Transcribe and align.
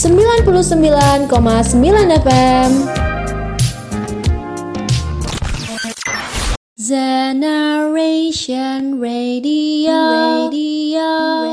99,9 0.00 1.28
FM. 2.24 2.72
Generation 6.80 8.96
Radio. 8.96 10.48
Radio. 10.48 11.04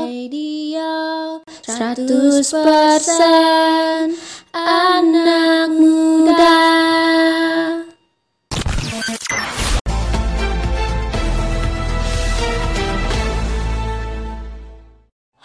Radio. 0.08 1.44
100% 1.68 4.16
anak 4.56 5.68
muda 5.68 6.56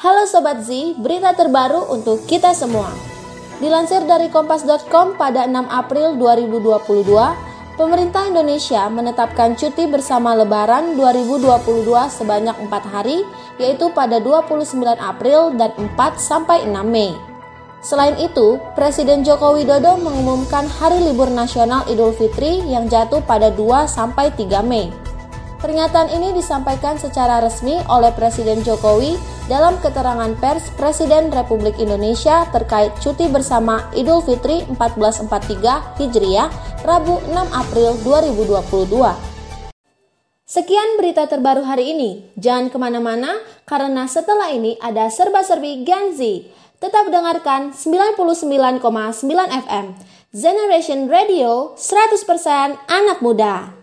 Halo 0.04 0.28
Sobat 0.28 0.68
Z, 0.68 1.00
berita 1.00 1.32
terbaru 1.32 1.88
untuk 1.88 2.28
kita 2.28 2.52
semua. 2.52 2.92
Dilansir 3.64 4.04
dari 4.04 4.28
kompas.com 4.28 5.16
pada 5.16 5.48
6 5.48 5.56
April 5.72 6.20
2022, 6.20 7.80
Pemerintah 7.80 8.28
Indonesia 8.28 8.84
menetapkan 8.92 9.56
cuti 9.56 9.88
bersama 9.88 10.36
Lebaran 10.36 11.00
2022 11.00 11.88
sebanyak 12.12 12.52
4 12.68 12.84
hari, 12.92 13.24
yaitu 13.56 13.96
pada 13.96 14.20
29 14.20 14.76
April 15.00 15.56
dan 15.56 15.72
4 15.72 16.20
sampai 16.20 16.68
6 16.68 16.84
Mei. 16.84 17.16
Selain 17.80 18.20
itu, 18.20 18.60
Presiden 18.76 19.24
Joko 19.24 19.56
Widodo 19.56 19.96
mengumumkan 20.04 20.68
hari 20.68 21.00
libur 21.00 21.32
nasional 21.32 21.88
Idul 21.88 22.12
Fitri 22.12 22.60
yang 22.68 22.92
jatuh 22.92 23.24
pada 23.24 23.56
2 23.56 23.88
sampai 23.88 24.36
3 24.36 24.68
Mei. 24.68 25.03
Pernyataan 25.64 26.12
ini 26.12 26.36
disampaikan 26.36 27.00
secara 27.00 27.40
resmi 27.40 27.80
oleh 27.88 28.12
Presiden 28.12 28.68
Jokowi 28.68 29.16
dalam 29.48 29.80
keterangan 29.80 30.36
pers 30.36 30.68
Presiden 30.76 31.32
Republik 31.32 31.80
Indonesia 31.80 32.44
terkait 32.52 32.92
cuti 33.00 33.32
bersama 33.32 33.88
Idul 33.96 34.20
Fitri 34.28 34.68
1443 34.76 36.04
Hijriah 36.04 36.52
Rabu 36.84 37.16
6 37.32 37.32
April 37.56 37.96
2022. 38.04 39.16
Sekian 40.44 41.00
berita 41.00 41.32
terbaru 41.32 41.64
hari 41.64 41.96
ini. 41.96 42.28
Jangan 42.36 42.68
ke 42.68 42.76
mana-mana 42.76 43.40
karena 43.64 44.04
setelah 44.04 44.52
ini 44.52 44.76
ada 44.84 45.08
serba-serbi 45.08 45.88
Gen 45.88 46.12
Z. 46.12 46.44
Tetap 46.84 47.08
dengarkan 47.08 47.72
99,9 47.72 48.84
FM. 49.48 49.96
Generation 50.36 51.08
Radio 51.08 51.72
100% 51.80 52.84
anak 52.92 53.24
muda. 53.24 53.83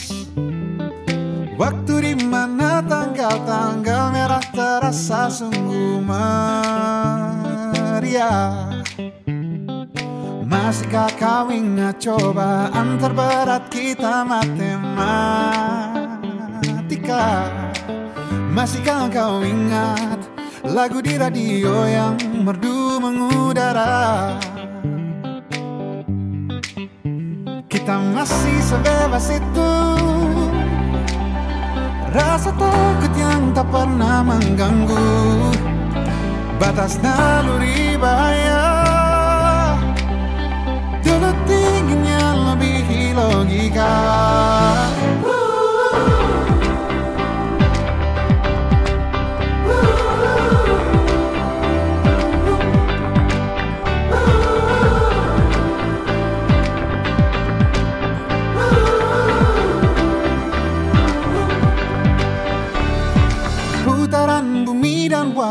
Waktu 1.61 1.93
di 2.01 2.17
mana 2.25 2.81
tanggal-tanggal 2.81 4.09
merah 4.09 4.41
terasa 4.49 5.29
sungguh 5.29 6.01
meriah. 7.61 8.49
Masihkah 10.41 11.13
kau 11.21 11.53
ingat 11.53 12.01
cobaan 12.01 12.97
terberat 12.97 13.69
kita 13.69 14.25
matematika? 14.25 15.05
Masihkah 18.49 19.05
kau 19.13 19.45
ingat 19.45 20.17
lagu 20.65 20.97
di 20.97 21.13
radio 21.13 21.85
yang 21.85 22.17
merdu 22.41 22.97
mengudara? 22.97 24.33
Kita 27.69 28.01
masih 28.17 28.57
sebebas 28.65 29.29
itu 29.29 30.00
Rasa 32.11 32.51
takut 32.59 33.13
yang 33.15 33.55
tak 33.55 33.71
pernah 33.71 34.19
mengganggu. 34.19 35.07
Batas 36.59 36.99
naluri 36.99 37.95
bahaya. 37.95 38.63
Dulu 40.99 41.31
tingginya 41.47 42.51
lebih 42.51 43.15
logika 43.15 43.95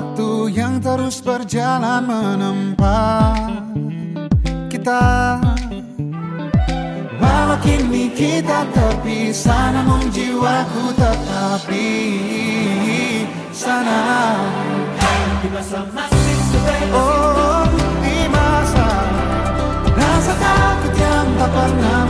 waktu 0.00 0.56
yang 0.56 0.81
terus 0.81 1.21
berjalan 1.21 2.09
menempa 2.09 3.37
kita. 4.72 5.37
Walau 7.21 7.61
kini 7.61 8.09
kita 8.16 8.65
terpisah 8.72 9.77
namun 9.77 10.09
jiwaku 10.09 10.97
tetap 10.97 11.61
di 11.69 11.93
sana. 13.53 14.00
Masa 15.50 15.83
masih 15.93 16.38
Oh, 16.94 17.67
di 18.00 18.25
masa 18.31 18.88
Rasa 19.93 20.32
takut 20.38 20.94
yang 20.94 21.27
tak 21.37 21.50
pernah 21.50 22.09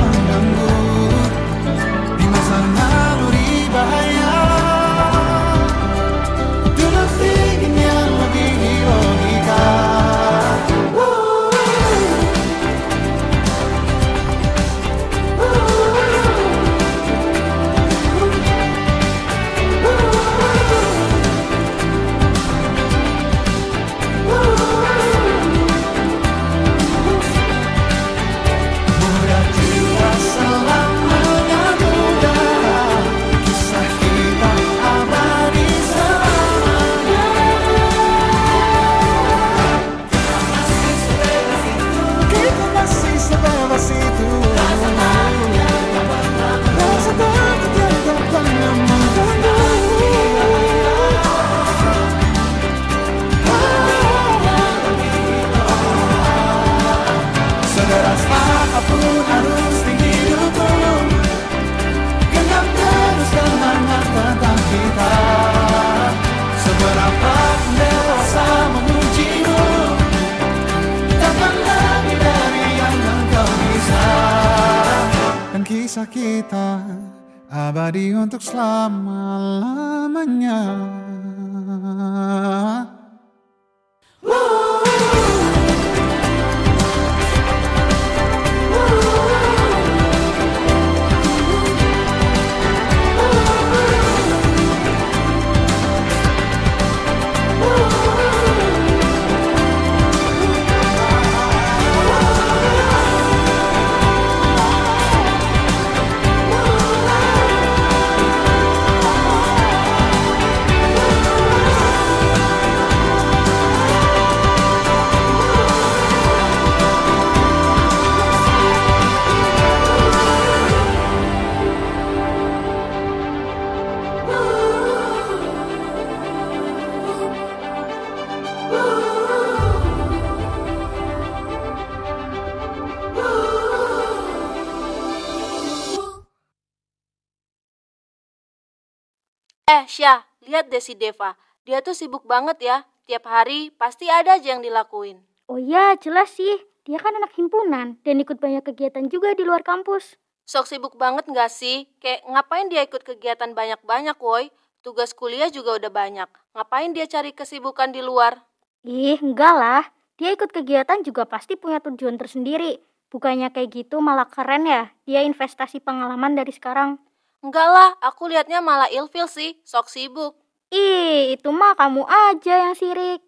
deh 140.80 140.88
si 140.88 140.96
Deva. 140.96 141.36
Dia 141.68 141.84
tuh 141.84 141.92
sibuk 141.92 142.24
banget 142.24 142.56
ya. 142.64 142.88
Tiap 143.04 143.28
hari 143.28 143.68
pasti 143.76 144.08
ada 144.08 144.40
aja 144.40 144.56
yang 144.56 144.64
dilakuin. 144.64 145.20
Oh 145.44 145.60
iya, 145.60 145.92
jelas 146.00 146.32
sih. 146.32 146.56
Dia 146.88 146.96
kan 146.96 147.12
anak 147.12 147.36
himpunan 147.36 148.00
dan 148.00 148.16
ikut 148.16 148.40
banyak 148.40 148.64
kegiatan 148.64 149.04
juga 149.12 149.36
di 149.36 149.44
luar 149.44 149.60
kampus. 149.60 150.16
Sok 150.48 150.64
sibuk 150.64 150.96
banget 150.96 151.28
nggak 151.28 151.52
sih? 151.52 151.84
Kayak 152.00 152.24
ngapain 152.24 152.66
dia 152.72 152.80
ikut 152.88 153.04
kegiatan 153.04 153.52
banyak-banyak, 153.52 154.16
woi? 154.16 154.48
Tugas 154.80 155.12
kuliah 155.12 155.52
juga 155.52 155.76
udah 155.76 155.92
banyak. 155.92 156.30
Ngapain 156.56 156.96
dia 156.96 157.04
cari 157.04 157.36
kesibukan 157.36 157.92
di 157.92 158.00
luar? 158.00 158.40
Ih, 158.88 159.20
enggak 159.20 159.54
lah. 159.54 159.84
Dia 160.16 160.32
ikut 160.32 160.48
kegiatan 160.48 161.04
juga 161.04 161.28
pasti 161.28 161.60
punya 161.60 161.84
tujuan 161.84 162.16
tersendiri. 162.16 162.80
Bukannya 163.12 163.52
kayak 163.52 163.68
gitu 163.84 164.00
malah 164.00 164.26
keren 164.26 164.64
ya? 164.64 164.88
Dia 165.04 165.20
investasi 165.28 165.84
pengalaman 165.84 166.32
dari 166.32 166.56
sekarang. 166.56 166.96
Enggak 167.44 167.68
lah, 167.68 167.90
aku 168.00 168.32
liatnya 168.32 168.64
malah 168.64 168.88
ilfil 168.88 169.28
sih, 169.28 169.60
sok 169.68 169.92
sibuk. 169.92 170.40
Ih, 170.70 171.34
itu 171.34 171.50
mah 171.50 171.74
kamu 171.74 172.06
aja 172.06 172.54
yang 172.70 172.78
sirik. 172.78 173.18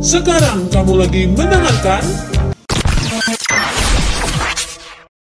Sekarang 0.00 0.64
kamu 0.72 0.92
lagi 0.96 1.28
mendengarkan 1.28 2.00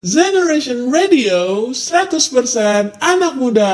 Generation 0.06 0.94
Radio 0.94 1.74
100% 1.74 2.94
anak 3.02 3.34
muda. 3.34 3.74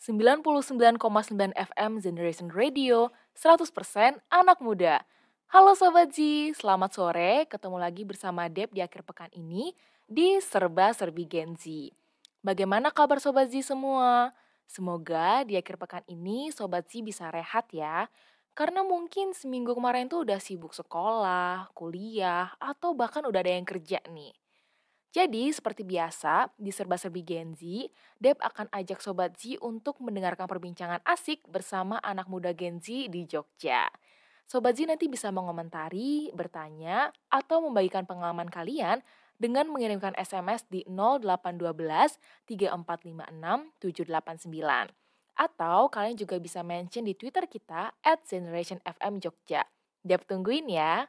99,9 0.00 1.52
FM 1.52 1.92
Generation 2.00 2.48
Radio 2.48 3.12
100% 3.36 4.24
anak 4.32 4.56
muda. 4.64 5.04
Halo 5.50 5.74
Sobat 5.74 6.14
Z, 6.14 6.22
selamat 6.62 6.94
sore. 6.94 7.42
Ketemu 7.50 7.82
lagi 7.82 8.06
bersama 8.06 8.46
Deb 8.46 8.70
di 8.70 8.86
akhir 8.86 9.02
pekan 9.02 9.34
ini 9.34 9.74
di 10.06 10.38
Serba 10.38 10.94
Serbi 10.94 11.26
Gen 11.26 11.58
Z. 11.58 11.90
Bagaimana 12.38 12.94
kabar 12.94 13.18
Sobat 13.18 13.50
Z 13.50 13.66
semua? 13.66 14.30
Semoga 14.70 15.42
di 15.42 15.58
akhir 15.58 15.74
pekan 15.74 16.06
ini 16.06 16.54
Sobat 16.54 16.86
Z 16.86 17.02
bisa 17.02 17.34
rehat 17.34 17.66
ya. 17.74 18.06
Karena 18.54 18.86
mungkin 18.86 19.34
seminggu 19.34 19.74
kemarin 19.74 20.06
tuh 20.06 20.22
udah 20.22 20.38
sibuk 20.38 20.70
sekolah, 20.70 21.74
kuliah, 21.74 22.54
atau 22.62 22.94
bahkan 22.94 23.26
udah 23.26 23.42
ada 23.42 23.50
yang 23.50 23.66
kerja 23.66 23.98
nih. 24.06 24.30
Jadi, 25.10 25.50
seperti 25.50 25.82
biasa, 25.82 26.54
di 26.54 26.70
Serba-Serbi 26.70 27.26
Gen 27.26 27.58
Z, 27.58 27.90
Deb 28.22 28.38
akan 28.38 28.70
ajak 28.70 29.02
Sobat 29.02 29.34
Z 29.34 29.58
untuk 29.58 29.98
mendengarkan 29.98 30.46
perbincangan 30.46 31.02
asik 31.02 31.42
bersama 31.50 31.98
anak 32.06 32.30
muda 32.30 32.54
Gen 32.54 32.78
Z 32.78 33.10
di 33.10 33.26
Jogja. 33.26 33.90
Sobat 34.50 34.74
Z 34.74 34.82
nanti 34.90 35.06
bisa 35.06 35.30
mengomentari, 35.30 36.26
bertanya, 36.34 37.14
atau 37.30 37.62
membagikan 37.62 38.02
pengalaman 38.02 38.50
kalian 38.50 38.98
dengan 39.38 39.70
mengirimkan 39.70 40.10
SMS 40.18 40.66
di 40.66 40.82
0812 40.90 42.18
3456 42.50 43.30
789. 43.78 44.90
Atau 45.38 45.86
kalian 45.94 46.18
juga 46.18 46.42
bisa 46.42 46.66
mention 46.66 47.06
di 47.06 47.14
Twitter 47.14 47.46
kita 47.46 47.94
at 48.02 48.26
Generation 48.26 48.82
FM 48.82 49.22
Jogja. 49.22 49.70
Dep 50.02 50.26
tungguin 50.26 50.66
ya. 50.66 51.06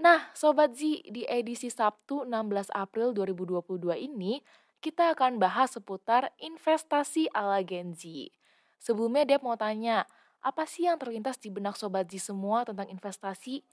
Nah, 0.00 0.32
Sobat 0.32 0.72
Z, 0.72 1.04
di 1.12 1.28
edisi 1.28 1.68
Sabtu 1.68 2.24
16 2.24 2.72
April 2.72 3.12
2022 3.12 3.92
ini, 4.08 4.40
kita 4.80 5.12
akan 5.12 5.36
bahas 5.36 5.76
seputar 5.76 6.32
investasi 6.40 7.28
ala 7.36 7.60
Gen 7.60 7.92
Z. 7.92 8.32
Sebelumnya 8.80 9.28
Dep 9.28 9.44
mau 9.44 9.60
tanya, 9.60 10.08
apa 10.44 10.68
sih 10.68 10.84
yang 10.84 11.00
terlintas 11.00 11.40
di 11.40 11.48
benak 11.48 11.80
Sobat 11.80 12.04
Z 12.12 12.28
semua 12.28 12.68
tentang 12.68 12.84
investasi? 12.92 13.64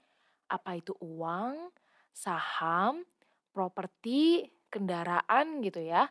Apa 0.48 0.80
itu 0.80 0.96
uang, 1.04 1.68
saham, 2.16 3.04
properti, 3.52 4.48
kendaraan 4.72 5.60
gitu 5.60 5.84
ya? 5.84 6.08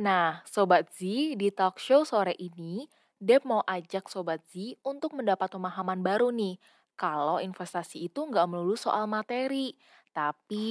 Nah, 0.00 0.40
Sobat 0.48 0.88
Z, 0.96 1.04
di 1.36 1.52
talk 1.52 1.76
show 1.76 2.00
sore 2.08 2.32
ini, 2.40 2.88
Deb 3.20 3.44
mau 3.44 3.60
ajak 3.68 4.08
Sobat 4.08 4.40
Z 4.48 4.80
untuk 4.88 5.12
mendapat 5.12 5.52
pemahaman 5.52 6.00
baru 6.00 6.32
nih. 6.32 6.56
Kalau 6.96 7.36
investasi 7.36 8.08
itu 8.08 8.24
nggak 8.24 8.48
melulu 8.48 8.72
soal 8.72 9.04
materi. 9.04 9.76
Tapi, 10.16 10.68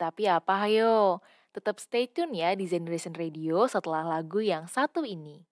tapi 0.00 0.22
apa 0.24 0.64
ayo? 0.68 1.20
Tetap 1.52 1.80
stay 1.80 2.08
tune 2.08 2.32
ya 2.36 2.56
di 2.56 2.64
Generation 2.64 3.12
Radio 3.12 3.68
setelah 3.68 4.04
lagu 4.04 4.40
yang 4.40 4.64
satu 4.68 5.04
ini. 5.04 5.44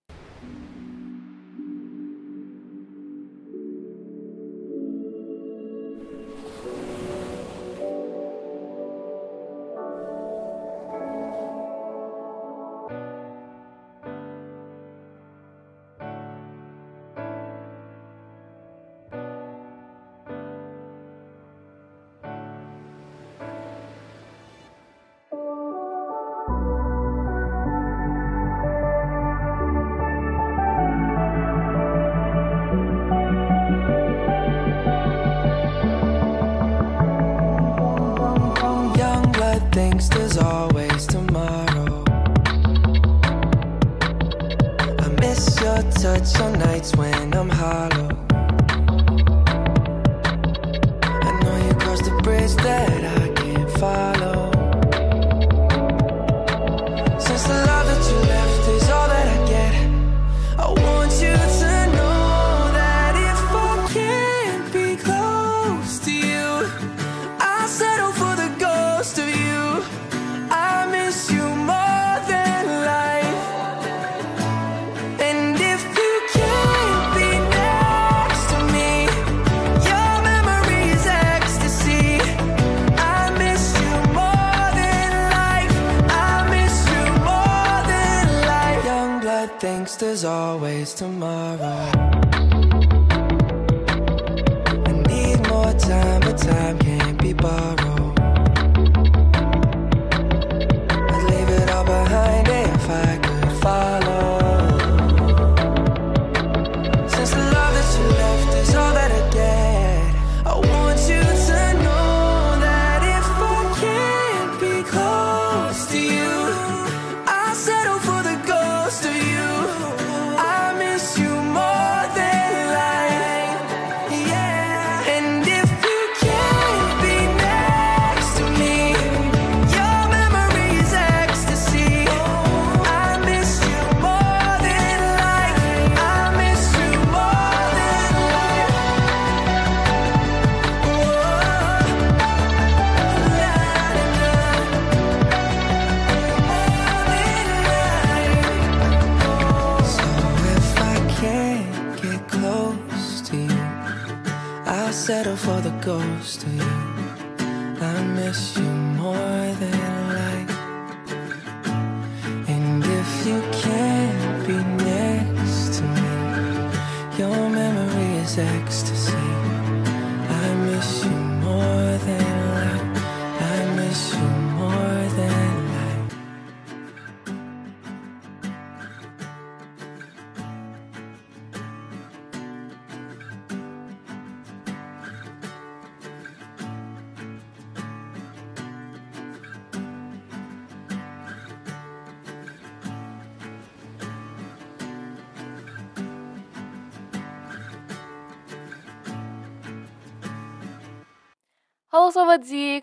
Close 115.75 115.87
to 115.87 115.99
you, 115.99 116.44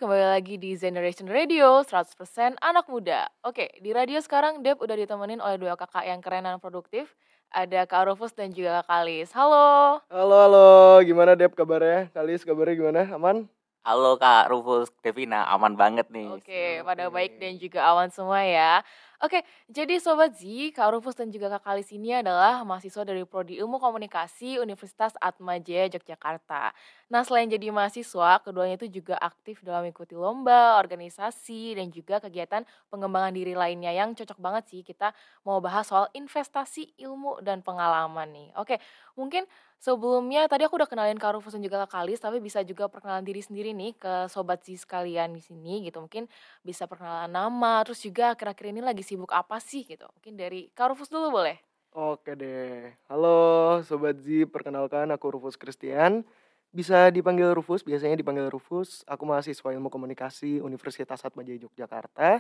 kembali 0.02 0.34
lagi 0.34 0.58
di 0.58 0.74
Generation 0.74 1.30
Radio 1.30 1.86
100% 1.86 2.58
anak 2.58 2.90
muda. 2.90 3.30
Oke, 3.46 3.70
di 3.86 3.94
radio 3.94 4.18
sekarang 4.18 4.66
Dep 4.66 4.82
udah 4.82 4.98
ditemenin 4.98 5.38
oleh 5.38 5.62
dua 5.62 5.78
kakak 5.78 6.10
yang 6.10 6.26
keren 6.26 6.42
dan 6.42 6.58
produktif. 6.58 7.14
Ada 7.54 7.86
Kak 7.86 8.10
Rufus 8.10 8.34
dan 8.34 8.50
juga 8.50 8.82
Kak 8.82 8.90
Kalis. 8.90 9.30
Halo. 9.30 10.02
Halo, 10.10 10.36
halo. 10.42 10.70
Gimana 11.06 11.38
Dep 11.38 11.54
kabarnya? 11.54 12.10
Kalis 12.18 12.42
kabarnya 12.42 12.82
gimana? 12.82 13.02
Aman? 13.14 13.46
Halo 13.86 14.18
Kak 14.18 14.50
Rufus, 14.50 14.90
Devina, 15.06 15.46
aman 15.54 15.78
banget 15.78 16.10
nih. 16.10 16.34
Oke, 16.34 16.82
pada 16.82 17.06
baik 17.14 17.38
dan 17.38 17.62
juga 17.62 17.86
aman 17.86 18.10
semua 18.10 18.42
ya. 18.42 18.82
Oke, 19.22 19.46
jadi 19.70 20.02
Sobat 20.02 20.34
Z, 20.34 20.74
Kak 20.74 20.98
Rufus 20.98 21.14
dan 21.14 21.30
juga 21.30 21.46
Kak 21.54 21.62
Kalis 21.70 21.94
ini 21.94 22.10
adalah 22.10 22.66
mahasiswa 22.66 23.06
dari 23.06 23.22
Prodi 23.22 23.54
Ilmu 23.62 23.78
Komunikasi 23.78 24.58
Universitas 24.58 25.14
Atmajaya 25.22 25.86
Yogyakarta. 25.94 26.74
Nah, 27.14 27.22
selain 27.22 27.46
jadi 27.46 27.70
mahasiswa, 27.70 28.42
keduanya 28.42 28.82
itu 28.82 28.90
juga 28.90 29.22
aktif 29.22 29.62
dalam 29.62 29.86
mengikuti 29.86 30.18
lomba, 30.18 30.82
organisasi, 30.82 31.78
dan 31.78 31.94
juga 31.94 32.18
kegiatan 32.18 32.66
pengembangan 32.90 33.30
diri 33.38 33.54
lainnya 33.54 33.94
yang 33.94 34.18
cocok 34.18 34.42
banget 34.42 34.64
sih 34.74 34.82
kita 34.82 35.14
mau 35.46 35.62
bahas 35.62 35.86
soal 35.86 36.10
investasi 36.18 36.90
ilmu 36.98 37.46
dan 37.46 37.62
pengalaman 37.62 38.26
nih. 38.34 38.50
Oke, 38.58 38.82
mungkin 39.14 39.46
sebelumnya 39.82 40.46
tadi 40.46 40.64
aku 40.64 40.78
udah 40.78 40.86
kenalin 40.86 41.18
Kak 41.18 41.42
Rufus 41.42 41.58
dan 41.58 41.66
juga 41.66 41.82
Kak 41.84 41.98
Kalis, 41.98 42.22
tapi 42.22 42.38
bisa 42.38 42.62
juga 42.62 42.86
perkenalan 42.86 43.26
diri 43.26 43.42
sendiri 43.42 43.74
nih 43.74 43.98
ke 43.98 44.30
Sobat 44.30 44.62
Z 44.62 44.86
sekalian 44.86 45.34
di 45.34 45.42
sini 45.42 45.82
gitu. 45.90 46.00
Mungkin 46.00 46.30
bisa 46.62 46.86
perkenalan 46.86 47.34
nama, 47.34 47.82
terus 47.82 48.00
juga 48.06 48.38
kira-kira 48.38 48.70
ini 48.70 48.86
lagi 48.86 49.02
sibuk 49.02 49.34
apa 49.34 49.58
sih 49.58 49.84
gitu. 49.84 50.06
Mungkin 50.22 50.38
dari 50.38 50.70
Kak 50.72 50.94
Rufus 50.94 51.10
dulu 51.10 51.42
boleh? 51.42 51.58
Oke 51.92 52.40
deh. 52.40 52.96
Halo 53.12 53.82
Sobat 53.84 54.16
Z, 54.24 54.48
perkenalkan 54.48 55.12
aku 55.12 55.36
Rufus 55.36 55.60
Christian. 55.60 56.24
Bisa 56.72 57.12
dipanggil 57.12 57.52
Rufus, 57.52 57.84
biasanya 57.84 58.16
dipanggil 58.16 58.48
Rufus. 58.48 59.04
Aku 59.04 59.28
mahasiswa 59.28 59.76
ilmu 59.76 59.92
komunikasi 59.92 60.64
Universitas 60.64 61.20
Atmajaya 61.28 61.60
Yogyakarta. 61.68 62.40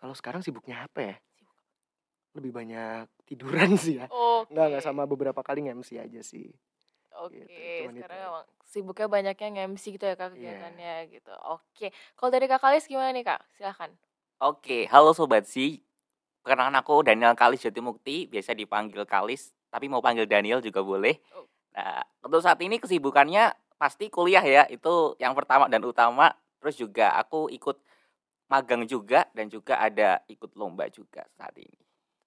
Kalau 0.00 0.14
sekarang 0.16 0.40
sibuknya 0.40 0.88
apa 0.88 1.00
ya? 1.12 1.16
Lebih 2.36 2.52
banyak 2.54 3.04
tiduran 3.26 3.70
sih 3.82 3.98
ya. 3.98 4.06
Oke. 4.06 4.54
Enggak, 4.54 4.66
enggak 4.70 4.84
sama 4.84 5.02
beberapa 5.06 5.40
kali 5.42 5.66
nge-MC 5.66 5.98
aja 5.98 6.20
sih. 6.22 6.50
Oke, 7.10 7.42
gitu, 7.42 7.50
cuman 7.84 7.94
sekarang 7.98 8.18
itu. 8.18 8.28
emang 8.30 8.44
sibuknya 8.62 9.06
banyaknya 9.10 9.48
nge-MC 9.50 9.84
gitu 9.98 10.04
ya 10.06 10.14
kak 10.14 10.30
Iya. 10.30 10.34
kegiatannya 10.38 10.94
gitu. 11.10 11.32
Oke, 11.42 11.86
kalau 12.14 12.30
dari 12.30 12.46
kak 12.46 12.62
Kalis 12.62 12.86
gimana 12.86 13.10
nih 13.10 13.26
kak? 13.26 13.40
Silahkan. 13.58 13.90
Oke, 14.40 14.86
halo 14.88 15.10
Sobat 15.10 15.44
Si. 15.44 15.82
Perkenalkan 16.40 16.78
aku 16.80 17.04
Daniel 17.04 17.36
Kalis 17.36 17.60
Jatimukti, 17.60 18.24
biasa 18.24 18.56
dipanggil 18.56 19.04
Kalis, 19.04 19.52
tapi 19.68 19.90
mau 19.90 20.00
panggil 20.00 20.24
Daniel 20.24 20.62
juga 20.64 20.80
boleh. 20.80 21.18
Oh. 21.36 21.44
Nah, 21.76 22.00
untuk 22.24 22.40
saat 22.40 22.56
ini 22.62 22.80
kesibukannya 22.80 23.52
pasti 23.76 24.08
kuliah 24.08 24.40
ya, 24.40 24.62
itu 24.70 25.12
yang 25.20 25.36
pertama 25.36 25.68
dan 25.68 25.84
utama. 25.84 26.32
Terus 26.62 26.78
juga 26.78 27.12
aku 27.18 27.50
ikut 27.52 27.76
magang 28.48 28.86
juga 28.86 29.28
dan 29.36 29.50
juga 29.52 29.76
ada 29.76 30.22
ikut 30.30 30.56
lomba 30.56 30.88
juga 30.88 31.26
saat 31.36 31.52
ini. 31.58 31.76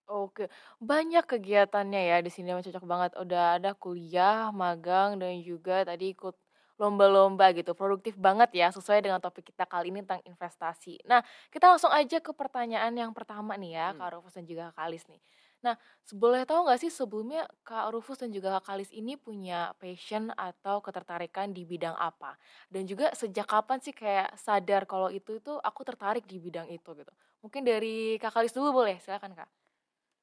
Oke, 0.08 0.52
banyak 0.84 1.24
kegiatannya 1.24 2.02
ya 2.12 2.18
di 2.20 2.28
sini 2.28 2.52
emang 2.52 2.60
cocok 2.68 2.84
banget. 2.84 3.12
Udah 3.24 3.56
ada 3.56 3.72
kuliah, 3.72 4.52
magang, 4.52 5.16
dan 5.16 5.40
juga 5.40 5.88
tadi 5.88 6.12
ikut 6.12 6.36
lomba-lomba 6.76 7.56
gitu. 7.56 7.72
Produktif 7.72 8.20
banget 8.20 8.52
ya, 8.52 8.68
sesuai 8.76 9.00
dengan 9.00 9.24
topik 9.24 9.48
kita 9.56 9.64
kali 9.64 9.96
ini 9.96 10.04
tentang 10.04 10.20
investasi. 10.28 11.00
Nah, 11.08 11.24
kita 11.48 11.72
langsung 11.72 11.88
aja 11.96 12.20
ke 12.20 12.36
pertanyaan 12.36 12.92
yang 13.00 13.16
pertama 13.16 13.56
nih 13.56 13.80
ya, 13.80 13.88
Hmm. 13.88 13.96
Kak 13.96 14.20
Rufus 14.20 14.36
dan 14.36 14.44
juga 14.44 14.76
Kak 14.76 14.84
Kalis 14.84 15.08
nih. 15.08 15.24
Nah, 15.64 15.80
boleh 16.20 16.44
tahu 16.44 16.68
nggak 16.68 16.80
sih 16.84 16.92
sebelumnya 16.92 17.48
Kak 17.64 17.96
Rufus 17.96 18.20
dan 18.20 18.28
juga 18.36 18.60
Kak 18.60 18.76
Kalis 18.76 18.92
ini 18.92 19.16
punya 19.16 19.72
passion 19.80 20.36
atau 20.36 20.84
ketertarikan 20.84 21.56
di 21.56 21.64
bidang 21.64 21.96
apa? 21.96 22.36
Dan 22.68 22.84
juga 22.92 23.16
sejak 23.16 23.48
kapan 23.48 23.80
sih 23.80 23.96
kayak 23.96 24.36
sadar 24.36 24.84
kalau 24.84 25.08
itu 25.08 25.40
itu 25.40 25.56
aku 25.64 25.82
tertarik 25.88 26.28
di 26.28 26.44
bidang 26.44 26.68
itu 26.68 26.92
gitu? 26.92 27.14
Mungkin 27.40 27.64
dari 27.64 28.20
Kak 28.20 28.36
Kalis 28.36 28.52
dulu 28.52 28.84
boleh, 28.84 29.00
silakan 29.00 29.32
Kak. 29.40 29.63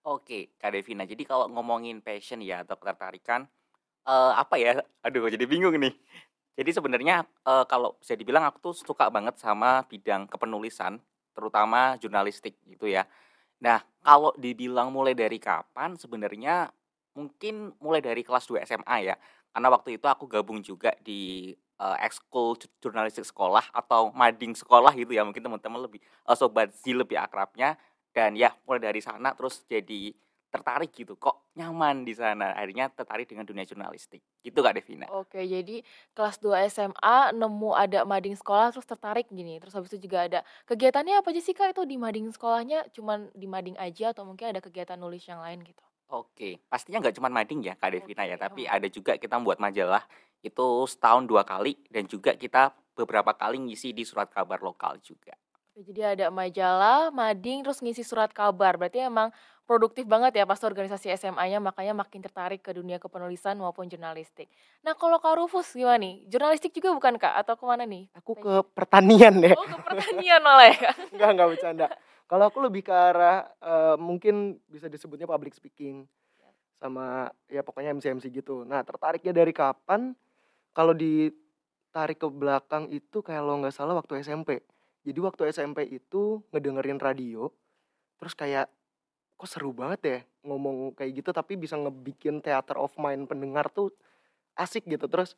Oke, 0.05 0.57
Kak 0.57 0.73
Devina. 0.73 1.05
Jadi 1.05 1.29
kalau 1.29 1.45
ngomongin 1.53 2.01
passion 2.01 2.41
ya 2.41 2.65
atau 2.65 2.77
ketertarikan, 2.81 3.45
eh 4.09 4.33
apa 4.37 4.57
ya? 4.61 4.81
Aduh, 5.07 5.29
jadi 5.33 5.45
bingung 5.49 5.77
nih. 5.81 5.95
Jadi 6.59 6.71
sebenarnya 6.77 7.25
eh, 7.49 7.65
kalau 7.71 7.97
bisa 8.01 8.15
dibilang 8.17 8.45
aku 8.49 8.59
tuh 8.73 8.75
suka 8.77 9.09
banget 9.13 9.37
sama 9.41 9.85
bidang 9.89 10.29
kepenulisan, 10.31 11.01
terutama 11.37 11.97
jurnalistik 12.03 12.57
gitu 12.69 12.89
ya. 12.91 13.05
Nah, 13.65 13.81
kalau 14.05 14.33
dibilang 14.39 14.91
mulai 14.95 15.15
dari 15.17 15.39
kapan, 15.43 15.97
sebenarnya 16.01 16.71
mungkin 17.17 17.75
mulai 17.83 18.01
dari 18.05 18.23
kelas 18.27 18.47
2 18.49 18.63
SMA 18.65 18.99
ya. 19.05 19.17
Karena 19.53 19.69
waktu 19.73 19.99
itu 19.99 20.07
aku 20.07 20.25
gabung 20.31 20.63
juga 20.63 20.95
di 21.03 21.53
eh, 21.81 21.97
ekskul 22.07 22.57
ju- 22.61 22.71
jurnalistik 22.83 23.27
sekolah 23.27 23.65
atau 23.75 24.13
mading 24.15 24.55
sekolah 24.57 24.93
gitu 24.97 25.13
ya. 25.17 25.23
Mungkin 25.27 25.43
teman-teman 25.43 25.81
lebih 25.87 26.01
eh, 26.03 26.37
sobat 26.39 26.71
Z 26.77 26.85
lebih 26.95 27.19
akrabnya 27.19 27.77
dan 28.11 28.35
ya 28.35 28.51
mulai 28.67 28.83
dari 28.83 29.01
sana 29.03 29.33
terus 29.35 29.63
jadi 29.67 30.15
tertarik 30.51 30.91
gitu 30.91 31.15
kok 31.15 31.55
nyaman 31.55 32.03
di 32.03 32.11
sana 32.11 32.59
akhirnya 32.59 32.91
tertarik 32.91 33.31
dengan 33.31 33.47
dunia 33.47 33.63
jurnalistik 33.63 34.19
gitu 34.43 34.59
kak 34.67 34.83
Devina 34.83 35.07
Oke, 35.15 35.47
jadi 35.47 35.87
kelas 36.11 36.43
2 36.43 36.67
SMA 36.67 37.19
nemu 37.39 37.71
ada 37.71 38.03
mading 38.03 38.35
sekolah 38.35 38.75
terus 38.75 38.83
tertarik 38.83 39.31
gini. 39.31 39.63
Terus 39.63 39.79
habis 39.79 39.95
itu 39.95 40.11
juga 40.11 40.27
ada 40.27 40.41
kegiatannya 40.67 41.23
apa 41.23 41.31
aja 41.31 41.39
sih 41.39 41.55
Kak 41.55 41.79
itu 41.79 41.83
di 41.87 41.95
mading 41.99 42.35
sekolahnya? 42.35 42.91
Cuman 42.91 43.31
di 43.31 43.47
mading 43.47 43.79
aja 43.79 44.11
atau 44.11 44.27
mungkin 44.27 44.51
ada 44.51 44.59
kegiatan 44.59 44.99
nulis 44.99 45.23
yang 45.27 45.39
lain 45.39 45.63
gitu? 45.63 45.83
oke 46.11 46.67
pastinya 46.67 46.99
nggak 47.01 47.17
cuma 47.17 47.31
mading 47.31 47.63
ya 47.65 47.75
kak 47.79 47.95
Devina 47.95 48.27
ya 48.27 48.37
tapi 48.37 48.67
ada 48.67 48.91
juga 48.91 49.17
kita 49.17 49.39
membuat 49.39 49.63
majalah 49.63 50.03
itu 50.43 50.67
setahun 50.91 51.25
dua 51.25 51.47
kali 51.47 51.79
dan 51.89 52.05
juga 52.11 52.35
kita 52.35 52.75
beberapa 52.99 53.33
kali 53.33 53.71
ngisi 53.71 53.95
di 53.95 54.03
surat 54.03 54.29
kabar 54.29 54.61
lokal 54.61 54.99
juga 55.01 55.33
Oke, 55.81 55.97
jadi 55.97 56.13
ada 56.13 56.29
majalah, 56.29 57.09
mading, 57.09 57.65
terus 57.65 57.81
ngisi 57.81 58.05
surat 58.05 58.29
kabar. 58.37 58.77
Berarti 58.77 59.01
emang 59.01 59.33
produktif 59.65 60.05
banget 60.05 60.37
ya 60.37 60.45
pas 60.45 60.61
organisasi 60.61 61.09
SMA-nya, 61.17 61.57
makanya 61.57 61.97
makin 61.97 62.21
tertarik 62.21 62.61
ke 62.61 62.69
dunia 62.77 63.01
kepenulisan 63.01 63.57
maupun 63.57 63.89
jurnalistik. 63.89 64.53
Nah, 64.85 64.93
kalau 64.93 65.17
Kak 65.17 65.41
Rufus 65.41 65.73
gimana 65.73 66.05
nih? 66.05 66.29
Jurnalistik 66.29 66.77
juga 66.77 66.93
bukan 66.93 67.17
Kak? 67.17 67.33
Atau 67.33 67.57
ke 67.57 67.65
mana 67.65 67.89
nih? 67.89 68.13
Aku 68.13 68.37
ke 68.37 68.61
pertanian 68.77 69.41
deh. 69.41 69.57
Oh, 69.57 69.65
ke 69.65 69.81
pertanian 69.81 70.45
malah 70.45 70.69
ya 70.69 70.77
Kak? 70.85 70.97
Enggak, 71.17 71.31
enggak 71.33 71.49
bercanda. 71.49 71.87
Kalau 72.29 72.45
aku 72.53 72.59
lebih 72.61 72.85
ke 72.85 72.93
arah 72.93 73.49
eh, 73.49 73.97
mungkin 73.97 74.61
bisa 74.69 74.85
disebutnya 74.85 75.25
public 75.25 75.57
speaking 75.57 76.05
sama 76.77 77.33
ya 77.49 77.65
pokoknya 77.65 77.97
MC-MC 77.97 78.29
gitu. 78.29 78.69
Nah, 78.69 78.85
tertariknya 78.85 79.33
dari 79.33 79.57
kapan? 79.57 80.13
Kalau 80.77 80.93
ditarik 80.93 82.21
ke 82.21 82.29
belakang 82.29 82.93
itu 82.93 83.25
kalau 83.25 83.65
nggak 83.65 83.73
salah 83.73 83.97
waktu 83.97 84.21
SMP. 84.21 84.61
Jadi 85.01 85.19
waktu 85.25 85.43
SMP 85.49 85.89
itu 85.89 86.45
ngedengerin 86.53 87.01
radio, 87.01 87.49
terus 88.21 88.37
kayak 88.37 88.69
kok 89.41 89.49
seru 89.49 89.73
banget 89.73 90.01
ya 90.05 90.19
ngomong 90.45 90.93
kayak 90.93 91.25
gitu 91.25 91.33
tapi 91.33 91.57
bisa 91.57 91.73
ngebikin 91.81 92.45
theater 92.45 92.77
of 92.77 92.93
mind 93.01 93.25
pendengar 93.25 93.73
tuh 93.73 93.89
asik 94.57 94.85
gitu. 94.85 95.09
Terus 95.09 95.33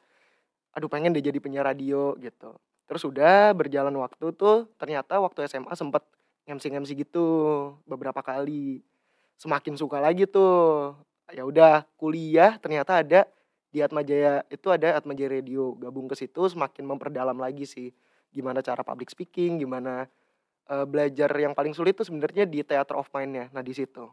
aduh 0.75 0.91
pengen 0.91 1.15
deh 1.15 1.23
jadi 1.23 1.39
penyiar 1.39 1.63
radio 1.63 2.19
gitu. 2.19 2.59
Terus 2.91 3.03
udah 3.07 3.55
berjalan 3.55 3.95
waktu 4.03 4.35
tuh 4.35 4.67
ternyata 4.77 5.23
waktu 5.23 5.47
SMA 5.47 5.71
sempet 5.79 6.03
MC-MC 6.51 6.99
gitu 6.99 7.27
beberapa 7.87 8.19
kali. 8.21 8.83
Semakin 9.39 9.79
suka 9.79 10.03
lagi 10.03 10.27
tuh. 10.27 10.99
Ya 11.31 11.47
udah 11.47 11.87
kuliah 11.97 12.59
ternyata 12.59 13.01
ada 13.01 13.31
di 13.73 13.81
Atmajaya 13.81 14.43
itu 14.51 14.67
ada 14.69 14.99
Atmajaya 14.99 15.39
Radio. 15.39 15.79
Gabung 15.79 16.11
ke 16.11 16.19
situ 16.19 16.43
semakin 16.51 16.83
memperdalam 16.83 17.39
lagi 17.39 17.65
sih 17.65 17.95
gimana 18.33 18.65
cara 18.65 18.83
public 18.83 19.13
speaking, 19.13 19.61
gimana 19.63 20.09
eh, 20.73 20.87
belajar 20.89 21.31
yang 21.37 21.53
paling 21.53 21.77
sulit 21.77 21.95
tuh 21.95 22.07
sebenarnya 22.09 22.49
di 22.49 22.65
theater 22.65 22.97
of 22.99 23.09
mind-nya. 23.13 23.53
Nah, 23.55 23.63
di 23.63 23.73
situ. 23.77 24.09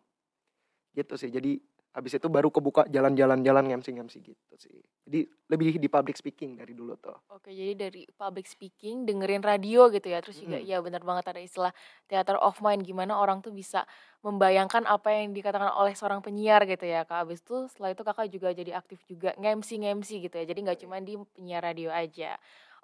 Gitu 0.93 1.13
sih. 1.15 1.31
Jadi 1.31 1.57
habis 1.89 2.13
itu 2.13 2.27
baru 2.29 2.53
kebuka 2.53 2.85
jalan-jalan-jalan 2.85 3.65
ngemsi-ngemsi 3.65 4.21
gitu 4.21 4.55
sih 4.61 4.77
jadi 5.09 5.25
lebih 5.49 5.81
di 5.81 5.89
public 5.89 6.13
speaking 6.21 6.53
dari 6.53 6.77
dulu 6.77 6.93
tuh 7.01 7.17
Oke, 7.33 7.53
jadi 7.53 7.77
dari 7.77 8.09
public 8.09 8.49
speaking, 8.49 9.05
dengerin 9.05 9.45
radio 9.45 9.85
gitu 9.93 10.09
ya. 10.09 10.17
Terus 10.17 10.41
juga 10.41 10.57
Mm. 10.57 10.65
iya 10.65 10.77
benar 10.81 11.05
banget 11.05 11.29
ada 11.29 11.37
istilah 11.37 11.69
theater 12.09 12.41
of 12.41 12.57
mind 12.57 12.81
gimana 12.81 13.21
orang 13.21 13.37
tuh 13.45 13.53
bisa 13.53 13.85
membayangkan 14.25 14.89
apa 14.89 15.13
yang 15.13 15.29
dikatakan 15.31 15.69
oleh 15.77 15.93
seorang 15.93 16.25
penyiar 16.25 16.65
gitu 16.65 16.89
ya. 16.89 17.05
Kak 17.05 17.29
habis 17.29 17.45
itu 17.45 17.69
setelah 17.69 17.93
itu 17.93 18.01
Kakak 18.01 18.27
juga 18.33 18.49
jadi 18.49 18.73
aktif 18.73 19.05
juga 19.05 19.37
ngemsi-ngemsi 19.37 20.25
gitu 20.25 20.35
ya. 20.41 20.45
Jadi 20.49 20.59
nggak 20.65 20.79
cuma 20.81 20.97
di 21.05 21.21
penyiar 21.37 21.61
radio 21.69 21.93
aja. 21.93 22.33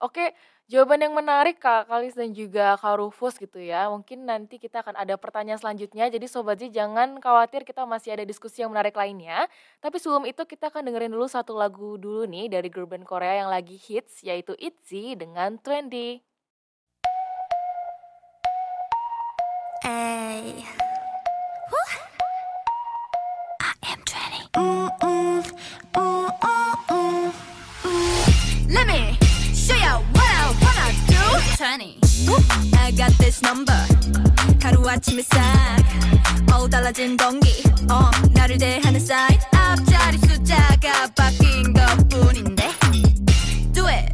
Oke, 0.03 0.35
jawaban 0.67 0.99
yang 0.99 1.13
menarik 1.15 1.61
Kak 1.61 1.87
Kalis 1.87 2.17
dan 2.17 2.35
juga 2.35 2.75
Kak 2.75 2.99
Rufus 2.99 3.39
gitu 3.39 3.61
ya. 3.61 3.87
Mungkin 3.87 4.27
nanti 4.27 4.59
kita 4.59 4.83
akan 4.83 4.99
ada 4.99 5.15
pertanyaan 5.15 5.61
selanjutnya. 5.61 6.11
Jadi 6.11 6.25
Sobat 6.27 6.59
Z 6.59 6.73
jangan 6.73 7.21
khawatir 7.23 7.63
kita 7.63 7.87
masih 7.87 8.17
ada 8.17 8.27
diskusi 8.27 8.59
yang 8.59 8.75
menarik 8.75 8.95
lainnya. 8.97 9.47
Tapi 9.79 9.95
sebelum 10.01 10.27
itu 10.27 10.43
kita 10.43 10.67
akan 10.67 10.91
dengerin 10.91 11.13
dulu 11.15 11.27
satu 11.31 11.55
lagu 11.55 11.95
dulu 11.95 12.27
nih 12.27 12.51
dari 12.51 12.67
girl 12.67 12.89
band 12.89 13.07
Korea 13.07 13.45
yang 13.45 13.49
lagi 13.51 13.79
hits 13.79 14.19
yaitu 14.25 14.51
ITZY 14.59 15.15
dengan 15.15 15.55
Trendy. 15.61 16.19
Ay. 19.85 20.84
20. 31.53 32.27
Woo. 32.27 32.37
I 32.77 32.91
got 32.91 33.15
this 33.17 33.41
number. 33.45 33.77
하루아침에 34.61 35.21
싹 35.21 35.77
어우 36.51 36.69
달라진 36.69 37.15
공기. 37.15 37.63
어 37.89 38.09
나를 38.31 38.57
대하는 38.57 38.99
사인 38.99 39.39
앞자리 39.53 40.17
숫자가 40.17 41.07
바뀐 41.15 41.71
것뿐인데. 41.73 42.69
Do 43.73 43.85
it 43.87 44.13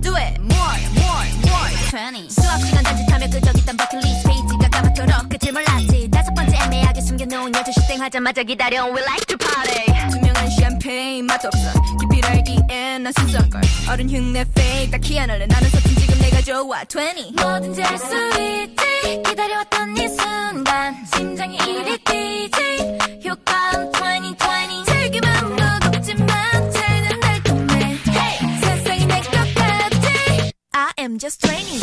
Do 0.00 0.14
it 0.16 0.40
More 0.40 0.80
More 0.96 1.28
More. 1.46 1.70
20 2.16 2.30
수업시간 2.30 2.82
단짓하며 2.82 3.26
끄적있던 3.30 3.76
버킷리스트 3.76 4.28
페이지가 4.28 4.68
까맣도록 4.70 5.28
끝을 5.28 5.52
몰랐지. 5.52 6.08
다섯 6.10 6.32
번째 6.34 6.56
애매하게 6.64 7.00
숨겨놓은 7.02 7.52
12시 7.52 7.88
땡 7.88 8.00
하자마자 8.00 8.42
기다려. 8.42 8.86
We 8.86 9.00
like 9.02 9.26
to 9.26 9.36
party 9.36 10.29
난 10.40 10.48
샴페인 10.48 11.26
맛없어. 11.26 11.58
깊이 12.00 12.26
알기엔 12.26 13.02
난 13.02 13.12
순수한걸. 13.18 13.60
어른 13.90 14.08
흉내 14.08 14.40
fake 14.40 14.90
딱히 14.90 15.18
안 15.20 15.28
할래. 15.28 15.46
나는 15.46 15.68
서툰 15.68 15.94
지금 15.96 16.18
내가 16.18 16.40
좋아. 16.40 16.82
20 16.82 17.34
뭐든지 17.36 17.82
할 17.82 17.98
수 17.98 18.16
있지. 18.40 19.22
기다려왔던 19.22 19.96
이 19.98 20.08
순간. 20.08 20.96
심장이 21.14 21.56
이리 21.58 21.98
뛰지. 22.04 22.98
효과음 23.28 23.90
2020 23.92 24.86
즐기만 24.86 25.50
무겁지만 25.56 26.70
쟤는 26.72 27.20
달콤해. 27.20 27.98
Hey! 28.08 28.60
세상이 28.62 29.04
내 29.06 29.20
것 29.20 29.30
같지 29.54 30.52
I 30.72 30.88
am 31.00 31.18
just 31.18 31.46
20 31.46 31.82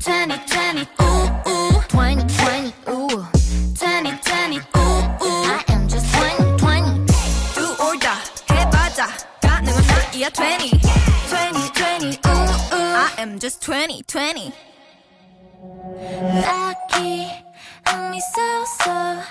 20 0.00 0.30
20 0.30 0.99
가능한 10.29 10.29
나이야 10.29 10.29
20 10.29 10.73
2020 11.29 12.19
ooh 12.27 12.75
ooh 12.75 12.95
I 12.95 13.09
am 13.19 13.39
just 13.39 13.59
2020 13.65 14.51
딱히 16.43 17.27
의미 17.87 18.17
있어서 18.17 19.21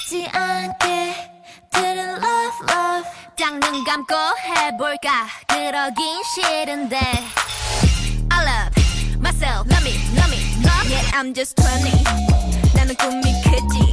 잊지 0.00 0.28
않게 0.32 1.14
들은 1.70 1.98
love 2.16 2.58
love 2.68 3.08
딱 3.36 3.54
눈 3.58 3.84
감고 3.84 4.14
해볼까 4.44 5.26
그러긴 5.48 6.22
싫은데 6.34 6.96
I 8.30 8.44
love 8.44 8.72
myself 9.18 9.68
love 9.70 9.84
me 9.86 9.94
love 10.16 10.30
me 10.32 10.40
love 10.64 10.88
Yeah 10.90 11.10
I'm 11.14 11.34
just 11.34 11.54
20 11.60 12.04
나는 12.74 12.94
꿈이 12.96 13.22
크지 13.42 13.90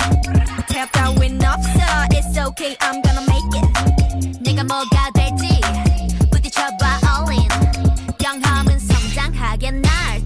태엽 0.70 0.92
따윈 0.92 1.40
없어 1.44 1.80
It's 2.12 2.38
okay 2.38 2.76
I'm 2.80 3.02
gonna 3.04 3.24
make 3.30 3.60
it 3.60 4.40
내가 4.42 4.64
뭐가 4.64 4.99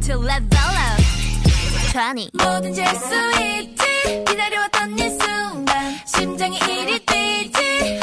to 0.06 0.18
level 0.18 0.58
up 0.58 1.00
20 1.94 2.30
뭐든지 2.34 2.82
할 2.82 2.94
수 2.96 3.14
있지. 3.40 4.24
기다려왔던 4.26 4.98
이 4.98 5.08
순간. 5.10 5.96
심장이 6.06 6.58
이리 6.58 6.98
뛰지 7.06 8.00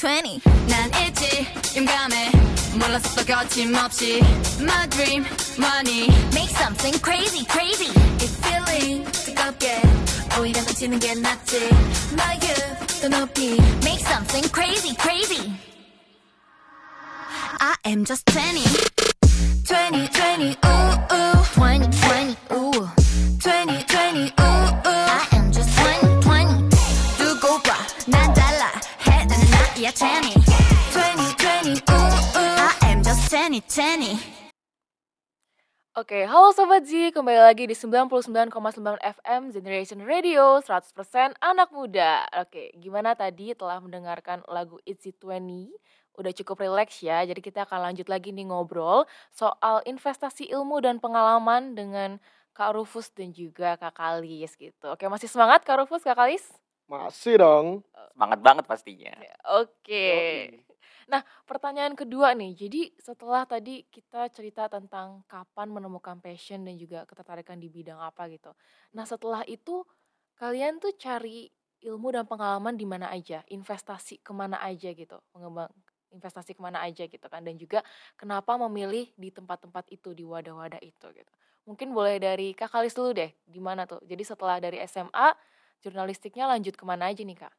2020 0.00 0.40
난 0.68 0.90
있지 1.06 1.46
용감해 1.76 2.30
몰랐어 2.78 3.24
거침없이 3.24 4.20
My 4.60 4.88
dream 4.88 5.26
money 5.58 6.08
Make 6.32 6.50
something 6.56 6.98
crazy 7.04 7.44
crazy 7.44 7.92
이 7.92 8.24
feeling 8.24 9.04
뜨겁게 9.12 9.80
오히려 10.40 10.62
놓치는 10.62 10.98
게 10.98 11.14
낫지 11.16 11.68
My 12.12 12.38
youth 12.42 13.00
더 13.02 13.08
높이 13.08 13.56
Make 13.84 14.00
something 14.00 14.48
crazy 14.50 14.96
crazy 14.98 15.52
I 17.60 17.74
am 17.86 18.04
just 18.06 18.24
20 18.32 18.64
2020 19.68 20.56
ooh 20.64 20.96
ooh 21.12 21.42
2020 21.54 22.36
ooh 22.52 22.69
2020 33.51 34.15
Oke, 35.99 36.23
halo 36.23 36.55
Sobat 36.55 36.87
Z, 36.87 37.11
kembali 37.11 37.51
lagi 37.51 37.67
di 37.67 37.75
99,9 37.75 38.47
FM 38.95 39.51
Generation 39.51 39.99
Radio 40.07 40.63
100% 40.63 41.35
anak 41.43 41.67
muda. 41.75 42.23
Oke, 42.39 42.71
gimana 42.79 43.11
tadi 43.11 43.51
telah 43.51 43.83
mendengarkan 43.83 44.39
lagu 44.47 44.79
It's 44.87 45.03
It 45.03 45.19
20? 45.19 45.67
Udah 46.15 46.31
cukup 46.31 46.63
rileks 46.63 47.03
ya, 47.03 47.27
jadi 47.27 47.43
kita 47.43 47.67
akan 47.67 47.91
lanjut 47.91 48.07
lagi 48.07 48.31
nih 48.31 48.47
ngobrol 48.47 49.03
soal 49.35 49.83
investasi 49.83 50.47
ilmu 50.47 50.79
dan 50.79 51.03
pengalaman 51.03 51.75
dengan 51.75 52.23
Kak 52.55 52.71
Rufus 52.79 53.11
dan 53.11 53.35
juga 53.35 53.75
Kak 53.75 53.99
Kalis 53.99 54.55
gitu. 54.55 54.95
Oke, 54.95 55.11
masih 55.11 55.27
semangat 55.27 55.67
Kak 55.67 55.75
Rufus, 55.75 56.07
Kak 56.07 56.15
Kalis? 56.15 56.47
masih 56.91 57.39
dong 57.39 57.87
Semangat 58.11 58.39
banget 58.43 58.63
pastinya. 58.67 59.15
Oke. 59.59 60.07
Nah, 61.09 61.21
pertanyaan 61.49 61.93
kedua 61.97 62.33
nih. 62.37 62.53
Jadi 62.57 62.81
setelah 63.01 63.45
tadi 63.49 63.85
kita 63.89 64.29
cerita 64.29 64.67
tentang 64.69 65.23
kapan 65.25 65.69
menemukan 65.73 66.17
passion 66.21 66.61
dan 66.67 66.75
juga 66.77 67.05
ketertarikan 67.09 67.57
di 67.57 67.69
bidang 67.71 67.97
apa 68.01 68.27
gitu. 68.29 68.53
Nah, 68.97 69.05
setelah 69.07 69.41
itu 69.49 69.81
kalian 70.37 70.77
tuh 70.81 70.93
cari 70.97 71.49
ilmu 71.81 72.13
dan 72.13 72.25
pengalaman 72.29 72.77
di 72.77 72.85
mana 72.85 73.09
aja, 73.09 73.41
investasi 73.49 74.21
ke 74.21 74.31
mana 74.33 74.61
aja 74.61 74.93
gitu, 74.93 75.17
mengembang 75.33 75.69
investasi 76.11 76.53
ke 76.53 76.61
mana 76.61 76.83
aja 76.83 77.07
gitu 77.07 77.23
kan, 77.31 77.39
dan 77.41 77.55
juga 77.57 77.81
kenapa 78.19 78.59
memilih 78.59 79.09
di 79.17 79.31
tempat-tempat 79.33 79.87
itu, 79.89 80.11
di 80.13 80.21
wadah-wadah 80.27 80.77
itu 80.83 81.07
gitu. 81.15 81.31
Mungkin 81.65 81.89
boleh 81.95 82.19
dari 82.21 82.51
Kak 82.53 82.69
Kalis 82.69 82.93
dulu 82.93 83.15
deh, 83.15 83.31
di 83.47 83.57
mana 83.63 83.87
tuh? 83.89 84.03
Jadi 84.05 84.21
setelah 84.27 84.59
dari 84.61 84.77
SMA, 84.83 85.31
jurnalistiknya 85.81 86.45
lanjut 86.51 86.75
ke 86.77 86.83
mana 86.85 87.09
aja 87.09 87.23
nih 87.25 87.37
Kak? 87.47 87.53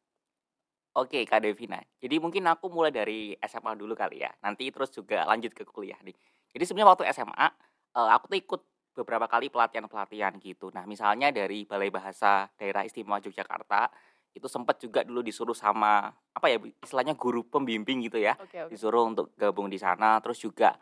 Oke, 0.92 1.24
Kak 1.24 1.40
Devina. 1.40 1.81
Jadi 1.96 2.20
mungkin 2.20 2.44
aku 2.44 2.68
mulai 2.68 2.92
dari 2.92 3.33
SMA 3.40 3.72
dulu 3.81 3.96
kali 3.96 4.20
ya. 4.20 4.31
Nanti 4.44 4.68
terus 4.68 4.92
juga 4.92 5.24
lanjut 5.24 5.57
ke 5.57 5.64
kuliah 5.64 5.96
nih. 6.05 6.12
Jadi 6.52 6.64
sebenarnya 6.68 6.92
waktu 6.92 7.05
SMA, 7.16 7.48
eh, 7.96 8.11
aku 8.12 8.24
tuh 8.28 8.38
ikut 8.38 8.61
beberapa 8.92 9.24
kali 9.24 9.48
pelatihan-pelatihan 9.48 10.37
gitu. 10.37 10.68
Nah, 10.68 10.85
misalnya 10.85 11.33
dari 11.33 11.64
Balai 11.64 11.88
Bahasa 11.88 12.52
Daerah 12.61 12.85
Istimewa 12.85 13.24
Yogyakarta, 13.24 13.88
itu 14.37 14.44
sempat 14.48 14.81
juga 14.81 15.00
dulu 15.05 15.20
disuruh 15.24 15.57
sama 15.57 16.09
apa 16.33 16.46
ya 16.48 16.57
istilahnya 16.81 17.16
guru 17.16 17.44
pembimbing 17.48 18.05
gitu 18.05 18.20
ya. 18.20 18.37
Oke, 18.40 18.68
oke. 18.68 18.72
Disuruh 18.72 19.09
untuk 19.09 19.33
gabung 19.37 19.72
di 19.72 19.81
sana, 19.81 20.20
terus 20.20 20.40
juga 20.44 20.76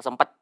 sempat 0.00 0.32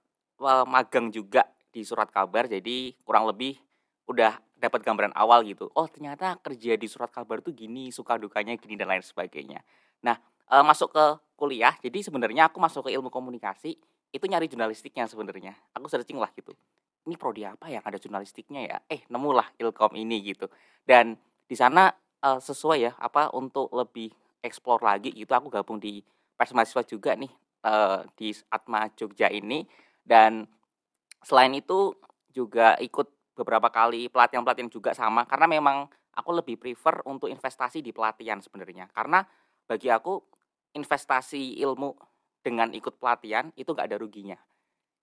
eh, 0.43 0.65
magang 0.67 1.11
juga 1.11 1.43
di 1.75 1.83
surat 1.83 2.07
kabar. 2.11 2.47
Jadi 2.47 2.95
kurang 3.03 3.27
lebih 3.27 3.59
udah 4.07 4.39
dapat 4.59 4.83
gambaran 4.83 5.15
awal 5.15 5.47
gitu. 5.47 5.71
Oh 5.79 5.87
ternyata 5.87 6.37
kerja 6.43 6.75
di 6.75 6.87
surat 6.91 7.09
kabar 7.15 7.41
tuh 7.41 7.55
gini, 7.55 7.95
suka 7.95 8.19
dukanya 8.19 8.59
gini 8.59 8.75
dan 8.75 8.91
lain 8.91 9.03
sebagainya. 9.07 9.63
Nah 10.03 10.19
eh, 10.51 10.65
masuk 10.67 10.93
ke 10.93 11.05
kuliah, 11.39 11.79
jadi 11.79 12.03
sebenarnya 12.03 12.51
aku 12.51 12.59
masuk 12.59 12.91
ke 12.91 12.99
ilmu 12.99 13.09
komunikasi 13.09 13.79
itu 14.13 14.25
nyari 14.25 14.49
jurnalistiknya 14.49 15.05
sebenarnya 15.05 15.53
aku 15.77 15.87
searching 15.89 16.17
lah 16.17 16.33
gitu 16.33 16.57
ini 17.05 17.17
prodi 17.17 17.45
apa 17.45 17.69
yang 17.69 17.85
ada 17.85 18.01
jurnalistiknya 18.01 18.61
ya 18.65 18.77
eh 18.89 19.05
nemulah 19.09 19.57
ilkom 19.61 19.97
ini 19.97 20.21
gitu 20.25 20.49
dan 20.89 21.17
di 21.45 21.57
sana 21.57 21.93
eh, 22.25 22.41
sesuai 22.41 22.79
ya 22.81 22.93
apa 22.97 23.33
untuk 23.37 23.69
lebih 23.73 24.13
explore 24.41 24.81
lagi 24.81 25.13
gitu 25.13 25.33
aku 25.33 25.53
gabung 25.53 25.77
di 25.77 26.01
pers 26.37 26.57
mahasiswa 26.57 26.85
juga 26.89 27.13
nih 27.17 27.33
eh, 27.65 28.01
di 28.17 28.33
Atma 28.49 28.89
Jogja 28.97 29.29
ini 29.29 29.69
dan 30.05 30.49
selain 31.21 31.53
itu 31.53 31.93
juga 32.33 32.77
ikut 32.81 33.09
beberapa 33.39 33.71
kali 33.71 34.11
pelatihan-pelatihan 34.11 34.67
juga 34.67 34.91
sama 34.91 35.23
karena 35.23 35.47
memang 35.47 35.87
aku 36.19 36.31
lebih 36.35 36.59
prefer 36.59 36.99
untuk 37.07 37.31
investasi 37.31 37.79
di 37.79 37.95
pelatihan 37.95 38.43
sebenarnya. 38.43 38.91
Karena 38.91 39.23
bagi 39.71 39.87
aku 39.87 40.19
investasi 40.75 41.63
ilmu 41.63 41.95
dengan 42.43 42.75
ikut 42.75 42.99
pelatihan 42.99 43.55
itu 43.55 43.71
nggak 43.71 43.87
ada 43.95 43.99
ruginya. 44.03 44.39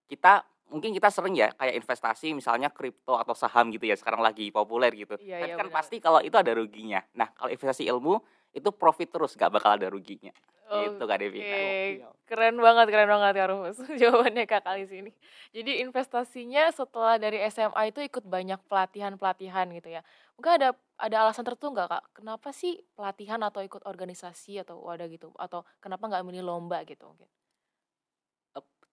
Kita 0.06 0.44
mungkin 0.68 0.92
kita 0.92 1.08
sering 1.08 1.38
ya 1.40 1.54
kayak 1.56 1.80
investasi 1.80 2.36
misalnya 2.36 2.74
kripto 2.74 3.16
atau 3.16 3.38
saham 3.38 3.72
gitu 3.72 3.88
ya 3.88 3.96
sekarang 3.96 4.20
lagi 4.20 4.52
populer 4.52 4.92
gitu. 4.92 5.16
Iya, 5.24 5.40
tapi 5.40 5.52
iya, 5.56 5.60
kan 5.60 5.68
benar. 5.72 5.78
pasti 5.80 5.96
kalau 6.04 6.20
itu 6.20 6.36
ada 6.36 6.52
ruginya. 6.52 7.00
Nah 7.16 7.32
kalau 7.32 7.50
investasi 7.54 7.88
ilmu 7.88 8.20
itu 8.52 8.70
profit 8.76 9.12
terus 9.12 9.36
nggak 9.36 9.52
bakal 9.52 9.76
ada 9.76 9.88
ruginya 9.92 10.32
itu 10.66 11.04
kak 11.06 11.22
Oke, 11.22 12.02
keren 12.26 12.58
banget, 12.58 12.88
keren 12.90 13.10
banget 13.10 13.34
Kak 13.38 13.48
Rufus. 13.54 13.78
Jawabannya 14.02 14.44
Kak 14.50 14.66
Kali 14.66 14.90
sini. 14.90 15.12
Jadi 15.54 15.86
investasinya 15.86 16.74
setelah 16.74 17.22
dari 17.22 17.38
SMA 17.54 17.94
itu 17.94 18.02
ikut 18.02 18.26
banyak 18.26 18.58
pelatihan-pelatihan 18.66 19.70
gitu 19.78 19.90
ya. 19.94 20.02
Mungkin 20.36 20.52
ada 20.58 20.70
ada 20.98 21.16
alasan 21.28 21.46
tertentu 21.46 21.70
nggak 21.70 21.90
Kak? 21.90 22.04
Kenapa 22.18 22.50
sih 22.50 22.82
pelatihan 22.98 23.40
atau 23.46 23.62
ikut 23.62 23.86
organisasi 23.86 24.66
atau 24.66 24.82
wadah 24.82 25.06
gitu? 25.06 25.30
Atau 25.38 25.64
kenapa 25.78 26.10
nggak 26.10 26.26
milih 26.26 26.42
lomba 26.42 26.82
gitu 26.84 27.06
mungkin? 27.06 27.30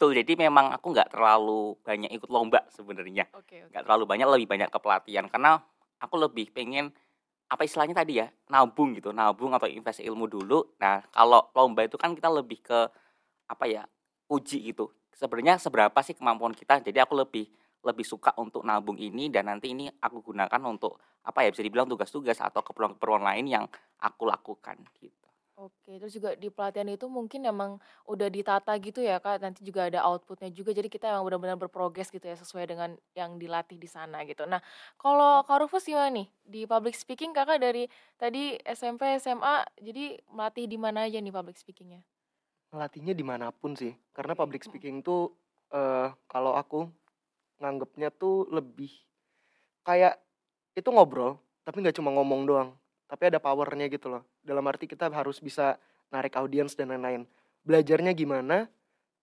betul 0.02 0.18
jadi 0.18 0.34
memang 0.34 0.74
aku 0.74 0.90
nggak 0.90 1.14
terlalu 1.14 1.78
banyak 1.86 2.10
ikut 2.10 2.26
lomba 2.26 2.66
sebenarnya 2.74 3.22
oke. 3.38 3.70
nggak 3.70 3.86
terlalu 3.86 4.02
banyak 4.02 4.26
lebih 4.34 4.50
banyak 4.50 4.66
ke 4.66 4.78
pelatihan 4.82 5.30
karena 5.30 5.62
aku 6.02 6.18
lebih 6.18 6.50
pengen 6.50 6.90
apa 7.52 7.68
istilahnya 7.68 7.92
tadi 7.92 8.16
ya 8.16 8.32
nabung 8.48 8.96
gitu 8.96 9.12
nabung 9.12 9.52
atau 9.52 9.68
investasi 9.68 10.08
ilmu 10.08 10.24
dulu. 10.24 10.72
Nah 10.80 11.04
kalau 11.12 11.52
lomba 11.52 11.84
itu 11.84 12.00
kan 12.00 12.16
kita 12.16 12.32
lebih 12.32 12.64
ke 12.64 12.88
apa 13.44 13.64
ya 13.68 13.84
uji 14.32 14.72
gitu. 14.72 14.88
Sebenarnya 15.12 15.60
seberapa 15.60 16.00
sih 16.00 16.16
kemampuan 16.16 16.56
kita? 16.56 16.80
Jadi 16.80 16.96
aku 16.96 17.12
lebih 17.12 17.44
lebih 17.84 18.06
suka 18.08 18.32
untuk 18.40 18.64
nabung 18.64 18.96
ini 18.96 19.28
dan 19.28 19.52
nanti 19.52 19.76
ini 19.76 19.90
aku 20.00 20.32
gunakan 20.32 20.62
untuk 20.64 20.96
apa 21.28 21.44
ya 21.44 21.52
bisa 21.52 21.60
dibilang 21.60 21.90
tugas-tugas 21.90 22.40
atau 22.40 22.64
keperluan-keperluan 22.64 23.22
lain 23.22 23.46
yang 23.46 23.64
aku 24.00 24.26
lakukan 24.26 24.78
gitu 25.02 25.21
Oke, 25.62 25.94
terus 26.02 26.10
juga 26.18 26.34
di 26.34 26.50
pelatihan 26.50 26.90
itu 26.90 27.06
mungkin 27.06 27.46
emang 27.46 27.78
udah 28.10 28.26
ditata 28.26 28.74
gitu 28.82 28.98
ya 28.98 29.22
Kak, 29.22 29.38
nanti 29.38 29.62
juga 29.62 29.86
ada 29.86 30.02
outputnya 30.10 30.50
juga, 30.50 30.74
jadi 30.74 30.90
kita 30.90 31.14
emang 31.14 31.22
benar-benar 31.22 31.54
berprogres 31.54 32.10
gitu 32.10 32.26
ya, 32.26 32.34
sesuai 32.34 32.66
dengan 32.66 32.98
yang 33.14 33.38
dilatih 33.38 33.78
di 33.78 33.86
sana 33.86 34.26
gitu. 34.26 34.42
Nah, 34.42 34.58
kalau 34.98 35.46
Kak 35.46 35.62
Rufus 35.62 35.86
gimana 35.86 36.10
nih? 36.10 36.26
Di 36.42 36.60
public 36.66 36.98
speaking 36.98 37.30
Kakak 37.30 37.62
dari 37.62 37.86
tadi 38.18 38.58
SMP, 38.66 39.22
SMA, 39.22 39.62
jadi 39.78 40.18
melatih 40.34 40.66
di 40.66 40.74
mana 40.74 41.06
aja 41.06 41.22
nih 41.22 41.30
public 41.30 41.54
speakingnya? 41.54 42.02
Ngelatihnya 42.74 43.14
di 43.14 43.22
mana 43.22 43.54
pun 43.54 43.78
sih, 43.78 43.94
karena 44.10 44.34
public 44.34 44.66
mm. 44.66 44.66
speaking 44.66 44.96
tuh 45.06 45.30
eh 45.70 46.10
kalau 46.26 46.58
aku 46.58 46.90
nganggepnya 47.62 48.10
tuh 48.10 48.50
lebih 48.50 48.90
kayak 49.86 50.18
itu 50.74 50.90
ngobrol, 50.90 51.38
tapi 51.62 51.86
nggak 51.86 51.94
cuma 51.94 52.10
ngomong 52.10 52.50
doang, 52.50 52.70
tapi 53.06 53.30
ada 53.30 53.38
powernya 53.38 53.86
gitu 53.86 54.10
loh. 54.10 54.31
Dalam 54.42 54.66
arti 54.66 54.90
kita 54.90 55.06
harus 55.10 55.38
bisa 55.38 55.78
narik 56.10 56.34
audiens 56.36 56.74
dan 56.74 56.90
lain-lain. 56.90 57.24
Belajarnya 57.62 58.12
gimana? 58.12 58.66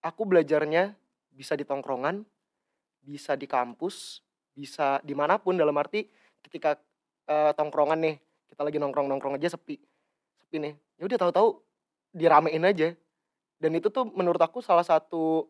Aku 0.00 0.24
belajarnya 0.24 0.96
bisa 1.30 1.52
di 1.54 1.64
tongkrongan, 1.64 2.24
bisa 3.04 3.36
di 3.36 3.44
kampus, 3.44 4.24
bisa 4.56 4.98
di 5.04 5.12
mana 5.12 5.36
pun. 5.36 5.60
Dalam 5.60 5.76
arti 5.76 6.08
ketika 6.40 6.80
eh, 7.28 7.52
tongkrongan 7.52 8.00
nih, 8.00 8.16
kita 8.48 8.64
lagi 8.64 8.80
nongkrong-nongkrong 8.80 9.36
aja 9.36 9.52
sepi, 9.52 9.76
sepi 10.40 10.56
nih. 10.56 10.74
Ya 10.96 11.02
udah 11.04 11.18
tahu-tahu 11.20 11.48
diramein 12.16 12.64
aja. 12.64 12.96
Dan 13.60 13.76
itu 13.76 13.92
tuh 13.92 14.08
menurut 14.16 14.40
aku 14.40 14.64
salah 14.64 14.84
satu 14.84 15.44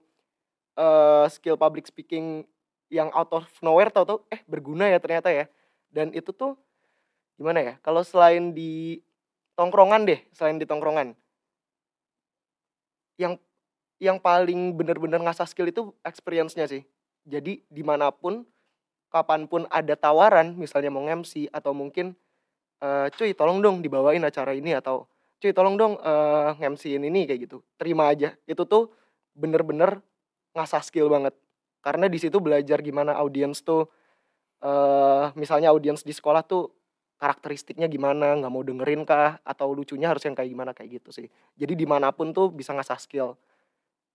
eh, 0.74 1.26
skill 1.30 1.54
public 1.54 1.86
speaking 1.86 2.42
yang 2.90 3.06
out 3.14 3.30
of 3.30 3.46
nowhere 3.62 3.88
tahu-tahu 3.88 4.26
eh 4.34 4.42
berguna 4.50 4.90
ya 4.90 4.98
ternyata 4.98 5.30
ya. 5.30 5.46
Dan 5.94 6.10
itu 6.10 6.34
tuh 6.34 6.58
gimana 7.38 7.62
ya? 7.62 7.74
Kalau 7.86 8.02
selain 8.02 8.50
di 8.50 8.98
tongkrongan 9.58 10.06
deh, 10.06 10.20
selain 10.34 10.56
di 10.58 10.66
tongkrongan, 10.66 11.14
yang 13.20 13.36
yang 14.00 14.16
paling 14.16 14.72
bener-bener 14.72 15.20
ngasah 15.20 15.44
skill 15.44 15.68
itu 15.68 15.92
experience-nya 16.00 16.64
sih. 16.64 16.82
Jadi 17.28 17.60
di 17.68 17.82
mana 17.84 18.08
pun, 18.08 18.48
kapan 19.12 19.44
pun 19.44 19.68
ada 19.68 19.92
tawaran, 19.92 20.56
misalnya 20.56 20.88
mau 20.88 21.04
MC 21.04 21.52
atau 21.52 21.76
mungkin 21.76 22.16
eh, 22.80 23.06
cuy 23.12 23.36
tolong 23.36 23.60
dong 23.60 23.84
dibawain 23.84 24.24
acara 24.24 24.56
ini 24.56 24.72
atau 24.72 25.04
cuy 25.36 25.52
tolong 25.52 25.76
dong 25.76 26.00
eh, 26.00 26.50
nge-MC-in 26.56 27.04
ini 27.04 27.28
kayak 27.28 27.40
gitu. 27.44 27.60
Terima 27.76 28.08
aja. 28.08 28.32
Itu 28.48 28.64
tuh 28.64 28.88
bener-bener 29.36 30.00
ngasah 30.56 30.80
skill 30.80 31.12
banget. 31.12 31.36
Karena 31.84 32.08
di 32.08 32.16
situ 32.16 32.40
belajar 32.40 32.80
gimana 32.80 33.16
audiens 33.20 33.60
tuh 33.60 33.88
eh 34.60 35.26
misalnya 35.40 35.72
audiens 35.72 36.04
di 36.04 36.12
sekolah 36.12 36.44
tuh 36.44 36.68
karakteristiknya 37.20 37.86
gimana, 37.92 38.34
nggak 38.40 38.52
mau 38.54 38.64
dengerin 38.64 39.02
kah, 39.04 39.38
atau 39.44 39.68
lucunya 39.76 40.08
harus 40.12 40.24
yang 40.26 40.34
kayak 40.38 40.50
gimana 40.54 40.72
kayak 40.76 40.90
gitu 41.02 41.10
sih. 41.12 41.28
Jadi 41.60 41.74
di 41.76 41.86
mana 41.88 42.08
pun 42.16 42.32
tuh 42.36 42.48
bisa 42.50 42.72
ngasah 42.76 42.98
skill, 43.00 43.36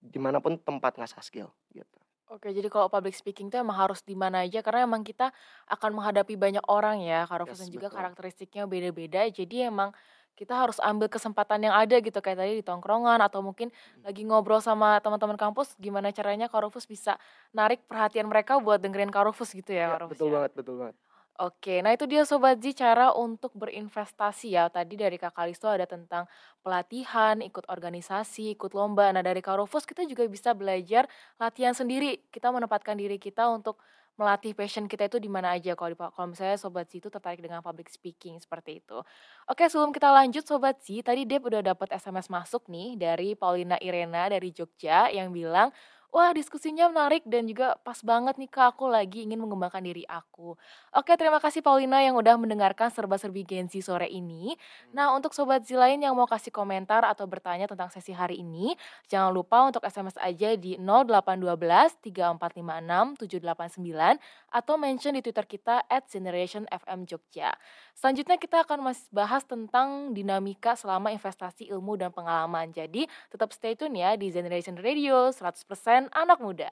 di 0.02 0.20
mana 0.22 0.40
pun 0.44 0.58
tempat 0.60 0.98
ngasah 1.00 1.22
skill 1.26 1.50
gitu. 1.74 2.00
Oke, 2.26 2.50
jadi 2.50 2.66
kalau 2.74 2.90
public 2.90 3.14
speaking 3.14 3.54
itu 3.54 3.58
emang 3.62 3.78
harus 3.78 4.02
di 4.02 4.18
mana 4.18 4.42
aja 4.50 4.66
karena 4.66 4.90
emang 4.90 5.06
kita 5.06 5.30
akan 5.70 5.92
menghadapi 5.94 6.34
banyak 6.34 6.66
orang 6.66 6.98
ya, 7.06 7.30
Rufus 7.30 7.62
Yes, 7.62 7.62
dan 7.62 7.70
juga 7.70 7.88
betul. 7.90 7.94
karakteristiknya 7.94 8.66
beda-beda. 8.66 9.30
Jadi 9.30 9.70
emang 9.70 9.94
kita 10.34 10.58
harus 10.58 10.82
ambil 10.82 11.06
kesempatan 11.08 11.70
yang 11.70 11.76
ada 11.78 11.96
gitu 12.02 12.18
kayak 12.26 12.42
tadi 12.42 12.54
di 12.60 12.66
tongkrongan 12.66 13.22
atau 13.22 13.46
mungkin 13.46 13.70
lagi 14.02 14.26
ngobrol 14.26 14.58
sama 14.60 14.98
teman-teman 15.06 15.38
kampus 15.38 15.78
gimana 15.78 16.10
caranya 16.12 16.50
Kak 16.50 16.66
Rufus 16.66 16.90
bisa 16.90 17.16
narik 17.54 17.86
perhatian 17.86 18.26
mereka 18.28 18.58
buat 18.58 18.82
dengerin 18.82 19.14
Kak 19.14 19.30
Rufus 19.30 19.54
gitu 19.54 19.70
ya, 19.72 19.86
Ya, 19.86 19.94
Kak 19.94 20.10
Rufus 20.10 20.20
betul 20.20 20.28
ya. 20.28 20.36
banget, 20.36 20.52
betul 20.58 20.76
banget. 20.82 20.96
Oke, 21.36 21.84
nah 21.84 21.92
itu 21.92 22.08
dia 22.08 22.24
Sobat 22.24 22.64
Z 22.64 22.80
cara 22.80 23.12
untuk 23.12 23.52
berinvestasi 23.60 24.56
ya. 24.56 24.72
Tadi 24.72 24.96
dari 24.96 25.20
Kak 25.20 25.36
Kalisto 25.36 25.68
ada 25.68 25.84
tentang 25.84 26.24
pelatihan, 26.64 27.44
ikut 27.44 27.68
organisasi, 27.68 28.56
ikut 28.56 28.72
lomba. 28.72 29.12
Nah 29.12 29.20
dari 29.20 29.44
Kak 29.44 29.60
Rufus 29.60 29.84
kita 29.84 30.08
juga 30.08 30.24
bisa 30.32 30.56
belajar 30.56 31.04
latihan 31.36 31.76
sendiri. 31.76 32.24
Kita 32.32 32.56
menempatkan 32.56 32.96
diri 32.96 33.20
kita 33.20 33.52
untuk 33.52 33.84
melatih 34.16 34.56
passion 34.56 34.88
kita 34.88 35.12
itu 35.12 35.20
di 35.20 35.28
mana 35.28 35.60
aja 35.60 35.76
kalau 35.76 35.92
kalau 36.16 36.32
misalnya 36.32 36.56
Sobat 36.56 36.88
Z 36.88 37.04
itu 37.04 37.12
tertarik 37.12 37.44
dengan 37.44 37.60
public 37.60 37.92
speaking 37.92 38.40
seperti 38.40 38.80
itu. 38.80 39.04
Oke, 39.52 39.68
sebelum 39.68 39.92
kita 39.92 40.08
lanjut 40.16 40.48
Sobat 40.48 40.80
Z, 40.88 41.04
tadi 41.04 41.28
Dep 41.28 41.44
udah 41.44 41.60
dapat 41.60 41.92
SMS 41.92 42.32
masuk 42.32 42.64
nih 42.72 42.96
dari 42.96 43.36
Paulina 43.36 43.76
Irena 43.84 44.32
dari 44.32 44.56
Jogja 44.56 45.12
yang 45.12 45.36
bilang, 45.36 45.68
Wah 46.14 46.32
diskusinya 46.32 46.88
menarik 46.88 47.26
dan 47.28 47.50
juga 47.50 47.76
pas 47.82 48.00
banget 48.00 48.38
nih 48.40 48.48
kak 48.48 48.78
aku 48.78 48.88
lagi 48.88 49.26
ingin 49.26 49.42
mengembangkan 49.42 49.84
diri 49.84 50.08
aku. 50.08 50.56
Oke 50.96 51.14
terima 51.20 51.44
kasih 51.44 51.60
Paulina 51.60 52.00
yang 52.00 52.16
udah 52.16 52.40
mendengarkan 52.40 52.88
serba-serbi 52.94 53.44
Genzi 53.44 53.84
sore 53.84 54.08
ini. 54.08 54.56
Nah 54.96 55.12
untuk 55.12 55.36
Sobat 55.36 55.68
Z 55.68 55.76
lain 55.76 56.00
yang 56.00 56.16
mau 56.16 56.30
kasih 56.30 56.56
komentar 56.56 57.04
atau 57.04 57.28
bertanya 57.28 57.68
tentang 57.68 57.92
sesi 57.92 58.16
hari 58.16 58.40
ini, 58.40 58.78
jangan 59.12 59.36
lupa 59.36 59.66
untuk 59.68 59.84
SMS 59.84 60.16
aja 60.22 60.56
di 60.56 60.80
0812 60.80 62.00
3456 62.00 63.28
789 63.28 64.56
atau 64.56 64.76
mention 64.80 65.14
di 65.18 65.22
Twitter 65.22 65.46
kita 65.46 65.84
at 65.90 66.08
Generation 66.08 66.64
FM 66.72 67.04
Jogja. 67.10 67.52
Selanjutnya 67.92 68.40
kita 68.40 68.64
akan 68.64 68.92
masih 68.92 69.08
bahas 69.12 69.44
tentang 69.44 70.16
dinamika 70.16 70.80
selama 70.80 71.12
investasi 71.12 71.68
ilmu 71.72 72.00
dan 72.00 72.12
pengalaman. 72.16 72.72
Jadi 72.72 73.08
tetap 73.32 73.52
stay 73.52 73.76
tune 73.76 74.00
ya 74.00 74.16
di 74.16 74.32
Generation 74.32 74.80
Radio 74.80 75.32
100% 75.32 76.05
anak 76.14 76.38
muda. 76.44 76.70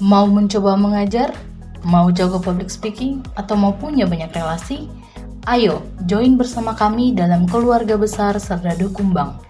Mau 0.00 0.24
mencoba 0.24 0.80
mengajar? 0.80 1.36
Mau 1.84 2.08
jago 2.08 2.40
public 2.40 2.72
speaking? 2.72 3.20
Atau 3.36 3.56
mau 3.56 3.76
punya 3.76 4.08
banyak 4.08 4.32
relasi? 4.32 4.88
Ayo, 5.48 5.84
join 6.04 6.36
bersama 6.36 6.76
kami 6.76 7.16
dalam 7.16 7.48
keluarga 7.48 7.96
besar 7.96 8.36
Serdadu 8.36 8.92
Kumbang. 8.92 9.40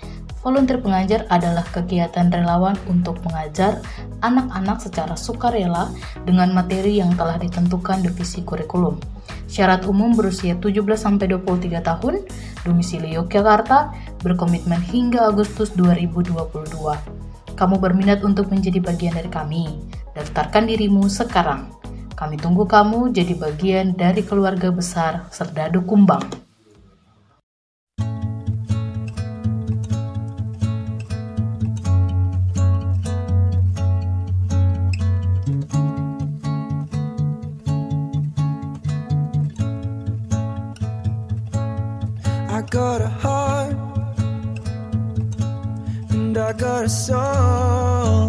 Volunteer 0.41 0.81
pengajar 0.81 1.29
adalah 1.29 1.69
kegiatan 1.69 2.33
relawan 2.33 2.73
untuk 2.89 3.21
mengajar 3.29 3.85
anak-anak 4.25 4.81
secara 4.81 5.13
sukarela 5.13 5.93
dengan 6.25 6.49
materi 6.57 6.97
yang 6.97 7.13
telah 7.13 7.37
ditentukan 7.37 8.01
divisi 8.01 8.41
kurikulum. 8.41 8.97
Syarat 9.45 9.85
umum 9.85 10.17
berusia 10.17 10.57
17-23 10.57 11.85
tahun, 11.85 12.25
domisili 12.65 13.21
Yogyakarta, 13.21 13.93
berkomitmen 14.25 14.81
hingga 14.81 15.29
Agustus 15.29 15.77
2022. 15.77 16.41
Kamu 17.53 17.77
berminat 17.77 18.25
untuk 18.25 18.49
menjadi 18.49 18.81
bagian 18.81 19.21
dari 19.21 19.29
kami? 19.29 19.69
Daftarkan 20.17 20.65
dirimu 20.73 21.05
sekarang. 21.13 21.69
Kami 22.17 22.41
tunggu 22.41 22.65
kamu 22.65 23.13
jadi 23.13 23.37
bagian 23.37 23.93
dari 23.93 24.25
keluarga 24.25 24.73
besar 24.73 25.29
Serdadu 25.29 25.85
Kumbang. 25.85 26.50
Got 42.71 43.01
a 43.01 43.09
heart 43.09 43.75
and 46.11 46.39
I 46.39 46.53
got 46.53 46.85
a 46.85 46.89
soul. 46.89 48.20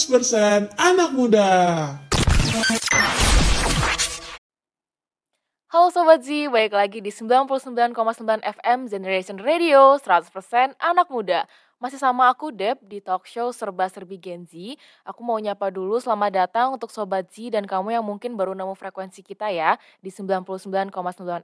100% 0.00 0.72
anak 0.80 1.12
muda. 1.12 1.48
Halo 5.68 5.92
Sobat 5.92 6.24
Z, 6.24 6.48
balik 6.48 6.72
lagi 6.72 7.04
di 7.04 7.12
99,9 7.12 8.40
FM 8.40 8.88
Generation 8.88 9.36
Radio 9.36 10.00
100% 10.00 10.80
anak 10.80 11.12
muda. 11.12 11.44
Masih 11.80 11.96
sama 11.96 12.28
aku 12.28 12.52
Deb 12.52 12.76
di 12.84 13.00
talk 13.00 13.24
show 13.24 13.48
Serba 13.56 13.88
Serbi 13.88 14.20
Gen 14.20 14.44
Z. 14.44 14.76
Aku 15.00 15.24
mau 15.24 15.40
nyapa 15.40 15.72
dulu 15.72 15.96
selamat 15.96 16.44
datang 16.44 16.66
untuk 16.76 16.92
Sobat 16.92 17.32
Z 17.32 17.56
dan 17.56 17.64
kamu 17.64 17.96
yang 17.96 18.04
mungkin 18.04 18.36
baru 18.36 18.52
nemu 18.52 18.76
frekuensi 18.76 19.24
kita 19.24 19.48
ya 19.48 19.80
di 20.04 20.12
99,9 20.12 20.92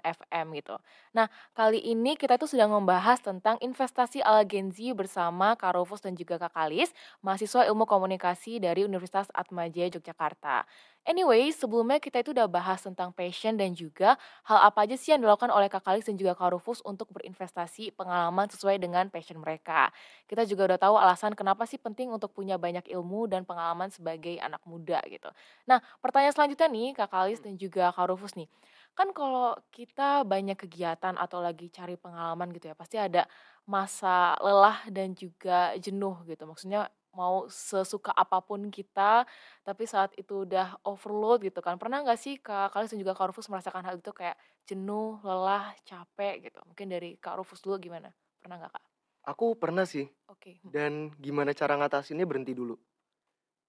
FM 0.05 0.47
gitu. 0.61 0.77
Nah, 1.17 1.33
kali 1.57 1.81
ini 1.81 2.21
kita 2.21 2.37
tuh 2.37 2.53
sedang 2.53 2.69
membahas 2.69 3.17
tentang 3.25 3.57
investasi 3.65 4.21
ala 4.21 4.45
Gen 4.45 4.69
Z 4.77 4.93
bersama 4.93 5.57
Kak 5.57 5.73
Rufus 5.73 6.05
dan 6.05 6.13
juga 6.13 6.37
Kak 6.37 6.53
Kalis, 6.53 6.93
mahasiswa 7.25 7.65
ilmu 7.73 7.89
komunikasi 7.89 8.61
dari 8.61 8.85
Universitas 8.85 9.33
Atmajaya 9.33 9.89
Yogyakarta. 9.89 10.69
Anyway, 11.07 11.55
sebelumnya 11.55 12.03
kita 12.03 12.19
itu 12.19 12.35
udah 12.35 12.51
bahas 12.51 12.83
tentang 12.83 13.15
passion 13.15 13.55
dan 13.55 13.71
juga 13.79 14.19
hal 14.43 14.59
apa 14.67 14.83
aja 14.91 14.99
sih 14.99 15.15
yang 15.15 15.23
dilakukan 15.23 15.55
oleh 15.55 15.71
Kak 15.71 15.87
Kalis 15.87 16.03
dan 16.11 16.19
juga 16.19 16.35
Kak 16.35 16.51
Rufus 16.59 16.83
untuk 16.83 17.07
berinvestasi 17.15 17.95
pengalaman 17.95 18.51
sesuai 18.51 18.83
dengan 18.83 19.07
passion 19.07 19.39
mereka. 19.39 19.95
Kita 20.27 20.43
juga 20.43 20.67
udah 20.75 20.79
tahu 20.83 20.99
alasan 20.99 21.39
kenapa 21.39 21.63
sih 21.63 21.79
penting 21.79 22.11
untuk 22.11 22.35
punya 22.35 22.59
banyak 22.59 22.91
ilmu 22.91 23.31
dan 23.31 23.47
pengalaman 23.47 23.87
sebagai 23.95 24.35
anak 24.43 24.59
muda 24.67 24.99
gitu. 25.07 25.31
Nah, 25.71 25.79
pertanyaan 26.03 26.35
selanjutnya 26.35 26.67
nih 26.75 26.89
Kak 26.99 27.15
Kalis 27.15 27.39
dan 27.39 27.55
juga 27.55 27.95
Kak 27.95 28.11
Rufus 28.11 28.35
nih. 28.35 28.51
Kan 28.99 29.15
kalau 29.15 29.55
kita 29.71 30.27
banyak 30.27 30.59
kegiatan 30.59 31.15
atau 31.15 31.39
lagi 31.39 31.71
cari 31.71 31.95
pengalaman 31.95 32.51
gitu 32.51 32.67
ya, 32.73 32.75
pasti 32.75 32.99
ada 32.99 33.31
masa 33.63 34.35
lelah 34.43 34.83
dan 34.91 35.15
juga 35.15 35.71
jenuh 35.79 36.19
gitu. 36.27 36.51
Maksudnya 36.51 36.91
mau 37.17 37.49
sesuka 37.49 38.13
apa 38.13 38.45
pun 38.45 38.69
kita, 38.69 39.25
tapi 39.65 39.89
saat 39.89 40.13
itu 40.21 40.45
udah 40.45 40.77
overload 40.85 41.49
gitu 41.49 41.65
kan. 41.65 41.81
Pernah 41.81 42.05
nggak 42.05 42.21
sih 42.21 42.37
Kak 42.37 42.77
Kalis 42.77 42.93
dan 42.93 43.01
juga 43.01 43.17
Kak 43.17 43.33
Rufus 43.33 43.49
merasakan 43.49 43.81
hal 43.89 43.97
itu 43.97 44.13
kayak 44.13 44.37
jenuh, 44.69 45.17
lelah, 45.25 45.73
capek 45.89 46.53
gitu? 46.53 46.61
Mungkin 46.69 46.87
dari 46.93 47.17
Kak 47.17 47.41
Rufus 47.41 47.65
dulu 47.65 47.81
gimana? 47.81 48.13
Pernah 48.45 48.61
nggak 48.61 48.73
Kak? 48.77 48.85
Aku 49.33 49.57
pernah 49.57 49.89
sih. 49.89 50.05
Oke. 50.29 50.61
Dan 50.61 51.11
gimana 51.17 51.57
cara 51.57 51.75
ngatasinnya 51.81 52.29
berhenti 52.29 52.53
dulu. 52.53 52.77